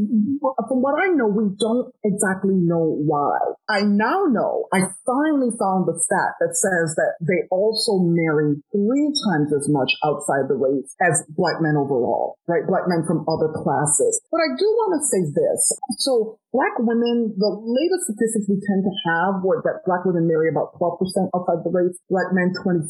from 0.68 0.82
what 0.82 0.98
I 0.98 1.14
know, 1.14 1.30
we 1.30 1.54
don't 1.56 1.94
exactly 2.04 2.58
know 2.58 2.98
why. 3.06 3.38
I 3.70 3.86
now 3.86 4.26
know, 4.26 4.66
I 4.74 4.90
finally 5.06 5.54
found 5.56 5.86
the 5.86 5.96
stat 5.96 6.34
that 6.42 6.58
says 6.58 6.98
that 6.98 7.22
they 7.22 7.46
also 7.54 8.02
marry 8.02 8.58
three 8.74 9.08
times 9.30 9.54
as 9.54 9.70
much 9.70 9.94
outside 10.04 10.50
the 10.50 10.58
race 10.58 10.92
as 11.00 11.24
black 11.38 11.62
men 11.62 11.78
overall, 11.78 12.42
right? 12.50 12.66
Black 12.66 12.90
men 12.90 13.06
from 13.06 13.24
other 13.30 13.54
classes. 13.54 14.20
But 14.34 14.42
I 14.42 14.50
do 14.58 14.66
want 14.66 14.98
to 14.98 15.02
say 15.08 15.22
this. 15.30 15.62
So 16.02 16.42
black 16.50 16.74
women, 16.82 17.38
the 17.38 17.52
latest 17.62 18.10
statistics 18.10 18.50
we 18.50 18.58
tend 18.60 18.82
to 18.82 18.94
have 19.14 19.46
were 19.46 19.62
that 19.62 19.86
black 19.86 20.08
women 20.08 20.26
marry 20.26 20.50
about 20.50 20.74
12% 20.82 20.98
outside 21.36 21.62
the 21.62 21.72
race, 21.72 21.96
black 22.10 22.34
men 22.34 22.50
24%. 22.66 22.82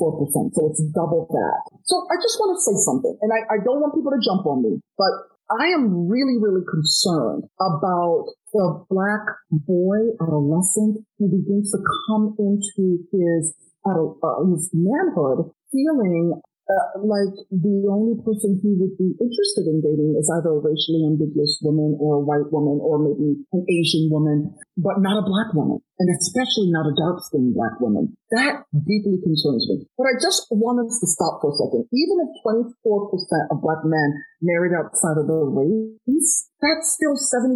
So 0.55 0.71
it's 0.71 0.81
double 0.95 1.27
that. 1.29 1.61
So 1.83 2.05
I 2.07 2.15
just 2.21 2.39
want 2.39 2.55
to 2.55 2.59
say 2.61 2.77
something, 2.85 3.15
and 3.21 3.29
I, 3.33 3.43
I 3.53 3.57
don't 3.65 3.81
want 3.81 3.97
people 3.97 4.13
to 4.13 4.21
jump 4.21 4.44
me, 4.53 4.77
but 4.97 5.13
I 5.49 5.73
am 5.73 6.09
really, 6.09 6.37
really 6.41 6.65
concerned 6.65 7.45
about 7.57 8.33
the 8.53 8.85
black 8.89 9.25
boy, 9.51 10.13
adolescent, 10.21 11.05
who 11.17 11.25
begins 11.29 11.71
to 11.71 11.79
come 12.09 12.35
into 12.37 13.05
his, 13.11 13.53
uh, 13.85 14.13
his 14.49 14.69
manhood 14.73 15.51
feeling 15.71 16.41
uh, 16.65 16.97
like 16.97 17.35
the 17.53 17.85
only 17.85 18.17
person 18.25 18.57
he 18.57 18.73
would 18.73 18.97
be 18.97 19.13
interested 19.21 19.69
in 19.69 19.85
dating 19.85 20.17
is 20.17 20.25
either 20.33 20.49
a 20.49 20.61
racially 20.65 21.05
ambiguous 21.05 21.61
woman 21.61 21.93
or 22.01 22.17
a 22.17 22.25
white 22.25 22.49
woman 22.49 22.81
or 22.81 22.97
maybe 22.97 23.37
an 23.53 23.61
Asian 23.69 24.09
woman, 24.09 24.49
but 24.75 24.99
not 24.99 25.15
a 25.15 25.23
black 25.23 25.55
woman, 25.55 25.79
and 25.99 26.07
especially 26.19 26.67
not 26.67 26.83
a 26.83 26.95
dark 26.99 27.23
skinned 27.23 27.55
black 27.55 27.79
woman. 27.79 28.11
That 28.35 28.67
deeply 28.75 29.23
concerns 29.23 29.63
me. 29.71 29.87
But 29.95 30.11
I 30.11 30.19
just 30.19 30.51
want 30.51 30.83
us 30.83 30.99
to 30.99 31.07
stop 31.07 31.39
for 31.39 31.55
a 31.55 31.55
second. 31.55 31.87
Even 31.95 32.15
if 32.27 32.31
24% 32.43 33.55
of 33.55 33.63
black 33.63 33.87
men 33.87 34.19
married 34.43 34.75
outside 34.75 35.15
of 35.15 35.31
their 35.31 35.47
race, 35.47 36.51
that's 36.59 36.91
still 36.91 37.15
76% 37.15 37.55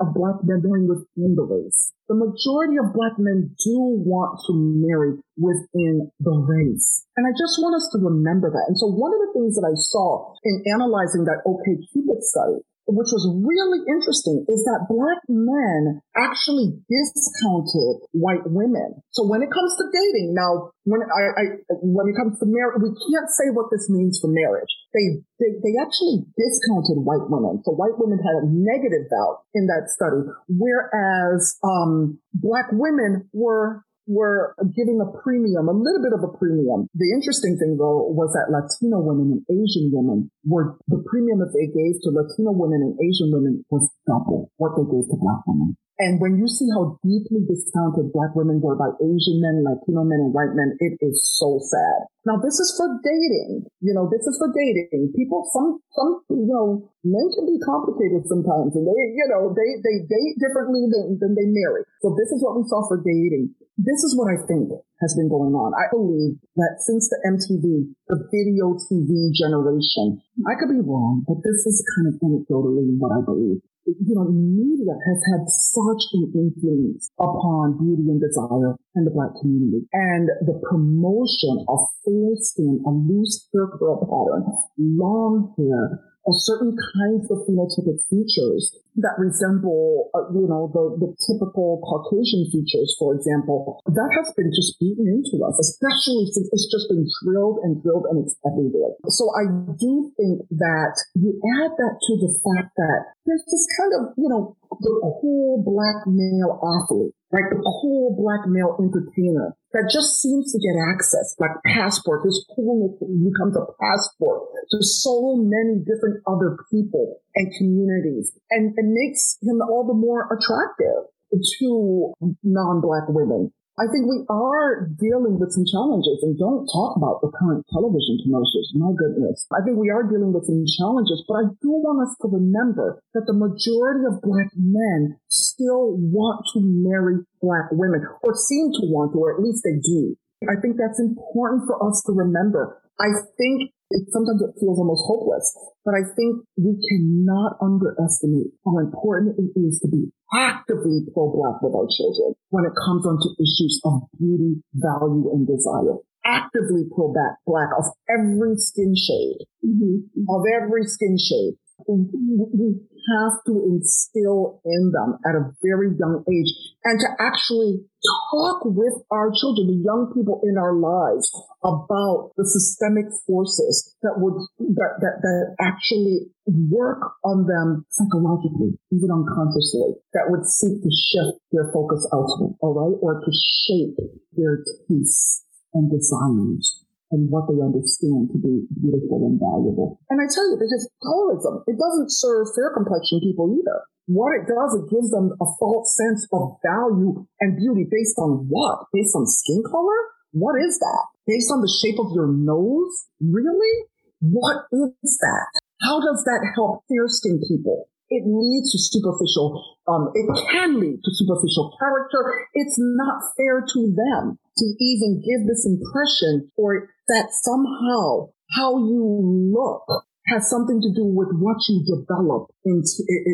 of 0.00 0.16
black 0.16 0.40
men 0.44 0.64
marrying 0.64 0.88
within 0.88 1.36
the 1.36 1.44
race. 1.44 1.92
The 2.08 2.16
majority 2.16 2.80
of 2.80 2.96
black 2.96 3.20
men 3.20 3.52
do 3.60 3.76
want 4.00 4.40
to 4.48 4.52
marry 4.56 5.20
within 5.36 6.08
the 6.16 6.32
race. 6.32 7.04
And 7.20 7.28
I 7.28 7.36
just 7.36 7.60
want 7.60 7.76
us 7.76 7.84
to 7.92 8.00
remember 8.00 8.48
that. 8.48 8.64
And 8.72 8.78
so 8.80 8.88
one 8.88 9.12
of 9.12 9.20
the 9.20 9.32
things 9.36 9.60
that 9.60 9.68
I 9.68 9.76
saw 9.76 10.32
in 10.40 10.64
analyzing 10.72 11.28
that 11.28 11.44
OK 11.44 11.76
Cupid 11.92 12.24
study 12.24 12.64
which 12.88 13.12
was 13.12 13.28
really 13.44 13.84
interesting, 13.84 14.48
is 14.48 14.64
that 14.64 14.88
black 14.88 15.20
men 15.28 16.00
actually 16.16 16.72
discounted 16.88 18.00
white 18.16 18.48
women. 18.48 19.04
So 19.12 19.28
when 19.28 19.44
it 19.44 19.52
comes 19.52 19.76
to 19.76 19.84
dating, 19.92 20.32
now 20.32 20.72
when 20.88 21.04
I, 21.04 21.22
I 21.36 21.44
when 21.84 22.08
it 22.08 22.16
comes 22.16 22.40
to 22.40 22.48
marriage, 22.48 22.80
we 22.80 22.88
can't 22.96 23.28
say 23.28 23.52
what 23.52 23.68
this 23.68 23.92
means 23.92 24.16
for 24.16 24.32
marriage. 24.32 24.72
They, 24.96 25.20
they 25.36 25.60
they 25.60 25.74
actually 25.76 26.24
discounted 26.32 27.04
white 27.04 27.28
women. 27.28 27.60
So 27.68 27.76
white 27.76 28.00
women 28.00 28.24
had 28.24 28.40
a 28.40 28.48
negative 28.48 29.04
vote 29.12 29.44
in 29.52 29.68
that 29.68 29.92
study, 29.92 30.24
whereas 30.48 31.60
um, 31.60 32.18
black 32.32 32.72
women 32.72 33.28
were 33.36 33.84
were 34.08 34.56
giving 34.74 34.98
a 35.04 35.08
premium, 35.20 35.68
a 35.68 35.76
little 35.76 36.02
bit 36.02 36.16
of 36.16 36.24
a 36.24 36.32
premium. 36.32 36.88
The 36.96 37.12
interesting 37.12 37.60
thing 37.60 37.76
though 37.76 38.08
was 38.08 38.32
that 38.32 38.48
Latino 38.48 39.04
women 39.04 39.38
and 39.38 39.42
Asian 39.52 39.92
women 39.92 40.32
were 40.44 40.80
the 40.88 41.04
premium 41.04 41.38
that 41.44 41.52
they 41.52 41.68
gave 41.68 42.00
to 42.02 42.10
Latino 42.10 42.56
women 42.56 42.80
and 42.80 42.96
Asian 42.98 43.30
women 43.30 43.64
was 43.70 43.84
double 44.08 44.50
what 44.56 44.74
they 44.74 44.88
gave 44.88 45.06
to 45.12 45.16
black 45.20 45.44
women. 45.46 45.76
And 45.98 46.22
when 46.22 46.38
you 46.38 46.46
see 46.46 46.70
how 46.70 46.94
deeply 47.02 47.42
discounted 47.42 48.14
black 48.14 48.30
women 48.38 48.62
were 48.62 48.78
by 48.78 48.94
Asian 49.02 49.42
men, 49.42 49.66
Latino 49.66 50.06
men, 50.06 50.30
and 50.30 50.32
white 50.32 50.54
men, 50.54 50.78
it 50.78 50.94
is 51.02 51.18
so 51.26 51.58
sad. 51.58 52.06
Now, 52.22 52.38
this 52.38 52.54
is 52.62 52.70
for 52.78 52.86
dating. 53.02 53.66
You 53.82 53.98
know, 53.98 54.06
this 54.06 54.22
is 54.22 54.38
for 54.38 54.46
dating. 54.54 55.10
People, 55.18 55.42
some, 55.50 55.82
some, 55.90 56.22
you 56.30 56.46
know, 56.46 56.86
men 57.02 57.26
can 57.34 57.50
be 57.50 57.58
complicated 57.66 58.30
sometimes 58.30 58.78
and 58.78 58.86
they, 58.86 59.00
you 59.10 59.26
know, 59.26 59.50
they, 59.50 59.82
they 59.82 60.06
date 60.06 60.38
differently 60.38 60.86
than, 60.86 61.18
than 61.18 61.34
they 61.34 61.50
marry. 61.50 61.82
So 61.98 62.14
this 62.14 62.30
is 62.30 62.46
what 62.46 62.54
we 62.54 62.62
saw 62.70 62.86
for 62.86 63.02
dating. 63.02 63.58
This 63.74 63.98
is 64.06 64.14
what 64.14 64.30
I 64.30 64.38
think 64.46 64.70
has 65.02 65.18
been 65.18 65.26
going 65.26 65.54
on. 65.54 65.74
I 65.74 65.90
believe 65.90 66.38
that 66.62 66.78
since 66.86 67.10
the 67.10 67.18
MTV, 67.26 67.90
the 68.06 68.22
video 68.30 68.78
TV 68.86 69.34
generation, 69.34 70.22
I 70.46 70.54
could 70.58 70.70
be 70.70 70.82
wrong, 70.82 71.26
but 71.26 71.42
this 71.42 71.66
is 71.66 71.82
kind 71.98 72.06
of 72.10 72.22
anecdotally 72.22 72.86
what 73.02 73.14
I 73.14 73.22
believe 73.22 73.62
you 73.96 74.14
know, 74.14 74.28
media 74.28 74.92
has 74.92 75.20
had 75.32 75.48
such 75.48 76.02
an 76.12 76.32
influence 76.36 77.10
upon 77.18 77.80
beauty 77.80 78.04
and 78.12 78.20
desire 78.20 78.76
in 78.96 79.04
the 79.04 79.10
black 79.10 79.32
community. 79.40 79.88
And 79.92 80.28
the 80.44 80.60
promotion 80.68 81.64
of 81.68 81.78
fair 82.04 82.36
skin, 82.36 82.84
a 82.84 82.90
loose 82.90 83.48
hair 83.52 83.68
curl 83.78 84.04
pattern, 84.04 84.44
long 84.76 85.54
hair, 85.56 86.04
certain 86.34 86.76
kinds 86.76 87.30
of 87.30 87.44
phenotypic 87.46 88.02
features 88.10 88.74
that 88.98 89.14
resemble, 89.16 90.10
uh, 90.14 90.26
you 90.34 90.46
know, 90.50 90.66
the, 90.74 90.98
the 90.98 91.10
typical 91.22 91.78
Caucasian 91.86 92.50
features, 92.50 92.90
for 92.98 93.14
example, 93.14 93.78
that 93.86 94.10
has 94.18 94.34
been 94.34 94.50
just 94.50 94.74
beaten 94.82 95.06
into 95.06 95.38
us, 95.46 95.54
especially 95.58 96.26
since 96.34 96.50
it's 96.50 96.66
just 96.66 96.90
been 96.90 97.06
drilled 97.22 97.62
and 97.62 97.78
drilled 97.82 98.10
and 98.10 98.26
it's 98.26 98.34
everywhere. 98.42 98.98
So 99.06 99.30
I 99.38 99.46
do 99.78 100.10
think 100.18 100.42
that 100.58 100.94
you 101.14 101.38
add 101.62 101.70
that 101.78 101.94
to 101.94 102.12
the 102.18 102.30
fact 102.42 102.74
that 102.74 103.00
there's 103.22 103.44
this 103.46 103.64
kind 103.78 103.92
of, 104.02 104.02
you 104.18 104.28
know, 104.28 104.58
the 104.70 104.92
cool 105.20 105.62
black 105.64 106.06
male 106.06 106.60
athlete 106.60 107.14
like 107.32 107.44
the 107.52 107.60
cool 107.60 108.16
black 108.16 108.48
male 108.48 108.72
entertainer 108.80 109.52
that 109.76 109.90
just 109.92 110.16
seems 110.20 110.48
to 110.52 110.58
get 110.58 110.80
access, 110.80 111.36
like 111.38 111.52
passport. 111.66 112.24
His 112.24 112.40
coolness 112.56 112.96
becomes 113.04 113.52
a 113.52 113.68
passport 113.76 114.48
to 114.70 114.78
so 114.80 115.36
many 115.36 115.84
different 115.84 116.24
other 116.24 116.56
people 116.72 117.20
and 117.36 117.52
communities 117.58 118.32
and 118.50 118.72
it 118.76 118.88
makes 118.88 119.36
him 119.42 119.60
all 119.60 119.84
the 119.86 119.94
more 119.94 120.24
attractive 120.32 121.12
to 121.60 122.12
non-black 122.42 123.04
women. 123.08 123.52
I 123.78 123.86
think 123.86 124.10
we 124.10 124.26
are 124.26 124.90
dealing 124.98 125.38
with 125.38 125.54
some 125.54 125.62
challenges 125.62 126.18
and 126.26 126.34
don't 126.34 126.66
talk 126.66 126.98
about 126.98 127.22
the 127.22 127.30
current 127.30 127.62
television 127.70 128.18
commercials. 128.26 128.74
My 128.74 128.90
goodness. 128.90 129.46
I 129.54 129.62
think 129.62 129.78
we 129.78 129.86
are 129.86 130.02
dealing 130.02 130.34
with 130.34 130.50
some 130.50 130.66
challenges, 130.66 131.22
but 131.30 131.34
I 131.38 131.44
do 131.62 131.70
want 131.78 132.02
us 132.02 132.10
to 132.22 132.26
remember 132.26 132.98
that 133.14 133.30
the 133.30 133.38
majority 133.38 134.02
of 134.10 134.18
black 134.18 134.50
men 134.58 135.22
still 135.30 135.94
want 135.94 136.42
to 136.54 136.60
marry 136.60 137.22
black 137.38 137.70
women 137.70 138.02
or 138.26 138.34
seem 138.34 138.74
to 138.82 138.90
want 138.90 139.14
to, 139.14 139.22
or 139.22 139.38
at 139.38 139.42
least 139.46 139.62
they 139.62 139.78
do. 139.78 140.18
I 140.50 140.58
think 140.58 140.74
that's 140.74 140.98
important 140.98 141.70
for 141.70 141.78
us 141.78 142.02
to 142.06 142.12
remember. 142.12 142.82
I 143.00 143.14
think 143.38 143.70
it, 143.90 144.04
sometimes 144.12 144.42
it 144.42 144.58
feels 144.60 144.78
almost 144.78 145.06
hopeless, 145.06 145.46
but 145.84 145.94
I 145.94 146.04
think 146.12 146.44
we 146.58 146.76
cannot 146.76 147.56
underestimate 147.62 148.52
how 148.66 148.78
important 148.78 149.38
it 149.38 149.54
is 149.58 149.80
to 149.80 149.88
be 149.88 150.12
actively 150.34 151.06
pro-black 151.14 151.62
with 151.62 151.72
our 151.72 151.88
children 151.88 152.34
when 152.50 152.64
it 152.66 152.76
comes 152.76 153.06
onto 153.06 153.32
issues 153.40 153.80
of 153.84 154.02
beauty, 154.18 154.60
value, 154.74 155.30
and 155.32 155.46
desire. 155.46 155.96
Actively 156.26 156.84
pro-black 156.92 157.40
black 157.46 157.70
of 157.78 157.86
every 158.10 158.58
skin 158.58 158.92
shade, 158.92 159.46
mm-hmm. 159.64 160.28
of 160.28 160.42
every 160.60 160.84
skin 160.84 161.16
shade. 161.16 161.56
We 161.86 162.74
have 163.16 163.40
to 163.46 163.64
instill 163.66 164.60
in 164.64 164.92
them 164.92 165.18
at 165.26 165.34
a 165.34 165.50
very 165.62 165.94
young 165.98 166.24
age 166.28 166.50
and 166.84 167.00
to 167.00 167.08
actually 167.20 167.84
talk 168.30 168.62
with 168.64 168.94
our 169.10 169.30
children, 169.34 169.66
the 169.66 169.82
young 169.84 170.12
people 170.14 170.40
in 170.44 170.56
our 170.56 170.74
lives 170.74 171.28
about 171.64 172.32
the 172.36 172.46
systemic 172.46 173.06
forces 173.26 173.96
that 174.02 174.14
would, 174.16 174.38
that, 174.58 174.92
that, 175.00 175.16
that 175.20 175.56
actually 175.60 176.30
work 176.46 177.02
on 177.24 177.46
them 177.46 177.84
psychologically, 177.90 178.78
even 178.92 179.10
unconsciously, 179.10 179.98
that 180.14 180.30
would 180.30 180.46
seek 180.46 180.80
to 180.80 180.90
shift 180.90 181.42
their 181.52 181.70
focus 181.72 182.06
elsewhere, 182.12 182.54
all 182.60 182.74
right, 182.74 182.96
or 183.02 183.20
to 183.20 183.30
shape 183.66 183.98
their 184.32 184.64
tastes 184.88 185.44
and 185.74 185.90
desires 185.90 186.84
and 187.10 187.30
what 187.32 187.48
they 187.48 187.56
understand 187.56 188.28
to 188.32 188.38
be 188.38 188.68
beautiful 188.76 189.24
and 189.24 189.40
valuable. 189.40 190.00
And 190.10 190.20
I 190.20 190.28
tell 190.28 190.44
you, 190.48 190.56
because 190.60 190.84
colorism, 191.00 191.64
it 191.66 191.80
doesn't 191.80 192.12
serve 192.12 192.52
fair 192.52 192.72
complexion 192.76 193.20
people 193.20 193.48
either. 193.52 193.84
What 194.08 194.40
it 194.40 194.48
does, 194.48 194.72
it 194.76 194.88
gives 194.88 195.12
them 195.12 195.36
a 195.36 195.46
false 195.60 195.92
sense 195.96 196.24
of 196.32 196.56
value 196.64 197.28
and 197.40 197.60
beauty 197.60 197.84
based 197.84 198.16
on 198.16 198.48
what? 198.48 198.88
Based 198.92 199.12
on 199.16 199.28
skin 199.28 199.62
color? 199.68 200.00
What 200.32 200.56
is 200.60 200.78
that? 200.78 201.04
Based 201.26 201.52
on 201.52 201.60
the 201.60 201.68
shape 201.68 202.00
of 202.00 202.12
your 202.12 202.28
nose? 202.28 203.08
Really? 203.20 203.88
What 204.20 204.64
is 204.72 205.18
that? 205.20 205.48
How 205.82 206.00
does 206.00 206.24
that 206.24 206.40
help 206.56 206.84
fair 206.88 207.06
skinned 207.06 207.44
people? 207.48 207.88
It 208.10 208.24
leads 208.24 208.72
to 208.72 208.78
superficial, 208.80 209.76
um, 209.86 210.08
it 210.14 210.24
can 210.50 210.80
lead 210.80 211.00
to 211.04 211.10
superficial 211.12 211.76
character. 211.78 212.48
It's 212.54 212.76
not 212.78 213.20
fair 213.36 213.60
to 213.60 213.80
them 213.92 214.38
to 214.58 214.66
even 214.80 215.22
give 215.22 215.46
this 215.46 215.64
impression 215.64 216.50
or 216.56 216.90
that 217.08 217.30
somehow 217.30 218.34
how 218.56 218.78
you 218.78 219.52
look 219.54 219.86
has 220.28 220.48
something 220.48 220.80
to 220.80 220.92
do 220.92 221.04
with 221.04 221.28
what 221.40 221.56
you 221.68 221.80
develop 221.88 222.52
in, 222.64 222.82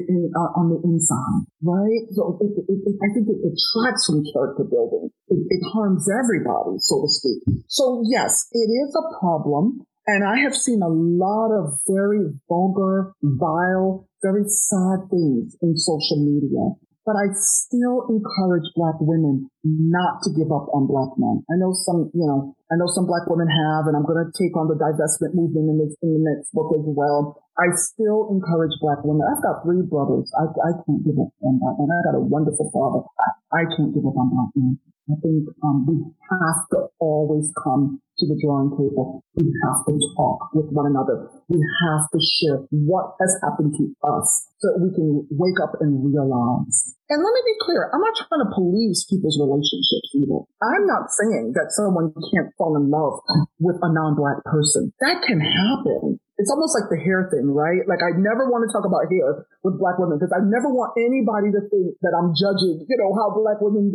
in, 0.09 0.31
uh, 0.37 0.55
on 0.55 0.71
the 0.71 0.79
inside, 0.87 1.43
right? 1.63 2.07
So 2.15 2.39
it, 2.41 2.55
it, 2.55 2.79
it, 2.87 2.95
I 3.03 3.09
think 3.11 3.27
it 3.27 3.41
attracts 3.43 4.07
from 4.07 4.23
character 4.33 4.65
building. 4.65 5.11
It, 5.29 5.63
harms 5.73 6.07
everybody, 6.07 6.79
so 6.79 7.03
to 7.03 7.09
speak. 7.09 7.43
So 7.67 8.03
yes, 8.07 8.47
it 8.53 8.71
is 8.71 8.95
a 8.95 9.19
problem. 9.19 9.83
And 10.07 10.23
I 10.23 10.45
have 10.45 10.55
seen 10.55 10.83
a 10.83 10.89
lot 10.89 11.51
of 11.51 11.81
very 11.89 12.31
vulgar, 12.49 13.13
vile, 13.23 14.07
very 14.23 14.45
sad 14.47 15.09
things 15.11 15.57
in 15.63 15.77
social 15.77 16.21
media. 16.21 16.77
But 17.05 17.21
I 17.21 17.29
still 17.37 18.09
encourage 18.09 18.65
black 18.73 18.97
women 18.97 19.53
not 19.61 20.25
to 20.25 20.33
give 20.33 20.49
up 20.49 20.73
on 20.73 20.89
black 20.89 21.13
men. 21.21 21.45
I 21.53 21.61
know 21.61 21.77
some, 21.77 22.09
you 22.17 22.25
know, 22.25 22.57
I 22.73 22.81
know 22.81 22.89
some 22.89 23.05
black 23.05 23.29
women 23.29 23.45
have, 23.45 23.85
and 23.85 23.93
I'm 23.93 24.09
going 24.09 24.25
to 24.25 24.33
take 24.33 24.57
on 24.57 24.73
the 24.73 24.77
divestment 24.81 25.37
movement 25.37 25.69
in, 25.69 25.77
this, 25.85 25.93
in 26.01 26.17
the 26.17 26.23
next 26.25 26.49
book 26.57 26.73
as 26.73 26.81
well. 26.89 27.37
I 27.61 27.69
still 27.77 28.33
encourage 28.33 28.73
black 28.81 29.05
women. 29.05 29.29
I've 29.29 29.45
got 29.45 29.61
three 29.69 29.85
brothers. 29.85 30.33
I, 30.33 30.49
I 30.49 30.71
can't 30.81 31.05
give 31.05 31.21
up 31.21 31.29
on 31.45 31.61
black 31.61 31.77
men. 31.77 31.93
I 31.93 32.01
got 32.09 32.17
a 32.17 32.25
wonderful 32.25 32.73
father. 32.73 33.05
I, 33.21 33.29
I 33.53 33.63
can't 33.77 33.93
give 33.93 34.09
up 34.09 34.17
on 34.17 34.33
black 34.33 34.51
men. 34.57 34.81
I 35.05 35.21
think 35.21 35.45
um, 35.63 35.85
we 35.85 36.01
have 36.33 36.65
to 36.73 36.89
always 36.99 37.53
come 37.63 38.01
to 38.19 38.25
the 38.25 38.41
drawing 38.41 38.71
table. 38.73 39.21
We 39.37 39.53
have 39.69 39.85
to 39.85 39.93
talk 40.17 40.49
with 40.55 40.73
one 40.73 40.87
another. 40.87 41.29
We 41.49 41.61
have 41.61 42.09
to 42.09 42.21
share 42.23 42.65
what 42.71 43.13
has 43.21 43.37
happened 43.45 43.77
to 43.77 43.85
us 44.01 44.49
so 44.59 44.73
that 44.73 44.81
we 44.81 44.95
can 44.97 45.29
wake 45.29 45.61
up 45.61 45.77
and 45.81 46.01
realize. 46.01 46.97
And 47.11 47.21
let 47.21 47.33
me 47.37 47.43
be 47.45 47.57
clear, 47.61 47.91
I'm 47.93 48.01
not 48.01 48.17
trying 48.17 48.49
to 48.49 48.55
police 48.55 49.05
people's 49.05 49.37
relationships 49.37 50.09
either. 50.17 50.41
I'm 50.65 50.87
not 50.89 51.13
saying 51.13 51.53
that 51.53 51.75
someone 51.77 52.15
can't 52.33 52.49
fall 52.57 52.77
in 52.81 52.89
love 52.89 53.21
with 53.61 53.77
a 53.83 53.93
non-black 53.93 54.41
person. 54.49 54.95
That 55.05 55.21
can 55.21 55.41
happen 55.41 56.17
it's 56.35 56.51
almost 56.51 56.75
like 56.75 56.91
the 56.91 56.99
hair 56.99 57.31
thing, 57.31 57.47
right? 57.55 57.87
Like 57.87 58.03
I 58.03 58.19
never 58.19 58.51
want 58.51 58.67
to 58.67 58.71
talk 58.75 58.83
about 58.83 59.07
hair 59.07 59.47
with 59.63 59.79
black 59.79 60.03
women 60.03 60.19
because 60.19 60.35
I 60.35 60.43
never 60.43 60.67
want 60.67 60.99
anybody 60.99 61.55
to 61.55 61.63
think 61.71 61.95
that 62.03 62.11
I'm 62.11 62.35
judging, 62.35 62.83
you 62.83 62.97
know, 62.99 63.15
how 63.15 63.31
black 63.39 63.63
women 63.63 63.95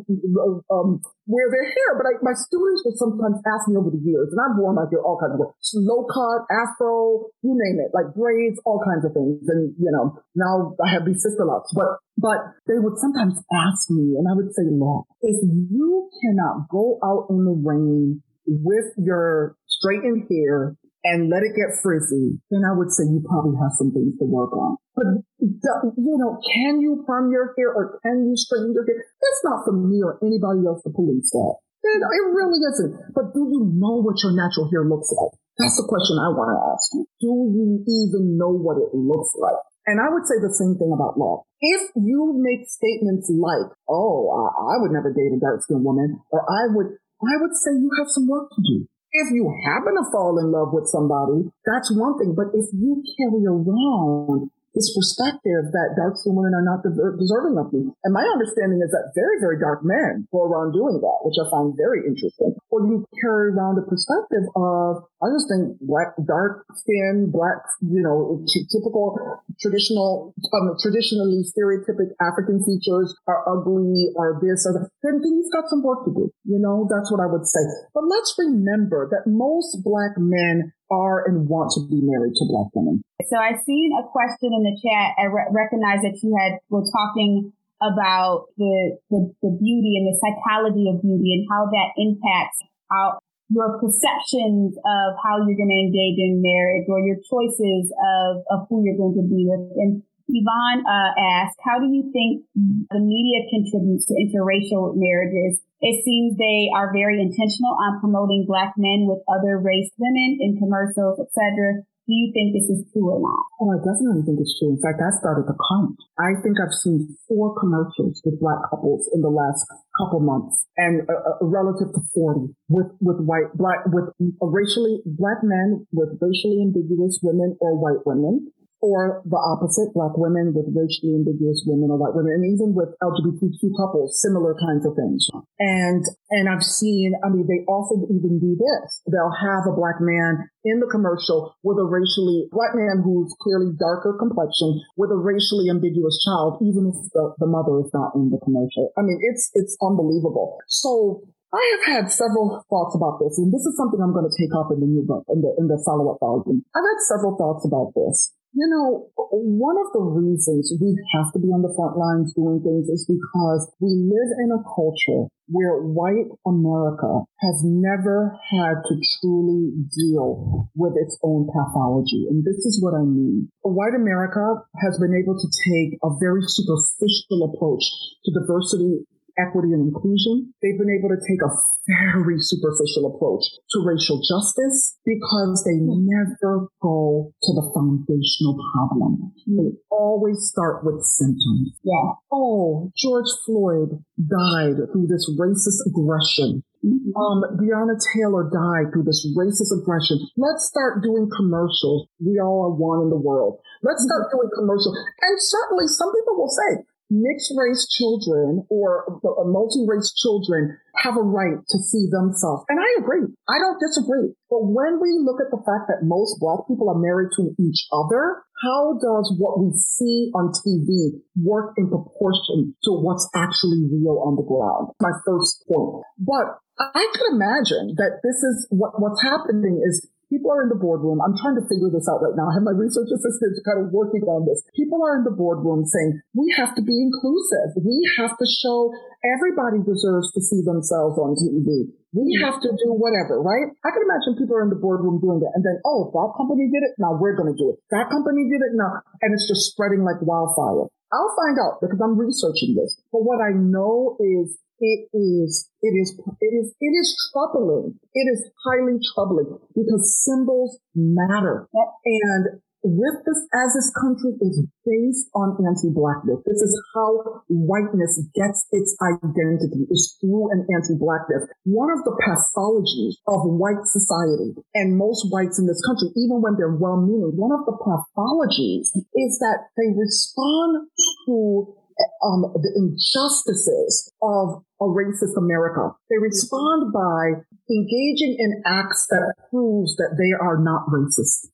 um, 0.71 1.03
wear 1.27 1.47
their 1.51 1.67
hair. 1.67 1.89
But 1.99 2.05
I, 2.07 2.13
my 2.23 2.31
students 2.31 2.87
will 2.87 2.95
sometimes 2.95 3.43
ask 3.43 3.67
me 3.67 3.75
over 3.75 3.91
the 3.91 3.99
years, 3.99 4.31
and 4.31 4.39
I've 4.39 4.55
worn 4.55 4.79
my 4.79 4.87
hair 4.87 5.03
all 5.03 5.19
kinds 5.19 5.35
of 5.35 5.39
ways, 5.43 5.51
low 5.83 6.07
cut, 6.07 6.47
afro, 6.47 7.27
you 7.43 7.59
name 7.59 7.83
it, 7.83 7.91
like 7.91 8.15
braids, 8.15 8.55
all 8.63 8.79
kinds 8.79 9.03
of 9.03 9.11
things. 9.11 9.43
And 9.51 9.75
you 9.75 9.91
know, 9.91 10.15
now 10.31 10.79
I 10.79 10.95
have 10.95 11.03
these 11.03 11.19
Sisterlocks, 11.19 11.75
but 11.75 11.99
but 12.15 12.55
they 12.71 12.79
would 12.79 12.95
sometimes 13.03 13.35
ask 13.51 13.91
me, 13.91 14.15
and 14.15 14.23
I 14.31 14.33
would 14.39 14.55
say, 14.55 14.63
look, 14.63 15.11
if 15.19 15.35
you 15.43 16.07
cannot 16.23 16.71
go 16.71 17.03
out 17.03 17.27
in 17.27 17.43
the 17.43 17.55
rain 17.59 18.23
with 18.47 18.95
your 18.97 19.59
straightened 19.67 20.27
hair 20.31 20.75
and 21.03 21.31
let 21.31 21.43
it 21.43 21.55
get 21.55 21.79
frizzy, 21.81 22.39
then 22.51 22.67
I 22.67 22.75
would 22.75 22.91
say 22.91 23.07
you 23.07 23.23
probably 23.23 23.55
have 23.55 23.71
some 23.79 23.91
things 23.95 24.19
to 24.19 24.25
work 24.27 24.51
on. 24.51 24.75
But, 24.95 25.23
you 25.39 26.15
know, 26.19 26.35
can 26.43 26.81
you 26.83 27.03
perm 27.07 27.31
your 27.31 27.55
hair 27.55 27.71
or 27.71 27.99
can 28.03 28.27
you 28.27 28.35
straighten 28.35 28.75
your 28.75 28.83
hair? 28.83 28.99
That's 28.99 29.41
not 29.47 29.63
for 29.63 29.71
me 29.71 30.03
or 30.03 30.19
anybody 30.19 30.67
else 30.67 30.83
to 30.83 30.91
police 30.91 31.31
that. 31.31 31.55
It, 31.79 32.03
it 32.03 32.25
really 32.35 32.59
isn't. 32.59 33.15
But 33.15 33.31
do 33.31 33.47
you 33.47 33.71
know 33.79 34.03
what 34.03 34.19
your 34.19 34.35
natural 34.35 34.67
hair 34.67 34.83
looks 34.83 35.07
like? 35.15 35.31
That's 35.55 35.79
the 35.79 35.87
question 35.87 36.19
I 36.19 36.31
want 36.35 36.51
to 36.51 36.59
ask 36.59 36.83
you. 36.91 37.03
Do 37.23 37.31
you 37.55 37.83
even 37.87 38.35
know 38.35 38.51
what 38.51 38.79
it 38.79 38.91
looks 38.91 39.31
like? 39.39 39.59
And 39.87 40.03
I 40.03 40.11
would 40.11 40.27
say 40.27 40.35
the 40.37 40.51
same 40.53 40.75
thing 40.75 40.91
about 40.91 41.17
love. 41.17 41.47
If 41.63 41.95
you 41.95 42.35
make 42.37 42.67
statements 42.67 43.31
like, 43.31 43.71
oh, 43.87 44.29
I, 44.29 44.75
I 44.75 44.83
would 44.83 44.91
never 44.91 45.11
date 45.11 45.31
a 45.31 45.39
dark 45.39 45.63
skinned 45.63 45.83
woman, 45.83 46.19
or 46.31 46.43
I 46.43 46.69
would, 46.75 46.99
I 47.23 47.35
would 47.41 47.55
say 47.55 47.71
you 47.73 47.89
have 47.97 48.11
some 48.11 48.27
work 48.27 48.51
to 48.51 48.61
do. 48.61 48.87
If 49.11 49.31
you 49.33 49.51
happen 49.65 49.95
to 49.95 50.11
fall 50.11 50.37
in 50.37 50.51
love 50.51 50.69
with 50.71 50.87
somebody, 50.87 51.51
that's 51.65 51.91
one 51.91 52.17
thing. 52.19 52.35
But 52.35 52.53
if 52.53 52.67
you 52.73 53.03
carry 53.17 53.45
around 53.45 54.51
this 54.73 54.93
perspective 54.93 55.73
that 55.73 55.97
dark 55.97 56.17
skinned 56.17 56.37
women 56.37 56.53
are 56.53 56.65
not 56.65 56.85
deserving 56.85 57.57
of 57.57 57.73
me. 57.73 57.89
And 58.03 58.13
my 58.13 58.23
understanding 58.23 58.81
is 58.83 58.91
that 58.93 59.11
very, 59.17 59.41
very 59.41 59.57
dark 59.57 59.81
men 59.81 60.27
go 60.31 60.45
around 60.45 60.73
doing 60.73 61.01
that, 61.01 61.19
which 61.25 61.37
I 61.41 61.49
find 61.49 61.73
very 61.75 62.05
interesting. 62.05 62.53
Or 62.69 62.85
do 62.85 62.87
you 62.87 62.99
carry 63.21 63.49
around 63.49 63.81
a 63.81 63.85
perspective 63.85 64.45
of, 64.55 65.03
I 65.21 65.33
just 65.33 65.49
think 65.49 65.81
black, 65.81 66.13
dark 66.21 66.65
skin, 66.77 67.33
black, 67.33 67.65
you 67.81 68.01
know, 68.01 68.45
typical, 68.69 69.17
traditional, 69.59 70.33
um, 70.53 70.77
traditionally 70.77 71.41
stereotypic 71.45 72.13
African 72.21 72.61
features 72.63 73.15
are 73.27 73.41
ugly 73.49 74.13
are 74.17 74.37
this 74.41 74.65
or 74.65 74.73
that, 74.73 74.89
then 75.01 75.21
you've 75.23 75.51
got 75.51 75.69
some 75.69 75.83
work 75.83 76.05
to 76.05 76.11
do. 76.13 76.31
You 76.45 76.59
know, 76.59 76.87
that's 76.89 77.11
what 77.11 77.21
I 77.21 77.27
would 77.27 77.45
say. 77.45 77.61
But 77.93 78.05
let's 78.05 78.35
remember 78.37 79.09
that 79.09 79.29
most 79.29 79.83
black 79.83 80.13
men 80.17 80.73
are 80.89 81.25
and 81.27 81.47
want 81.47 81.71
to 81.77 81.81
be 81.87 82.01
married 82.01 82.33
to 82.35 82.45
black 82.45 82.69
women. 82.73 83.01
So 83.29 83.37
I've 83.37 83.61
seen 83.65 83.93
a 83.93 84.07
question 84.09 84.51
in 84.53 84.63
the 84.65 84.75
chat. 84.77 85.13
I 85.17 85.29
re- 85.29 85.51
recognize 85.53 86.01
that 86.01 86.17
you 86.21 86.33
had 86.33 86.59
were 86.69 86.85
talking 86.89 87.53
about 87.81 88.51
the, 88.57 88.97
the, 89.09 89.31
the 89.41 89.51
beauty 89.55 89.95
and 89.95 90.09
the 90.09 90.17
psychology 90.19 90.91
of 90.91 91.01
beauty 91.01 91.39
and 91.39 91.47
how 91.47 91.71
that 91.71 91.95
impacts 91.95 92.59
our, 92.91 93.19
your 93.47 93.79
perceptions 93.79 94.75
of 94.75 95.07
how 95.23 95.39
you're 95.45 95.55
going 95.55 95.71
to 95.71 95.79
engage 95.79 96.19
in 96.19 96.43
marriage 96.43 96.85
or 96.91 96.99
your 96.99 97.17
choices 97.23 97.87
of, 97.93 98.43
of 98.51 98.67
who 98.67 98.83
you're 98.83 98.99
going 98.99 99.15
to 99.15 99.23
be 99.23 99.47
with. 99.47 99.63
And 99.79 100.03
Yvonne 100.29 100.85
uh, 100.85 101.11
asked, 101.41 101.57
how 101.65 101.81
do 101.81 101.89
you 101.89 102.13
think 102.13 102.45
the 102.93 103.01
media 103.01 103.49
contributes 103.49 104.05
to 104.07 104.13
interracial 104.13 104.93
marriages 104.95 105.59
it 105.81 106.03
seems 106.03 106.35
they 106.35 106.67
are 106.75 106.91
very 106.91 107.23
intentional 107.23 107.71
on 107.79 108.03
promoting 108.03 108.43
black 108.43 108.75
men 108.75 109.07
with 109.07 109.23
other 109.31 109.57
race 109.57 109.87
women 109.97 110.37
in 110.39 110.59
commercials, 110.59 111.19
etc. 111.23 111.87
Do 112.03 112.11
you 112.17 112.33
think 112.33 112.51
this 112.51 112.67
is 112.67 112.83
true 112.91 113.07
or 113.07 113.21
not? 113.21 113.43
Oh, 113.61 113.71
I 113.71 113.77
definitely 113.79 114.25
think 114.25 114.41
it's 114.41 114.57
true. 114.59 114.75
In 114.75 114.81
fact, 114.81 114.99
I 114.99 115.13
started 115.21 115.47
to 115.47 115.55
count. 115.55 115.95
I 116.19 116.35
think 116.41 116.59
I've 116.59 116.73
seen 116.73 117.15
four 117.29 117.55
commercials 117.55 118.19
with 118.25 118.41
black 118.41 118.59
couples 118.67 119.07
in 119.13 119.21
the 119.21 119.29
last 119.31 119.63
couple 119.95 120.19
months, 120.19 120.67
and 120.75 121.07
uh, 121.07 121.15
uh, 121.15 121.47
relative 121.47 121.95
to 121.95 122.01
forty 122.11 122.51
with 122.67 122.91
with 122.99 123.23
white 123.23 123.55
black 123.55 123.87
with 123.87 124.11
racially 124.41 124.99
black 125.05 125.39
men 125.47 125.87
with 125.93 126.19
racially 126.19 126.59
ambiguous 126.59 127.23
women 127.23 127.55
or 127.61 127.79
white 127.79 128.03
women 128.03 128.51
or 128.81 129.21
the 129.27 129.39
opposite, 129.39 129.91
black 129.93 130.15
women 130.15 130.55
with 130.55 130.71
racially 130.71 131.15
ambiguous 131.15 131.63
women 131.67 131.91
or 131.91 131.99
white 131.99 132.15
women, 132.15 132.31
and 132.39 132.47
even 132.47 132.71
with 132.71 132.95
LGBTQ 133.03 133.75
couples, 133.75 134.19
similar 134.19 134.55
kinds 134.55 134.87
of 134.87 134.95
things. 134.95 135.27
And, 135.59 136.03
and 136.31 136.47
I've 136.47 136.63
seen, 136.63 137.13
I 137.23 137.29
mean, 137.29 137.43
they 137.47 137.67
often 137.67 138.07
even 138.07 138.39
do 138.39 138.55
this. 138.55 139.03
They'll 139.11 139.35
have 139.35 139.67
a 139.67 139.75
black 139.75 139.99
man 139.99 140.47
in 140.63 140.79
the 140.79 140.87
commercial 140.87 141.55
with 141.63 141.79
a 141.79 141.87
racially, 141.87 142.47
black 142.55 142.71
man 142.75 143.03
who's 143.03 143.35
clearly 143.43 143.75
darker 143.75 144.15
complexion 144.15 144.79
with 144.95 145.11
a 145.11 145.19
racially 145.19 145.67
ambiguous 145.67 146.15
child, 146.23 146.63
even 146.63 146.91
if 146.95 146.97
the, 147.11 147.35
the 147.39 147.47
mother 147.47 147.83
is 147.83 147.91
not 147.91 148.15
in 148.15 148.31
the 148.31 148.39
commercial. 148.39 148.95
I 148.95 149.03
mean, 149.03 149.19
it's, 149.27 149.51
it's 149.53 149.75
unbelievable. 149.83 150.59
So 150.67 151.27
I 151.51 151.63
have 151.75 151.83
had 151.97 152.11
several 152.11 152.63
thoughts 152.69 152.93
about 152.93 153.17
this, 153.17 153.41
and 153.41 153.51
this 153.51 153.65
is 153.65 153.75
something 153.75 153.97
I'm 153.97 154.13
going 154.13 154.29
to 154.29 154.37
take 154.37 154.53
up 154.53 154.69
in 154.71 154.79
the 154.79 154.85
new 154.85 155.01
book, 155.01 155.25
in 155.29 155.41
the, 155.41 155.51
in 155.57 155.65
the 155.67 155.81
follow-up 155.81 156.21
volume. 156.21 156.63
I've 156.75 156.85
had 156.85 157.01
several 157.09 157.35
thoughts 157.35 157.65
about 157.65 157.91
this. 157.97 158.31
You 158.53 158.65
know, 158.65 159.09
one 159.15 159.77
of 159.77 159.93
the 159.93 160.01
reasons 160.01 160.73
we 160.81 160.97
have 161.13 161.31
to 161.33 161.39
be 161.39 161.53
on 161.53 161.61
the 161.61 161.73
front 161.77 162.01
lines 162.01 162.33
doing 162.33 162.65
things 162.65 162.89
is 162.89 163.05
because 163.05 163.69
we 163.79 163.93
live 164.09 164.31
in 164.41 164.49
a 164.49 164.65
culture 164.65 165.29
where 165.49 165.85
white 165.85 166.29
America 166.45 167.29
has 167.45 167.61
never 167.61 168.33
had 168.49 168.81
to 168.89 168.93
truly 169.21 169.73
deal 169.93 170.69
with 170.73 170.93
its 170.97 171.17
own 171.21 171.45
pathology. 171.45 172.25
And 172.29 172.41
this 172.45 172.65
is 172.65 172.81
what 172.81 172.97
I 172.97 173.05
mean. 173.05 173.49
White 173.61 173.93
America 173.93 174.65
has 174.81 174.97
been 174.97 175.13
able 175.13 175.37
to 175.37 175.49
take 175.69 175.97
a 176.01 176.09
very 176.17 176.41
superficial 176.41 177.53
approach 177.53 177.85
to 178.25 178.33
diversity 178.33 179.05
equity 179.39 179.71
and 179.71 179.87
inclusion. 179.87 180.53
They've 180.61 180.77
been 180.77 180.91
able 180.91 181.09
to 181.09 181.21
take 181.23 181.39
a 181.39 181.51
very 181.87 182.37
superficial 182.37 183.15
approach 183.15 183.47
to 183.71 183.77
racial 183.81 184.21
justice 184.21 184.99
because 185.05 185.63
they 185.65 185.79
never 185.79 186.67
go 186.81 187.31
to 187.31 187.51
the 187.55 187.65
foundational 187.73 188.59
problem. 188.75 189.33
They 189.47 189.79
always 189.89 190.43
start 190.45 190.83
with 190.83 191.01
symptoms. 191.01 191.79
Yeah. 191.83 192.19
Oh, 192.31 192.91
George 192.97 193.31
Floyd 193.45 194.03
died 194.19 194.77
through 194.91 195.07
this 195.07 195.25
racist 195.39 195.81
aggression. 195.87 196.63
Mm-hmm. 196.85 197.11
Um, 197.11 197.43
Breonna 197.59 197.99
Taylor 198.15 198.47
died 198.47 198.93
through 198.93 199.03
this 199.03 199.27
racist 199.35 199.75
aggression. 199.75 200.23
Let's 200.37 200.67
start 200.67 201.03
doing 201.03 201.27
commercials. 201.35 202.07
We 202.23 202.39
all 202.39 202.71
are 202.71 202.75
one 202.75 203.03
in 203.03 203.09
the 203.09 203.19
world. 203.19 203.59
Let's 203.83 204.03
start 204.03 204.31
doing 204.31 204.49
commercials. 204.55 204.95
And 204.95 205.35
certainly 205.39 205.87
some 205.87 206.13
people 206.15 206.39
will 206.39 206.51
say, 206.51 206.85
mixed 207.09 207.53
race 207.57 207.87
children 207.89 208.65
or 208.69 209.19
multi-race 209.45 210.13
children 210.13 210.77
have 210.95 211.17
a 211.17 211.21
right 211.21 211.57
to 211.69 211.77
see 211.79 212.07
themselves. 212.11 212.63
And 212.69 212.79
I 212.79 213.01
agree. 213.01 213.25
I 213.49 213.57
don't 213.59 213.79
disagree. 213.81 214.33
But 214.49 214.69
when 214.69 215.01
we 215.01 215.17
look 215.21 215.41
at 215.41 215.49
the 215.51 215.61
fact 215.65 215.89
that 215.89 216.05
most 216.05 216.39
black 216.39 216.67
people 216.67 216.89
are 216.89 216.97
married 216.97 217.29
to 217.37 217.55
each 217.59 217.87
other, 217.91 218.45
how 218.61 218.99
does 218.99 219.33
what 219.37 219.59
we 219.59 219.71
see 219.73 220.31
on 220.35 220.51
TV 220.51 221.21
work 221.41 221.73
in 221.77 221.89
proportion 221.89 222.75
to 222.83 222.91
what's 222.91 223.29
actually 223.35 223.87
real 223.89 224.21
on 224.25 224.35
the 224.35 224.43
ground? 224.43 224.91
My 224.99 225.15
first 225.25 225.63
point. 225.67 226.03
But 226.19 226.59
I 226.79 227.07
can 227.15 227.35
imagine 227.35 227.95
that 227.97 228.19
this 228.23 228.43
is 228.43 228.67
what, 228.69 228.99
what's 228.99 229.21
happening 229.21 229.81
is 229.85 230.07
People 230.29 230.53
are 230.53 230.61
in 230.61 230.69
the 230.69 230.77
boardroom. 230.77 231.17
I'm 231.25 231.33
trying 231.41 231.57
to 231.57 231.65
figure 231.65 231.89
this 231.89 232.05
out 232.05 232.21
right 232.21 232.37
now. 232.37 232.45
I 232.45 232.53
have 232.53 232.65
my 232.65 232.77
research 232.77 233.09
assistants 233.09 233.65
kind 233.65 233.81
of 233.81 233.89
working 233.89 234.21
on 234.29 234.45
this. 234.45 234.61
People 234.77 235.01
are 235.01 235.17
in 235.17 235.25
the 235.25 235.33
boardroom 235.33 235.89
saying, 235.89 236.21
we 236.37 236.53
have 236.53 236.77
to 236.77 236.85
be 236.85 236.93
inclusive. 236.93 237.73
We 237.81 237.97
have 238.21 238.37
to 238.37 238.45
show 238.45 238.93
everybody 239.25 239.81
deserves 239.81 240.29
to 240.37 240.41
see 240.45 240.61
themselves 240.61 241.17
on 241.17 241.33
TV. 241.33 241.89
We 242.13 242.37
have 242.45 242.61
to 242.61 242.69
do 242.69 242.89
whatever, 242.93 243.41
right? 243.41 243.73
I 243.81 243.89
can 243.89 244.05
imagine 244.05 244.37
people 244.37 244.57
are 244.57 244.65
in 244.65 244.73
the 244.73 244.81
boardroom 244.81 245.17
doing 245.17 245.41
that. 245.41 245.53
And 245.57 245.65
then, 245.65 245.81
oh, 245.85 246.13
that 246.13 246.29
company 246.37 246.69
did 246.69 246.85
it. 246.85 246.93
Now 247.01 247.17
we're 247.17 247.37
going 247.37 247.49
to 247.49 247.57
do 247.57 247.73
it. 247.73 247.81
That 247.89 248.09
company 248.13 248.49
did 248.49 248.61
it. 248.61 248.73
Now, 248.77 249.01
and 249.25 249.33
it's 249.33 249.49
just 249.49 249.73
spreading 249.73 250.05
like 250.05 250.21
wildfire. 250.21 250.89
I'll 251.09 251.35
find 251.37 251.57
out 251.57 251.81
because 251.81 251.97
I'm 251.97 252.17
researching 252.17 252.77
this. 252.77 253.01
But 253.09 253.25
what 253.25 253.41
I 253.41 253.53
know 253.53 254.17
is 254.21 254.57
it 254.79 255.09
is, 255.13 255.69
it 255.81 255.93
is, 255.95 256.19
it 256.41 256.53
is, 256.55 256.73
it 256.79 256.93
is 256.93 257.31
troubling. 257.31 257.99
It 258.13 258.27
is 258.31 258.49
highly 258.65 258.99
troubling 259.13 259.59
because 259.75 260.23
symbols 260.23 260.79
matter. 260.95 261.67
And 262.05 262.61
with 262.81 263.19
this, 263.27 263.43
as 263.51 263.75
this 263.75 263.91
country 263.91 264.39
is 264.39 264.63
based 264.87 265.27
on 265.35 265.59
anti-blackness, 265.59 266.39
this 266.47 266.61
is 266.63 266.71
how 266.95 267.43
whiteness 267.49 268.23
gets 268.33 268.67
its 268.71 268.95
identity, 269.03 269.83
is 269.91 270.15
through 270.21 270.47
an 270.51 270.63
anti-blackness. 270.71 271.51
One 271.65 271.91
of 271.91 272.07
the 272.07 272.15
pathologies 272.15 273.19
of 273.27 273.51
white 273.59 273.83
society 273.83 274.55
and 274.75 274.97
most 274.97 275.27
whites 275.27 275.59
in 275.59 275.67
this 275.67 275.83
country, 275.83 276.07
even 276.15 276.39
when 276.39 276.55
they're 276.55 276.79
well-meaning, 276.79 277.35
one 277.35 277.51
of 277.51 277.67
the 277.67 277.75
pathologies 277.75 278.95
is 278.95 279.39
that 279.43 279.67
they 279.75 279.91
respond 279.91 280.87
to 281.27 281.75
um, 282.23 282.53
the 282.53 282.71
injustices 282.75 284.11
of 284.21 284.63
a 284.81 284.85
racist 284.85 285.35
America. 285.37 285.91
They 286.09 286.17
respond 286.17 286.93
by 286.93 287.43
engaging 287.69 288.37
in 288.39 288.63
acts 288.65 289.07
that 289.09 289.33
proves 289.49 289.95
that 289.97 290.15
they 290.17 290.31
are 290.33 290.57
not 290.57 290.87
racist. 290.87 291.51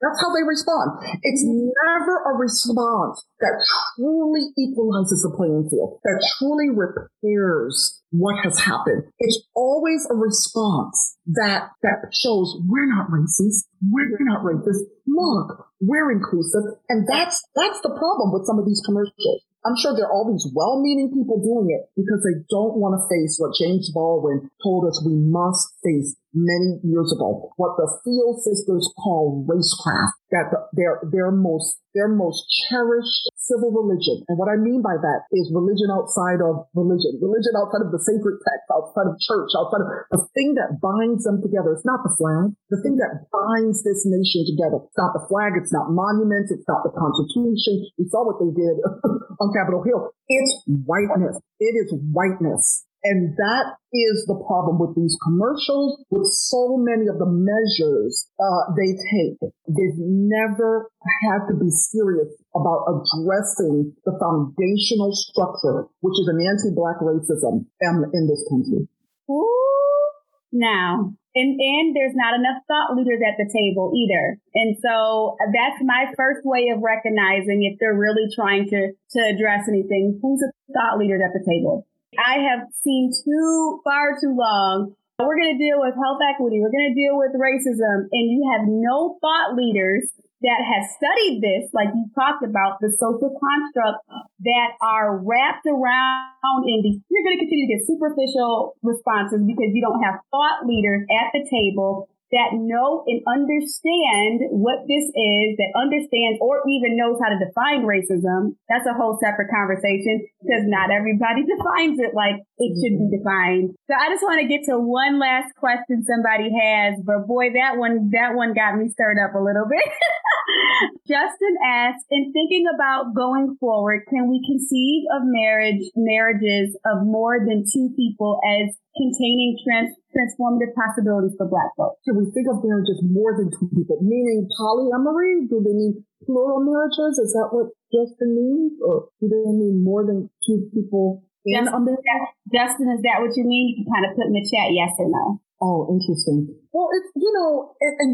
That's 0.00 0.20
how 0.22 0.32
they 0.32 0.46
respond. 0.46 1.02
It's 1.22 1.42
never 1.44 2.22
a 2.22 2.38
response 2.38 3.26
that 3.40 3.58
truly 3.96 4.54
equalizes 4.56 5.22
the 5.22 5.34
playing 5.36 5.68
field, 5.68 5.98
that 6.04 6.22
truly 6.38 6.70
repairs 6.70 8.00
what 8.10 8.38
has 8.44 8.60
happened. 8.60 9.04
It's 9.18 9.42
always 9.54 10.06
a 10.08 10.14
response 10.14 11.18
that, 11.26 11.70
that 11.82 12.14
shows 12.14 12.56
we're 12.64 12.88
not 12.88 13.10
racist. 13.10 13.66
We're 13.82 14.16
not 14.20 14.44
racist. 14.44 14.86
Look, 15.06 15.66
we're 15.80 16.12
inclusive. 16.12 16.78
And 16.88 17.06
that's, 17.10 17.42
that's 17.56 17.80
the 17.82 17.90
problem 17.90 18.32
with 18.32 18.46
some 18.46 18.58
of 18.58 18.66
these 18.66 18.80
commercials. 18.86 19.42
I'm 19.66 19.76
sure 19.76 19.94
there 19.94 20.06
are 20.06 20.12
all 20.12 20.30
these 20.30 20.46
well-meaning 20.54 21.10
people 21.10 21.42
doing 21.42 21.74
it 21.74 21.90
because 21.96 22.22
they 22.22 22.40
don't 22.48 22.78
want 22.78 22.94
to 22.94 23.08
face 23.10 23.36
what 23.38 23.58
James 23.58 23.90
Baldwin 23.92 24.50
told 24.62 24.86
us 24.86 25.02
we 25.04 25.14
must 25.14 25.74
face 25.82 26.14
many 26.38 26.78
years 26.86 27.10
ago, 27.10 27.50
what 27.56 27.74
the 27.74 27.90
Field 28.06 28.38
sisters 28.42 28.86
call 29.02 29.42
racecraft, 29.48 30.14
that 30.30 30.52
the, 30.52 30.60
their, 30.76 31.02
their 31.10 31.30
most, 31.34 31.80
their 31.94 32.08
most 32.08 32.44
cherished 32.68 33.26
civil 33.48 33.72
religion. 33.72 34.22
And 34.28 34.36
what 34.36 34.52
I 34.52 34.60
mean 34.60 34.84
by 34.84 35.00
that 35.00 35.24
is 35.32 35.48
religion 35.50 35.88
outside 35.88 36.44
of 36.44 36.68
religion, 36.76 37.16
religion 37.18 37.56
outside 37.56 37.82
of 37.82 37.90
the 37.90 37.98
sacred 37.98 38.38
text, 38.44 38.68
outside 38.68 39.08
of 39.08 39.16
church, 39.24 39.50
outside 39.56 39.82
of 39.82 39.88
the 40.12 40.20
thing 40.36 40.54
that 40.60 40.78
binds 40.78 41.24
them 41.24 41.40
together. 41.40 41.72
It's 41.72 41.88
not 41.88 42.04
the 42.04 42.12
flag. 42.14 42.52
The 42.68 42.80
thing 42.84 43.00
that 43.00 43.26
binds 43.32 43.82
this 43.82 44.04
nation 44.04 44.44
together. 44.44 44.84
It's 44.84 45.00
not 45.00 45.16
the 45.16 45.24
flag. 45.26 45.56
It's 45.56 45.72
not 45.72 45.88
monuments. 45.90 46.52
It's 46.52 46.68
not 46.68 46.84
the 46.84 46.92
Constitution. 46.92 47.88
We 47.96 48.04
saw 48.12 48.28
what 48.28 48.36
they 48.38 48.52
did 48.52 48.76
on 49.40 49.48
Capitol 49.56 49.82
Hill. 49.82 50.12
It's 50.28 50.52
whiteness. 50.84 51.40
It 51.58 51.74
is 51.80 51.96
whiteness. 52.12 52.87
And 53.04 53.36
that 53.36 53.78
is 53.92 54.26
the 54.26 54.34
problem 54.46 54.78
with 54.82 54.96
these 54.96 55.16
commercials, 55.22 56.02
with 56.10 56.26
so 56.26 56.76
many 56.76 57.06
of 57.06 57.18
the 57.18 57.30
measures 57.30 58.26
uh, 58.42 58.74
they 58.74 58.98
take. 58.98 59.38
They've 59.70 59.98
never 59.98 60.90
had 61.30 61.46
to 61.46 61.54
be 61.54 61.70
serious 61.70 62.28
about 62.54 62.90
addressing 62.90 63.94
the 64.04 64.18
foundational 64.18 65.14
structure, 65.14 65.86
which 66.00 66.18
is 66.18 66.26
an 66.26 66.42
anti-black 66.42 66.98
racism 66.98 67.70
um, 67.86 68.04
in 68.12 68.26
this 68.26 68.44
country. 68.50 68.88
Ooh, 69.30 70.04
now, 70.50 71.14
and, 71.34 71.60
and 71.60 71.94
there's 71.94 72.16
not 72.18 72.34
enough 72.34 72.66
thought 72.66 72.96
leaders 72.96 73.20
at 73.22 73.38
the 73.38 73.46
table 73.46 73.94
either. 73.94 74.40
And 74.54 74.76
so 74.82 75.36
that's 75.54 75.78
my 75.84 76.10
first 76.16 76.40
way 76.42 76.72
of 76.74 76.82
recognizing 76.82 77.62
if 77.62 77.78
they're 77.78 77.94
really 77.94 78.26
trying 78.34 78.66
to, 78.74 78.90
to 78.90 79.20
address 79.22 79.68
anything. 79.68 80.18
Who's 80.20 80.42
a 80.42 80.50
thought 80.72 80.98
leader 80.98 81.14
at 81.22 81.30
the 81.30 81.44
table? 81.46 81.86
I 82.16 82.40
have 82.48 82.68
seen 82.82 83.12
too 83.12 83.80
far 83.84 84.16
too 84.20 84.32
long. 84.32 84.94
We're 85.18 85.36
going 85.36 85.58
to 85.58 85.60
deal 85.60 85.82
with 85.82 85.98
health 85.98 86.22
equity. 86.22 86.62
We're 86.62 86.72
going 86.72 86.94
to 86.94 86.96
deal 86.96 87.18
with 87.18 87.34
racism 87.34 88.06
and 88.08 88.24
you 88.30 88.46
have 88.54 88.70
no 88.70 89.18
thought 89.20 89.58
leaders 89.58 90.08
that 90.40 90.62
have 90.62 90.86
studied 90.94 91.42
this, 91.42 91.74
like 91.74 91.90
you 91.90 92.06
talked 92.14 92.46
about, 92.46 92.78
the 92.78 92.94
social 92.94 93.34
constructs 93.34 94.06
that 94.46 94.78
are 94.78 95.18
wrapped 95.18 95.66
around 95.66 96.62
in 96.70 96.78
these, 96.86 97.02
you're 97.10 97.26
going 97.26 97.34
to 97.34 97.42
continue 97.42 97.66
to 97.66 97.72
get 97.74 97.82
superficial 97.82 98.78
responses 98.86 99.42
because 99.42 99.74
you 99.74 99.82
don't 99.82 99.98
have 99.98 100.22
thought 100.30 100.62
leaders 100.62 101.02
at 101.10 101.34
the 101.34 101.42
table 101.50 102.06
that 102.32 102.52
know 102.52 103.04
and 103.08 103.24
understand 103.24 104.52
what 104.52 104.84
this 104.84 105.08
is, 105.08 105.48
that 105.56 105.72
understand 105.72 106.36
or 106.44 106.60
even 106.68 106.96
knows 106.96 107.16
how 107.16 107.32
to 107.32 107.40
define 107.40 107.88
racism. 107.88 108.56
That's 108.68 108.84
a 108.84 108.92
whole 108.92 109.16
separate 109.16 109.48
conversation 109.48 110.28
because 110.44 110.68
not 110.68 110.92
everybody 110.92 111.44
defines 111.48 111.96
it 112.00 112.12
like 112.12 112.44
it 112.60 112.72
should 112.76 113.00
be 113.00 113.08
mm-hmm. 113.08 113.16
defined. 113.16 113.66
So 113.88 113.96
I 113.96 114.12
just 114.12 114.22
want 114.22 114.44
to 114.44 114.48
get 114.48 114.68
to 114.68 114.76
one 114.76 115.16
last 115.16 115.56
question 115.56 116.04
somebody 116.04 116.52
has, 116.52 117.00
but 117.00 117.24
boy, 117.24 117.56
that 117.56 117.80
one, 117.80 118.12
that 118.12 118.36
one 118.36 118.52
got 118.52 118.76
me 118.76 118.92
stirred 118.92 119.16
up 119.16 119.32
a 119.32 119.40
little 119.40 119.64
bit. 119.64 119.88
Justin 121.08 121.56
asks, 121.64 122.04
in 122.10 122.32
thinking 122.32 122.68
about 122.74 123.16
going 123.16 123.56
forward, 123.60 124.04
can 124.08 124.28
we 124.28 124.44
conceive 124.44 125.08
of 125.16 125.24
marriage, 125.24 125.88
marriages 125.96 126.76
of 126.84 127.06
more 127.08 127.40
than 127.40 127.64
two 127.64 127.88
people 127.96 128.40
as 128.44 128.76
containing 128.96 129.56
trans- 129.64 129.96
transformative 130.14 130.72
possibilities 130.72 131.36
for 131.36 131.46
Black 131.48 131.68
folks. 131.76 132.00
Can 132.04 132.16
we 132.16 132.26
think 132.32 132.48
of 132.48 132.64
marriages 132.64 133.00
more 133.04 133.36
than 133.36 133.52
two 133.52 133.68
people, 133.72 134.00
meaning 134.00 134.48
polyamory? 134.56 135.48
Do 135.48 135.60
they 135.60 135.76
mean 135.76 136.04
plural 136.24 136.64
marriages? 136.64 137.20
Is 137.20 137.36
that 137.36 137.52
what 137.52 137.72
Justin 137.92 138.32
means? 138.32 138.80
Or 138.80 139.12
do 139.20 139.28
they 139.28 139.52
mean 139.52 139.84
more 139.84 140.04
than 140.08 140.32
two 140.48 140.68
people 140.72 141.24
in 141.44 141.68
Justin, 141.68 141.84
marriage? 141.84 142.08
Justin, 142.48 142.88
is 142.92 143.00
that 143.04 143.20
what 143.20 143.36
you 143.36 143.44
mean? 143.44 143.72
You 143.72 143.84
can 143.84 143.88
kind 143.92 144.06
of 144.08 144.16
put 144.16 144.28
in 144.28 144.34
the 144.36 144.44
chat 144.44 144.72
yes 144.72 144.96
or 144.96 145.08
no. 145.12 145.44
Oh, 145.60 145.90
interesting. 145.90 146.54
Well, 146.70 146.88
it's, 146.94 147.10
you 147.18 147.32
know, 147.34 147.74
and, 147.82 147.94
and 147.98 148.10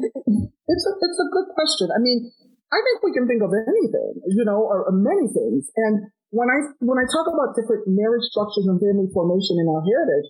it's 0.49 0.85
a, 0.89 0.93
it's 0.97 1.21
a 1.21 1.29
good 1.29 1.49
question. 1.53 1.93
I 1.93 2.01
mean, 2.01 2.33
I 2.73 2.81
think 2.83 3.05
we 3.05 3.13
can 3.13 3.29
think 3.29 3.45
of 3.45 3.53
anything, 3.53 4.25
you 4.33 4.43
know, 4.43 4.59
or, 4.65 4.89
or 4.89 4.95
many 4.97 5.29
things. 5.31 5.71
And 5.77 6.11
when 6.35 6.51
I 6.51 6.75
when 6.83 6.99
I 6.99 7.07
talk 7.07 7.31
about 7.31 7.55
different 7.55 7.87
marriage 7.87 8.27
structures 8.27 8.67
and 8.67 8.83
family 8.83 9.07
formation 9.15 9.63
in 9.63 9.71
our 9.71 9.79
heritage, 9.87 10.27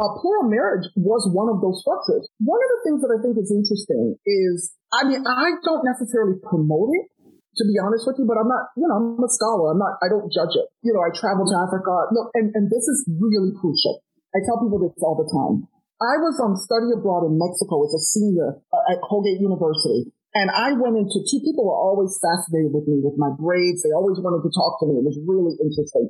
uh, 0.00 0.16
plural 0.16 0.48
marriage 0.48 0.88
was 0.96 1.28
one 1.28 1.52
of 1.52 1.60
those 1.60 1.84
structures. 1.84 2.24
One 2.40 2.56
of 2.56 2.68
the 2.72 2.80
things 2.88 2.98
that 3.04 3.12
I 3.12 3.20
think 3.20 3.36
is 3.36 3.52
interesting 3.52 4.16
is, 4.24 4.72
I 4.96 5.04
mean, 5.04 5.20
I 5.28 5.60
don't 5.60 5.84
necessarily 5.84 6.40
promote 6.40 6.88
it, 6.96 7.12
to 7.60 7.62
be 7.68 7.76
honest 7.76 8.08
with 8.08 8.16
you, 8.16 8.24
but 8.24 8.40
I'm 8.40 8.48
not, 8.48 8.72
you 8.80 8.88
know, 8.88 8.96
I'm 8.96 9.20
a 9.20 9.28
scholar. 9.28 9.76
I'm 9.76 9.80
not, 9.82 10.00
I 10.00 10.08
don't 10.08 10.32
judge 10.32 10.56
it. 10.56 10.72
You 10.80 10.96
know, 10.96 11.04
I 11.04 11.12
travel 11.12 11.44
to 11.44 11.52
Africa. 11.52 11.92
Look, 12.16 12.32
and, 12.32 12.48
and 12.56 12.72
this 12.72 12.88
is 12.88 13.04
really 13.12 13.52
crucial. 13.60 14.00
I 14.32 14.40
tell 14.48 14.56
people 14.64 14.80
this 14.80 14.96
all 15.04 15.20
the 15.20 15.28
time. 15.28 15.68
I 16.00 16.16
was 16.16 16.40
on 16.40 16.56
study 16.56 16.96
abroad 16.96 17.28
in 17.28 17.36
Mexico 17.36 17.84
as 17.84 17.92
a 17.92 18.00
senior 18.00 18.56
uh, 18.72 18.92
at 18.96 19.04
Colgate 19.04 19.36
University. 19.36 20.08
And 20.30 20.46
I 20.54 20.78
went 20.78 20.94
into 20.94 21.26
two 21.26 21.42
people 21.42 21.66
were 21.66 21.74
always 21.74 22.14
fascinated 22.22 22.70
with 22.70 22.86
me 22.86 23.02
with 23.02 23.18
my 23.18 23.34
braids. 23.34 23.82
They 23.82 23.90
always 23.90 24.22
wanted 24.22 24.46
to 24.46 24.50
talk 24.54 24.78
to 24.78 24.86
me. 24.86 25.02
It 25.02 25.06
was 25.06 25.18
really 25.26 25.58
interesting. 25.58 26.06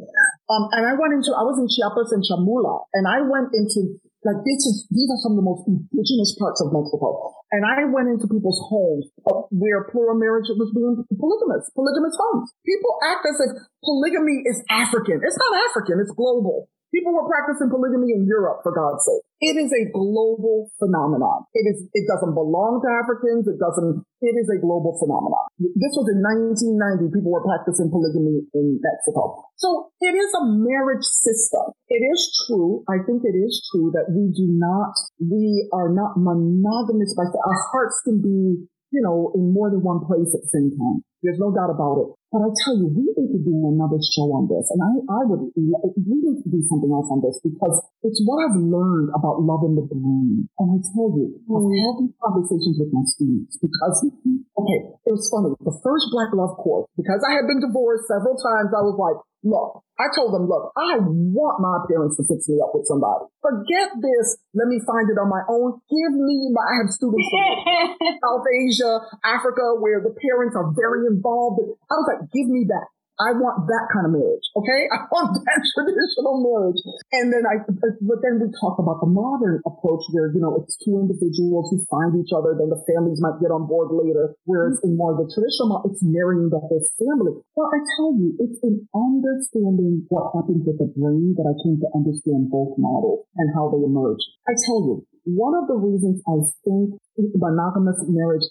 Um, 0.52 0.68
and 0.76 0.84
I 0.84 0.92
went 0.92 1.16
into, 1.16 1.32
I 1.32 1.40
was 1.40 1.56
in 1.56 1.64
Chiapas 1.72 2.12
and 2.12 2.20
Chamula 2.20 2.84
and 2.92 3.08
I 3.08 3.24
went 3.24 3.56
into 3.56 3.96
like 4.20 4.44
this 4.44 4.60
is, 4.68 4.84
these 4.92 5.08
are 5.08 5.20
some 5.24 5.32
of 5.32 5.40
the 5.40 5.48
most 5.48 5.64
indigenous 5.64 6.36
parts 6.36 6.60
of 6.60 6.68
Mexico. 6.76 7.32
And 7.56 7.64
I 7.64 7.88
went 7.88 8.12
into 8.12 8.28
people's 8.28 8.60
homes 8.68 9.08
uh, 9.24 9.48
where 9.48 9.88
plural 9.88 10.20
marriage 10.20 10.44
was 10.52 10.68
being 10.76 11.00
polygamous, 11.16 11.72
polygamous 11.72 12.12
homes. 12.20 12.52
People 12.68 13.00
act 13.00 13.24
as 13.24 13.40
if 13.48 13.50
polygamy 13.80 14.44
is 14.44 14.60
African. 14.68 15.24
It's 15.24 15.40
not 15.40 15.52
African. 15.72 16.04
It's 16.04 16.12
global. 16.12 16.68
People 16.92 17.16
were 17.16 17.24
practicing 17.32 17.72
polygamy 17.72 18.12
in 18.12 18.28
Europe, 18.28 18.60
for 18.60 18.76
God's 18.76 19.00
sake. 19.08 19.24
It 19.40 19.56
is 19.56 19.72
a 19.72 19.88
global 19.88 20.68
phenomenon. 20.76 21.48
It 21.56 21.64
is, 21.64 21.88
it 21.96 22.04
doesn't 22.04 22.36
belong 22.36 22.84
to 22.84 22.88
Africans. 22.92 23.48
It 23.48 23.56
doesn't, 23.56 24.04
it 24.20 24.36
is 24.36 24.52
a 24.52 24.60
global 24.60 25.00
phenomenon. 25.00 25.48
This 25.56 25.96
was 25.96 26.12
in 26.12 26.20
1990. 26.20 27.08
People 27.08 27.32
were 27.32 27.44
practicing 27.48 27.88
polygamy 27.88 28.44
in 28.52 28.76
Mexico. 28.84 29.40
So 29.56 29.96
it 30.04 30.12
is 30.12 30.28
a 30.36 30.44
marriage 30.44 31.08
system. 31.24 31.72
It 31.88 32.04
is 32.04 32.20
true. 32.44 32.84
I 32.84 33.00
think 33.08 33.24
it 33.24 33.32
is 33.32 33.64
true 33.72 33.88
that 33.96 34.12
we 34.12 34.28
do 34.28 34.44
not, 34.44 34.92
we 35.16 35.68
are 35.72 35.88
not 35.88 36.20
monogamous 36.20 37.16
by, 37.16 37.24
our 37.32 37.60
hearts 37.72 38.04
can 38.04 38.20
be 38.20 38.68
you 38.90 39.02
know, 39.02 39.32
in 39.34 39.52
more 39.52 39.70
than 39.70 39.82
one 39.82 40.04
place 40.04 40.34
at 40.34 40.42
the 40.42 40.50
same 40.50 40.70
time. 40.70 41.02
There's 41.22 41.38
no 41.38 41.52
doubt 41.52 41.68
about 41.68 42.00
it. 42.00 42.08
But 42.30 42.46
I 42.46 42.50
tell 42.62 42.78
you, 42.78 42.86
we 42.86 43.10
need 43.10 43.30
to 43.34 43.40
do 43.42 43.54
another 43.66 43.98
show 43.98 44.30
on 44.38 44.46
this. 44.46 44.70
And 44.70 44.78
I, 44.78 44.92
I 45.10 45.20
would, 45.26 45.50
we 45.58 46.14
need 46.14 46.38
to 46.46 46.48
do 46.48 46.62
something 46.70 46.88
else 46.88 47.10
on 47.10 47.18
this 47.20 47.42
because 47.42 47.74
it's 48.06 48.22
what 48.22 48.38
I've 48.46 48.54
learned 48.54 49.10
about 49.12 49.42
love 49.42 49.66
in 49.66 49.74
the 49.74 49.82
brain. 49.82 50.46
And 50.46 50.66
I 50.70 50.78
tell 50.94 51.10
you, 51.10 51.34
mm. 51.42 51.58
I've 51.58 51.66
had 51.74 51.94
these 51.98 52.14
conversations 52.22 52.78
with 52.78 52.94
my 52.94 53.02
students 53.10 53.58
because, 53.58 54.06
okay, 54.62 54.80
it 54.94 55.12
was 55.12 55.26
funny. 55.26 55.58
The 55.58 55.74
first 55.82 56.06
Black 56.14 56.30
Love 56.30 56.54
course, 56.54 56.86
because 56.94 57.18
I 57.26 57.34
had 57.34 57.50
been 57.50 57.58
divorced 57.58 58.06
several 58.06 58.38
times, 58.38 58.70
I 58.70 58.86
was 58.86 58.94
like, 58.94 59.18
Look, 59.40 59.80
I 59.96 60.12
told 60.12 60.36
them, 60.36 60.52
look, 60.52 60.68
I 60.76 61.00
want 61.00 61.64
my 61.64 61.80
parents 61.88 62.20
to 62.20 62.28
fix 62.28 62.44
me 62.44 62.60
up 62.60 62.76
with 62.76 62.84
somebody. 62.84 63.24
Forget 63.40 63.96
this. 63.96 64.36
Let 64.52 64.68
me 64.68 64.84
find 64.84 65.08
it 65.08 65.16
on 65.16 65.32
my 65.32 65.40
own. 65.48 65.80
Give 65.88 66.12
me 66.12 66.52
my, 66.52 66.60
I 66.60 66.74
have 66.84 66.92
students 66.92 67.24
from 67.24 68.20
South 68.20 68.44
Asia, 68.44 68.92
Africa, 69.24 69.80
where 69.80 70.04
the 70.04 70.12
parents 70.12 70.52
are 70.60 70.68
very 70.76 71.08
involved. 71.10 71.60
I 71.90 71.94
was 71.98 72.06
like, 72.06 72.22
give 72.30 72.46
me 72.46 72.64
that. 72.70 72.88
I 73.20 73.36
want 73.36 73.68
that 73.68 73.84
kind 73.92 74.08
of 74.08 74.16
marriage. 74.16 74.46
Okay. 74.56 74.80
I 74.96 75.04
want 75.12 75.36
that 75.36 75.60
traditional 75.76 76.40
marriage. 76.40 76.80
And 77.12 77.28
then 77.28 77.44
I, 77.44 77.60
but 77.68 78.18
then 78.24 78.40
we 78.40 78.48
talk 78.56 78.80
about 78.80 79.04
the 79.04 79.12
modern 79.12 79.60
approach 79.68 80.08
where, 80.16 80.32
you 80.32 80.40
know, 80.40 80.56
it's 80.64 80.80
two 80.80 80.96
individuals 80.96 81.68
who 81.68 81.84
find 81.92 82.16
each 82.16 82.32
other, 82.32 82.56
then 82.56 82.72
the 82.72 82.80
families 82.88 83.20
might 83.20 83.36
get 83.44 83.52
on 83.52 83.68
board 83.68 83.92
later. 83.92 84.32
Whereas 84.48 84.80
in 84.80 84.96
more 84.96 85.12
of 85.12 85.20
the 85.20 85.28
traditional, 85.28 85.68
model, 85.68 85.92
it's 85.92 86.00
marrying 86.00 86.48
the 86.48 86.64
whole 86.64 86.80
family. 86.96 87.36
Well, 87.52 87.68
I 87.68 87.84
tell 88.00 88.16
you, 88.16 88.40
it's 88.40 88.56
in 88.64 88.88
understanding 88.96 90.08
what 90.08 90.32
happens 90.32 90.64
with 90.64 90.80
the 90.80 90.88
brain 90.96 91.36
that 91.36 91.44
I 91.44 91.54
came 91.60 91.76
to 91.84 91.92
understand 91.92 92.48
both 92.48 92.80
models 92.80 93.28
and 93.36 93.52
how 93.52 93.68
they 93.68 93.84
emerge. 93.84 94.24
I 94.48 94.56
tell 94.64 94.80
you, 94.80 95.04
one 95.24 95.54
of 95.54 95.68
the 95.68 95.76
reasons 95.76 96.22
I 96.24 96.40
think 96.64 97.00
monogamous 97.36 98.00
marriage 98.08 98.46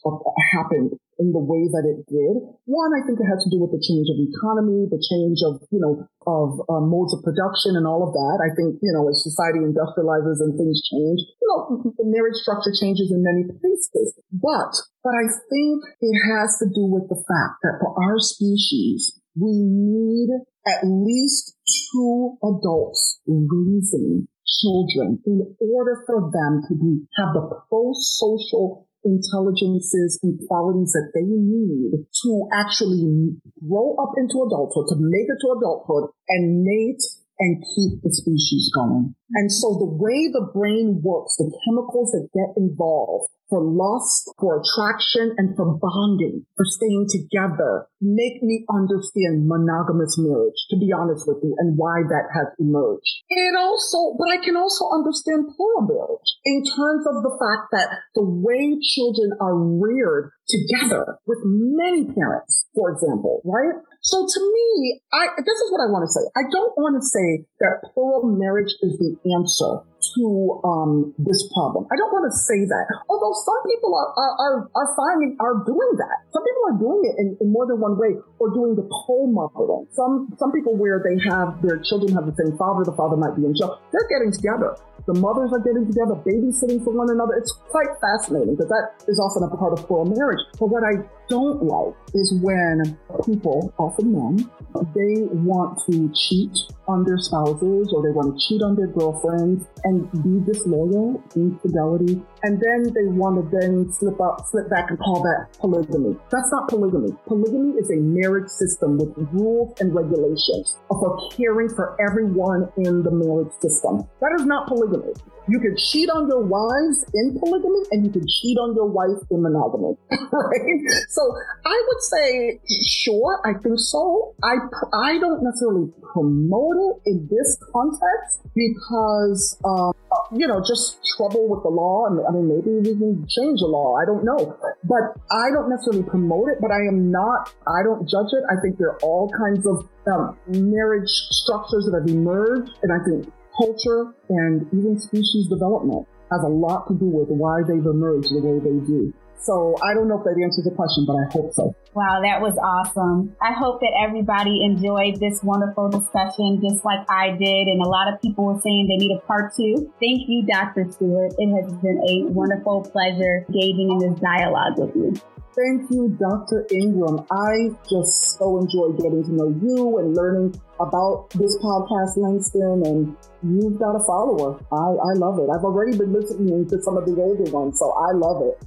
happened 0.54 0.94
in 1.20 1.36
the 1.36 1.42
way 1.42 1.68
that 1.68 1.84
it 1.84 2.06
did, 2.08 2.36
one, 2.64 2.92
I 2.96 3.04
think 3.04 3.20
it 3.20 3.28
had 3.28 3.44
to 3.44 3.52
do 3.52 3.60
with 3.60 3.76
the 3.76 3.84
change 3.84 4.08
of 4.08 4.18
economy, 4.22 4.88
the 4.88 5.02
change 5.02 5.44
of, 5.44 5.60
you 5.68 5.82
know, 5.82 6.08
of 6.24 6.64
uh, 6.70 6.80
modes 6.80 7.12
of 7.12 7.26
production 7.26 7.76
and 7.76 7.84
all 7.84 8.08
of 8.08 8.16
that. 8.16 8.38
I 8.40 8.54
think, 8.56 8.80
you 8.80 8.94
know, 8.96 9.10
as 9.12 9.20
society 9.26 9.66
industrializes 9.66 10.40
and 10.40 10.56
things 10.56 10.80
change, 10.88 11.20
you 11.42 11.48
know, 11.50 11.92
the 11.98 12.08
marriage 12.08 12.40
structure 12.40 12.72
changes 12.72 13.12
in 13.12 13.20
many 13.20 13.50
places. 13.50 14.16
But, 14.32 14.72
but 15.04 15.14
I 15.18 15.28
think 15.50 15.84
it 16.00 16.16
has 16.32 16.56
to 16.64 16.68
do 16.72 16.88
with 16.88 17.10
the 17.12 17.20
fact 17.20 17.60
that 17.68 17.84
for 17.84 17.92
our 18.00 18.22
species, 18.22 19.20
we 19.36 19.52
need 19.52 20.30
at 20.68 20.88
least 20.88 21.56
two 21.92 22.38
adults 22.44 23.20
raising 23.28 24.28
children 24.62 25.20
in 25.26 25.56
order 25.60 26.04
for 26.06 26.30
them 26.32 26.62
to 26.68 26.74
be, 26.76 27.06
have 27.18 27.34
the 27.34 27.46
pro-social 27.70 28.88
intelligences 29.04 30.20
and 30.24 30.40
qualities 30.48 30.92
that 30.92 31.12
they 31.16 31.24
need 31.24 32.04
to 32.24 32.32
actually 32.52 33.36
grow 33.64 33.96
up 33.96 34.12
into 34.18 34.44
adulthood, 34.44 34.88
to 34.90 34.96
make 35.00 35.28
it 35.30 35.40
to 35.40 35.56
adulthood 35.56 36.12
and 36.28 36.64
mate 36.64 37.02
and 37.40 37.64
keep 37.76 38.04
the 38.04 38.12
species 38.12 38.70
going. 38.76 39.16
And 39.34 39.52
so 39.52 39.80
the 39.80 39.96
way 39.96 40.28
the 40.28 40.52
brain 40.54 41.02
works, 41.04 41.38
the 41.38 41.52
chemicals 41.66 42.12
that 42.12 42.28
get 42.34 42.54
involved 42.58 43.32
for 43.50 43.66
lust, 43.66 44.30
for 44.38 44.62
attraction, 44.62 45.34
and 45.38 45.58
for 45.58 45.74
bonding, 45.82 46.46
for 46.56 46.66
staying 46.66 47.10
together, 47.10 47.90
make 48.00 48.42
me 48.44 48.64
understand 48.70 49.50
monogamous 49.50 50.16
marriage, 50.22 50.58
to 50.70 50.78
be 50.78 50.94
honest 50.94 51.26
with 51.26 51.42
you, 51.42 51.56
and 51.58 51.76
why 51.76 52.06
that 52.06 52.30
has 52.30 52.46
emerged. 52.62 53.26
And 53.30 53.58
also, 53.58 54.14
but 54.22 54.30
I 54.30 54.38
can 54.38 54.56
also 54.56 54.86
understand 54.94 55.50
plural 55.58 55.90
marriage 55.90 56.30
in 56.46 56.62
terms 56.62 57.10
of 57.10 57.26
the 57.26 57.34
fact 57.42 57.74
that 57.74 57.90
the 58.14 58.24
way 58.24 58.78
children 58.86 59.34
are 59.42 59.58
reared 59.58 60.30
together 60.48 61.18
with 61.26 61.40
many 61.44 62.06
parents, 62.06 62.70
for 62.76 62.94
example, 62.94 63.42
right? 63.46 63.82
So 64.02 64.26
to 64.26 64.40
me, 64.54 65.02
I, 65.12 65.28
this 65.38 65.60
is 65.60 65.72
what 65.72 65.84
I 65.84 65.92
want 65.92 66.08
to 66.08 66.12
say. 66.12 66.24
I 66.36 66.48
don't 66.52 66.74
want 66.78 66.96
to 66.96 67.04
say 67.06 67.46
that 67.60 67.92
plural 67.94 68.24
marriage 68.32 68.74
is 68.82 68.98
the 68.98 69.18
answer 69.36 69.84
to 70.16 70.62
um, 70.64 71.14
this 71.18 71.40
problem. 71.54 71.86
I 71.92 71.96
don't 71.96 72.12
want 72.12 72.26
to 72.32 72.36
say 72.36 72.66
that, 72.66 72.86
although 73.08 73.36
some 73.36 73.62
people 73.68 73.94
are 73.96 74.10
are, 74.16 74.70
are, 74.76 74.90
finding 74.96 75.38
are 75.40 75.64
doing 75.66 75.92
that. 76.00 76.18
Some 76.32 76.44
people 76.44 76.64
are 76.72 76.78
doing 76.80 77.02
it 77.06 77.16
in, 77.20 77.28
in 77.42 77.48
more 77.52 77.68
than 77.68 77.80
one 77.80 78.00
way, 78.00 78.18
or 78.40 78.50
doing 78.52 78.76
the 78.76 78.88
co-mothering. 78.88 79.88
Some 79.92 80.34
some 80.40 80.52
people 80.52 80.76
where 80.76 81.02
they 81.04 81.20
have 81.30 81.62
their 81.62 81.80
children 81.84 82.14
have 82.16 82.26
the 82.26 82.36
same 82.36 82.58
father, 82.58 82.84
the 82.84 82.96
father 82.96 83.18
might 83.18 83.36
be 83.36 83.46
in 83.46 83.54
jail. 83.56 83.80
They're 83.92 84.10
getting 84.10 84.32
together. 84.32 84.76
The 85.10 85.18
mothers 85.18 85.50
are 85.54 85.64
getting 85.66 85.88
together, 85.88 86.22
babysitting 86.22 86.84
for 86.84 86.94
one 86.94 87.10
another. 87.10 87.34
It's 87.34 87.52
quite 87.70 87.90
fascinating 87.98 88.56
because 88.56 88.70
that 88.70 89.02
is 89.08 89.18
often 89.18 89.42
a 89.42 89.50
part 89.58 89.74
of 89.74 89.88
plural 89.88 90.06
marriage. 90.06 90.44
But 90.60 90.68
what 90.70 90.84
I 90.84 91.02
don't 91.30 91.64
like 91.64 91.96
is 92.14 92.34
when 92.42 92.98
people, 93.26 93.74
often 93.80 94.12
men, 94.12 94.50
they 94.94 95.26
want 95.34 95.82
to 95.90 96.12
cheat 96.14 96.54
on 96.88 97.06
their 97.06 97.18
spouses 97.18 97.90
or 97.94 98.04
they 98.04 98.14
want 98.14 98.34
to 98.34 98.48
cheat 98.48 98.62
on 98.62 98.76
their 98.76 98.88
girlfriends 98.88 99.66
and 99.90 100.06
be 100.24 100.40
disloyal, 100.52 101.22
infidelity, 101.36 102.22
and 102.44 102.60
then 102.60 102.94
they 102.94 103.08
want 103.12 103.38
to 103.40 103.60
then 103.60 103.92
slip 103.92 104.20
up, 104.22 104.46
slip 104.50 104.70
back 104.70 104.90
and 104.90 105.00
call 105.00 105.22
that 105.24 105.48
polygamy. 105.60 106.16
That's 106.32 106.52
not 106.52 106.70
polygamy. 106.70 107.16
Polygamy 107.28 107.74
is 107.80 107.90
a 107.92 107.98
marriage 107.98 108.50
system 108.50 108.98
with 108.98 109.14
rules 109.32 109.74
and 109.80 109.94
regulations 109.94 110.78
for 110.90 111.30
caring 111.32 111.70
for 111.70 111.98
everyone 112.00 112.70
in 112.78 113.04
the 113.04 113.12
marriage 113.12 113.54
system. 113.62 114.08
That 114.22 114.36
is 114.40 114.46
not 114.46 114.68
polygamy. 114.68 115.14
You 115.50 115.60
can 115.60 115.76
cheat 115.78 116.10
on 116.10 116.28
your 116.28 116.46
wives 116.46 117.06
in 117.14 117.40
polygamy 117.40 117.82
and 117.92 118.06
you 118.06 118.12
can 118.12 118.22
cheat 118.28 118.58
on 118.60 118.76
your 118.76 118.86
wife 118.86 119.18
in 119.32 119.42
monogamy. 119.42 119.98
right? 120.12 120.80
So 121.10 121.22
I 121.66 121.84
would 121.88 122.02
say, 122.02 122.60
sure, 122.86 123.42
I 123.44 123.58
think 123.58 123.80
so. 123.80 124.36
I, 124.44 124.62
I 124.94 125.18
don't 125.18 125.42
necessarily 125.42 125.90
promote 126.14 126.78
it 126.78 127.10
in 127.10 127.28
this 127.32 127.58
context 127.74 128.46
because, 128.54 129.58
um, 129.66 129.94
you 130.38 130.46
know, 130.46 130.62
just 130.62 131.00
trouble 131.18 131.50
with 131.50 131.64
the 131.64 131.70
law. 131.70 132.06
I 132.06 132.14
mean, 132.14 132.26
I 132.30 132.32
mean, 132.32 132.46
maybe 132.46 132.78
we 132.78 132.94
can 132.94 133.26
change 133.26 133.58
the 133.58 133.66
law. 133.66 133.98
I 133.98 134.06
don't 134.06 134.22
know. 134.22 134.54
But 134.86 135.18
I 135.34 135.50
don't 135.50 135.66
necessarily 135.66 136.06
promote 136.06 136.54
it, 136.54 136.62
but 136.62 136.70
I 136.70 136.86
am 136.86 137.10
not, 137.10 137.50
I 137.66 137.82
don't 137.82 138.06
judge 138.06 138.30
it. 138.38 138.46
I 138.46 138.62
think 138.62 138.78
there 138.78 138.94
are 138.94 139.02
all 139.02 139.34
kinds 139.34 139.66
of 139.66 139.90
um, 140.06 140.38
marriage 140.46 141.10
structures 141.10 141.90
that 141.90 141.98
have 141.98 142.08
emerged. 142.08 142.70
And 142.86 142.94
I 142.94 143.02
think 143.02 143.34
culture 143.58 144.14
and 144.30 144.70
even 144.70 145.00
species 145.02 145.50
development 145.50 146.06
has 146.30 146.46
a 146.46 146.54
lot 146.54 146.86
to 146.88 146.94
do 146.94 147.10
with 147.10 147.34
why 147.34 147.66
they've 147.66 147.82
emerged 147.82 148.30
the 148.30 148.46
way 148.46 148.62
they 148.62 148.78
do. 148.86 149.10
So 149.40 149.76
I 149.82 149.94
don't 149.94 150.08
know 150.08 150.20
if 150.20 150.26
that 150.28 150.36
answers 150.36 150.68
the 150.68 150.76
question, 150.76 151.08
but 151.08 151.16
I 151.16 151.26
hope 151.32 151.54
so. 151.54 151.74
Wow, 151.96 152.20
that 152.22 152.44
was 152.44 152.54
awesome. 152.60 153.36
I 153.42 153.56
hope 153.56 153.80
that 153.80 153.96
everybody 153.96 154.64
enjoyed 154.64 155.20
this 155.20 155.42
wonderful 155.42 155.90
discussion 155.90 156.60
just 156.62 156.84
like 156.84 157.08
I 157.10 157.32
did. 157.40 157.72
And 157.72 157.82
a 157.82 157.88
lot 157.88 158.12
of 158.12 158.22
people 158.22 158.46
were 158.46 158.60
saying 158.60 158.92
they 158.92 159.00
need 159.00 159.16
a 159.16 159.22
part 159.26 159.56
two. 159.56 159.92
Thank 160.00 160.28
you, 160.28 160.44
Dr. 160.44 160.92
Stewart. 160.92 161.34
It 161.40 161.50
has 161.56 161.72
been 161.80 162.00
a 162.04 162.16
wonderful 162.30 162.84
pleasure 162.92 163.48
engaging 163.48 163.96
in 163.96 163.98
this 164.04 164.20
dialogue 164.20 164.78
with 164.78 164.96
you. 164.96 165.16
Thank 165.56 165.90
you, 165.92 166.16
Dr. 166.20 166.68
Ingram. 166.72 167.26
I 167.32 167.74
just 167.90 168.38
so 168.38 168.60
enjoy 168.60 168.94
getting 168.96 169.24
to 169.24 169.32
know 169.34 169.50
you 169.50 169.98
and 169.98 170.16
learning 170.16 170.62
about 170.80 171.32
this 171.32 171.58
podcast, 171.58 172.16
Langston, 172.16 172.84
and 172.86 173.18
you've 173.44 173.80
got 173.80 173.96
a 173.96 174.04
follower. 174.06 174.60
I, 174.72 175.10
I 175.10 175.14
love 175.18 175.40
it. 175.40 175.50
I've 175.50 175.66
already 175.66 175.98
been 175.98 176.14
listening 176.14 176.70
to 176.70 176.82
some 176.82 176.98
of 176.98 177.06
the 177.06 177.20
older 177.20 177.52
ones, 177.52 177.80
so 177.80 177.92
I 177.92 178.14
love 178.14 178.44
it. 178.46 178.64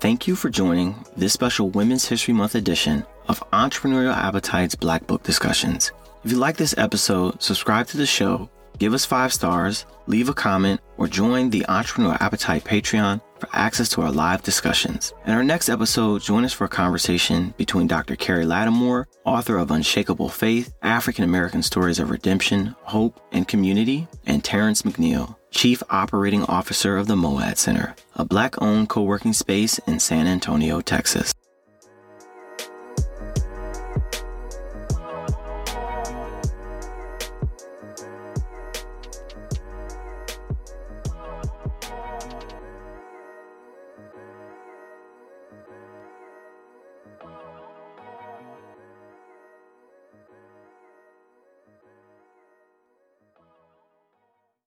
Thank 0.00 0.26
you 0.26 0.36
for 0.36 0.48
joining 0.48 1.04
this 1.16 1.32
special 1.32 1.70
Women's 1.70 2.06
History 2.06 2.32
Month 2.32 2.54
edition 2.54 3.04
of 3.28 3.42
Entrepreneurial 3.52 4.14
Appetite's 4.14 4.74
Black 4.74 5.06
Book 5.06 5.22
Discussions. 5.22 5.92
If 6.24 6.32
you 6.32 6.38
like 6.38 6.56
this 6.56 6.74
episode, 6.78 7.42
subscribe 7.42 7.86
to 7.88 7.96
the 7.96 8.06
show 8.06 8.48
give 8.78 8.94
us 8.94 9.04
five 9.04 9.32
stars, 9.32 9.86
leave 10.06 10.28
a 10.28 10.34
comment, 10.34 10.80
or 10.96 11.08
join 11.08 11.50
the 11.50 11.66
Entrepreneur 11.68 12.16
Appetite 12.20 12.64
Patreon 12.64 13.20
for 13.40 13.48
access 13.52 13.88
to 13.90 14.02
our 14.02 14.12
live 14.12 14.42
discussions. 14.42 15.12
In 15.26 15.32
our 15.32 15.44
next 15.44 15.68
episode, 15.68 16.22
join 16.22 16.44
us 16.44 16.52
for 16.52 16.64
a 16.64 16.68
conversation 16.68 17.54
between 17.56 17.86
Dr. 17.86 18.16
Carey 18.16 18.44
Latimore, 18.44 19.04
author 19.24 19.58
of 19.58 19.70
Unshakable 19.70 20.28
Faith, 20.28 20.72
African 20.82 21.24
American 21.24 21.62
Stories 21.62 21.98
of 21.98 22.10
Redemption, 22.10 22.74
Hope, 22.82 23.20
and 23.32 23.46
Community, 23.46 24.08
and 24.26 24.42
Terrence 24.42 24.82
McNeil, 24.82 25.36
Chief 25.50 25.82
Operating 25.90 26.44
Officer 26.44 26.96
of 26.96 27.06
the 27.06 27.16
MOAD 27.16 27.56
Center, 27.56 27.94
a 28.16 28.24
black 28.24 28.60
owned 28.60 28.88
co 28.88 29.02
working 29.02 29.32
space 29.32 29.78
in 29.86 29.98
San 29.98 30.26
Antonio, 30.26 30.80
Texas. 30.80 31.34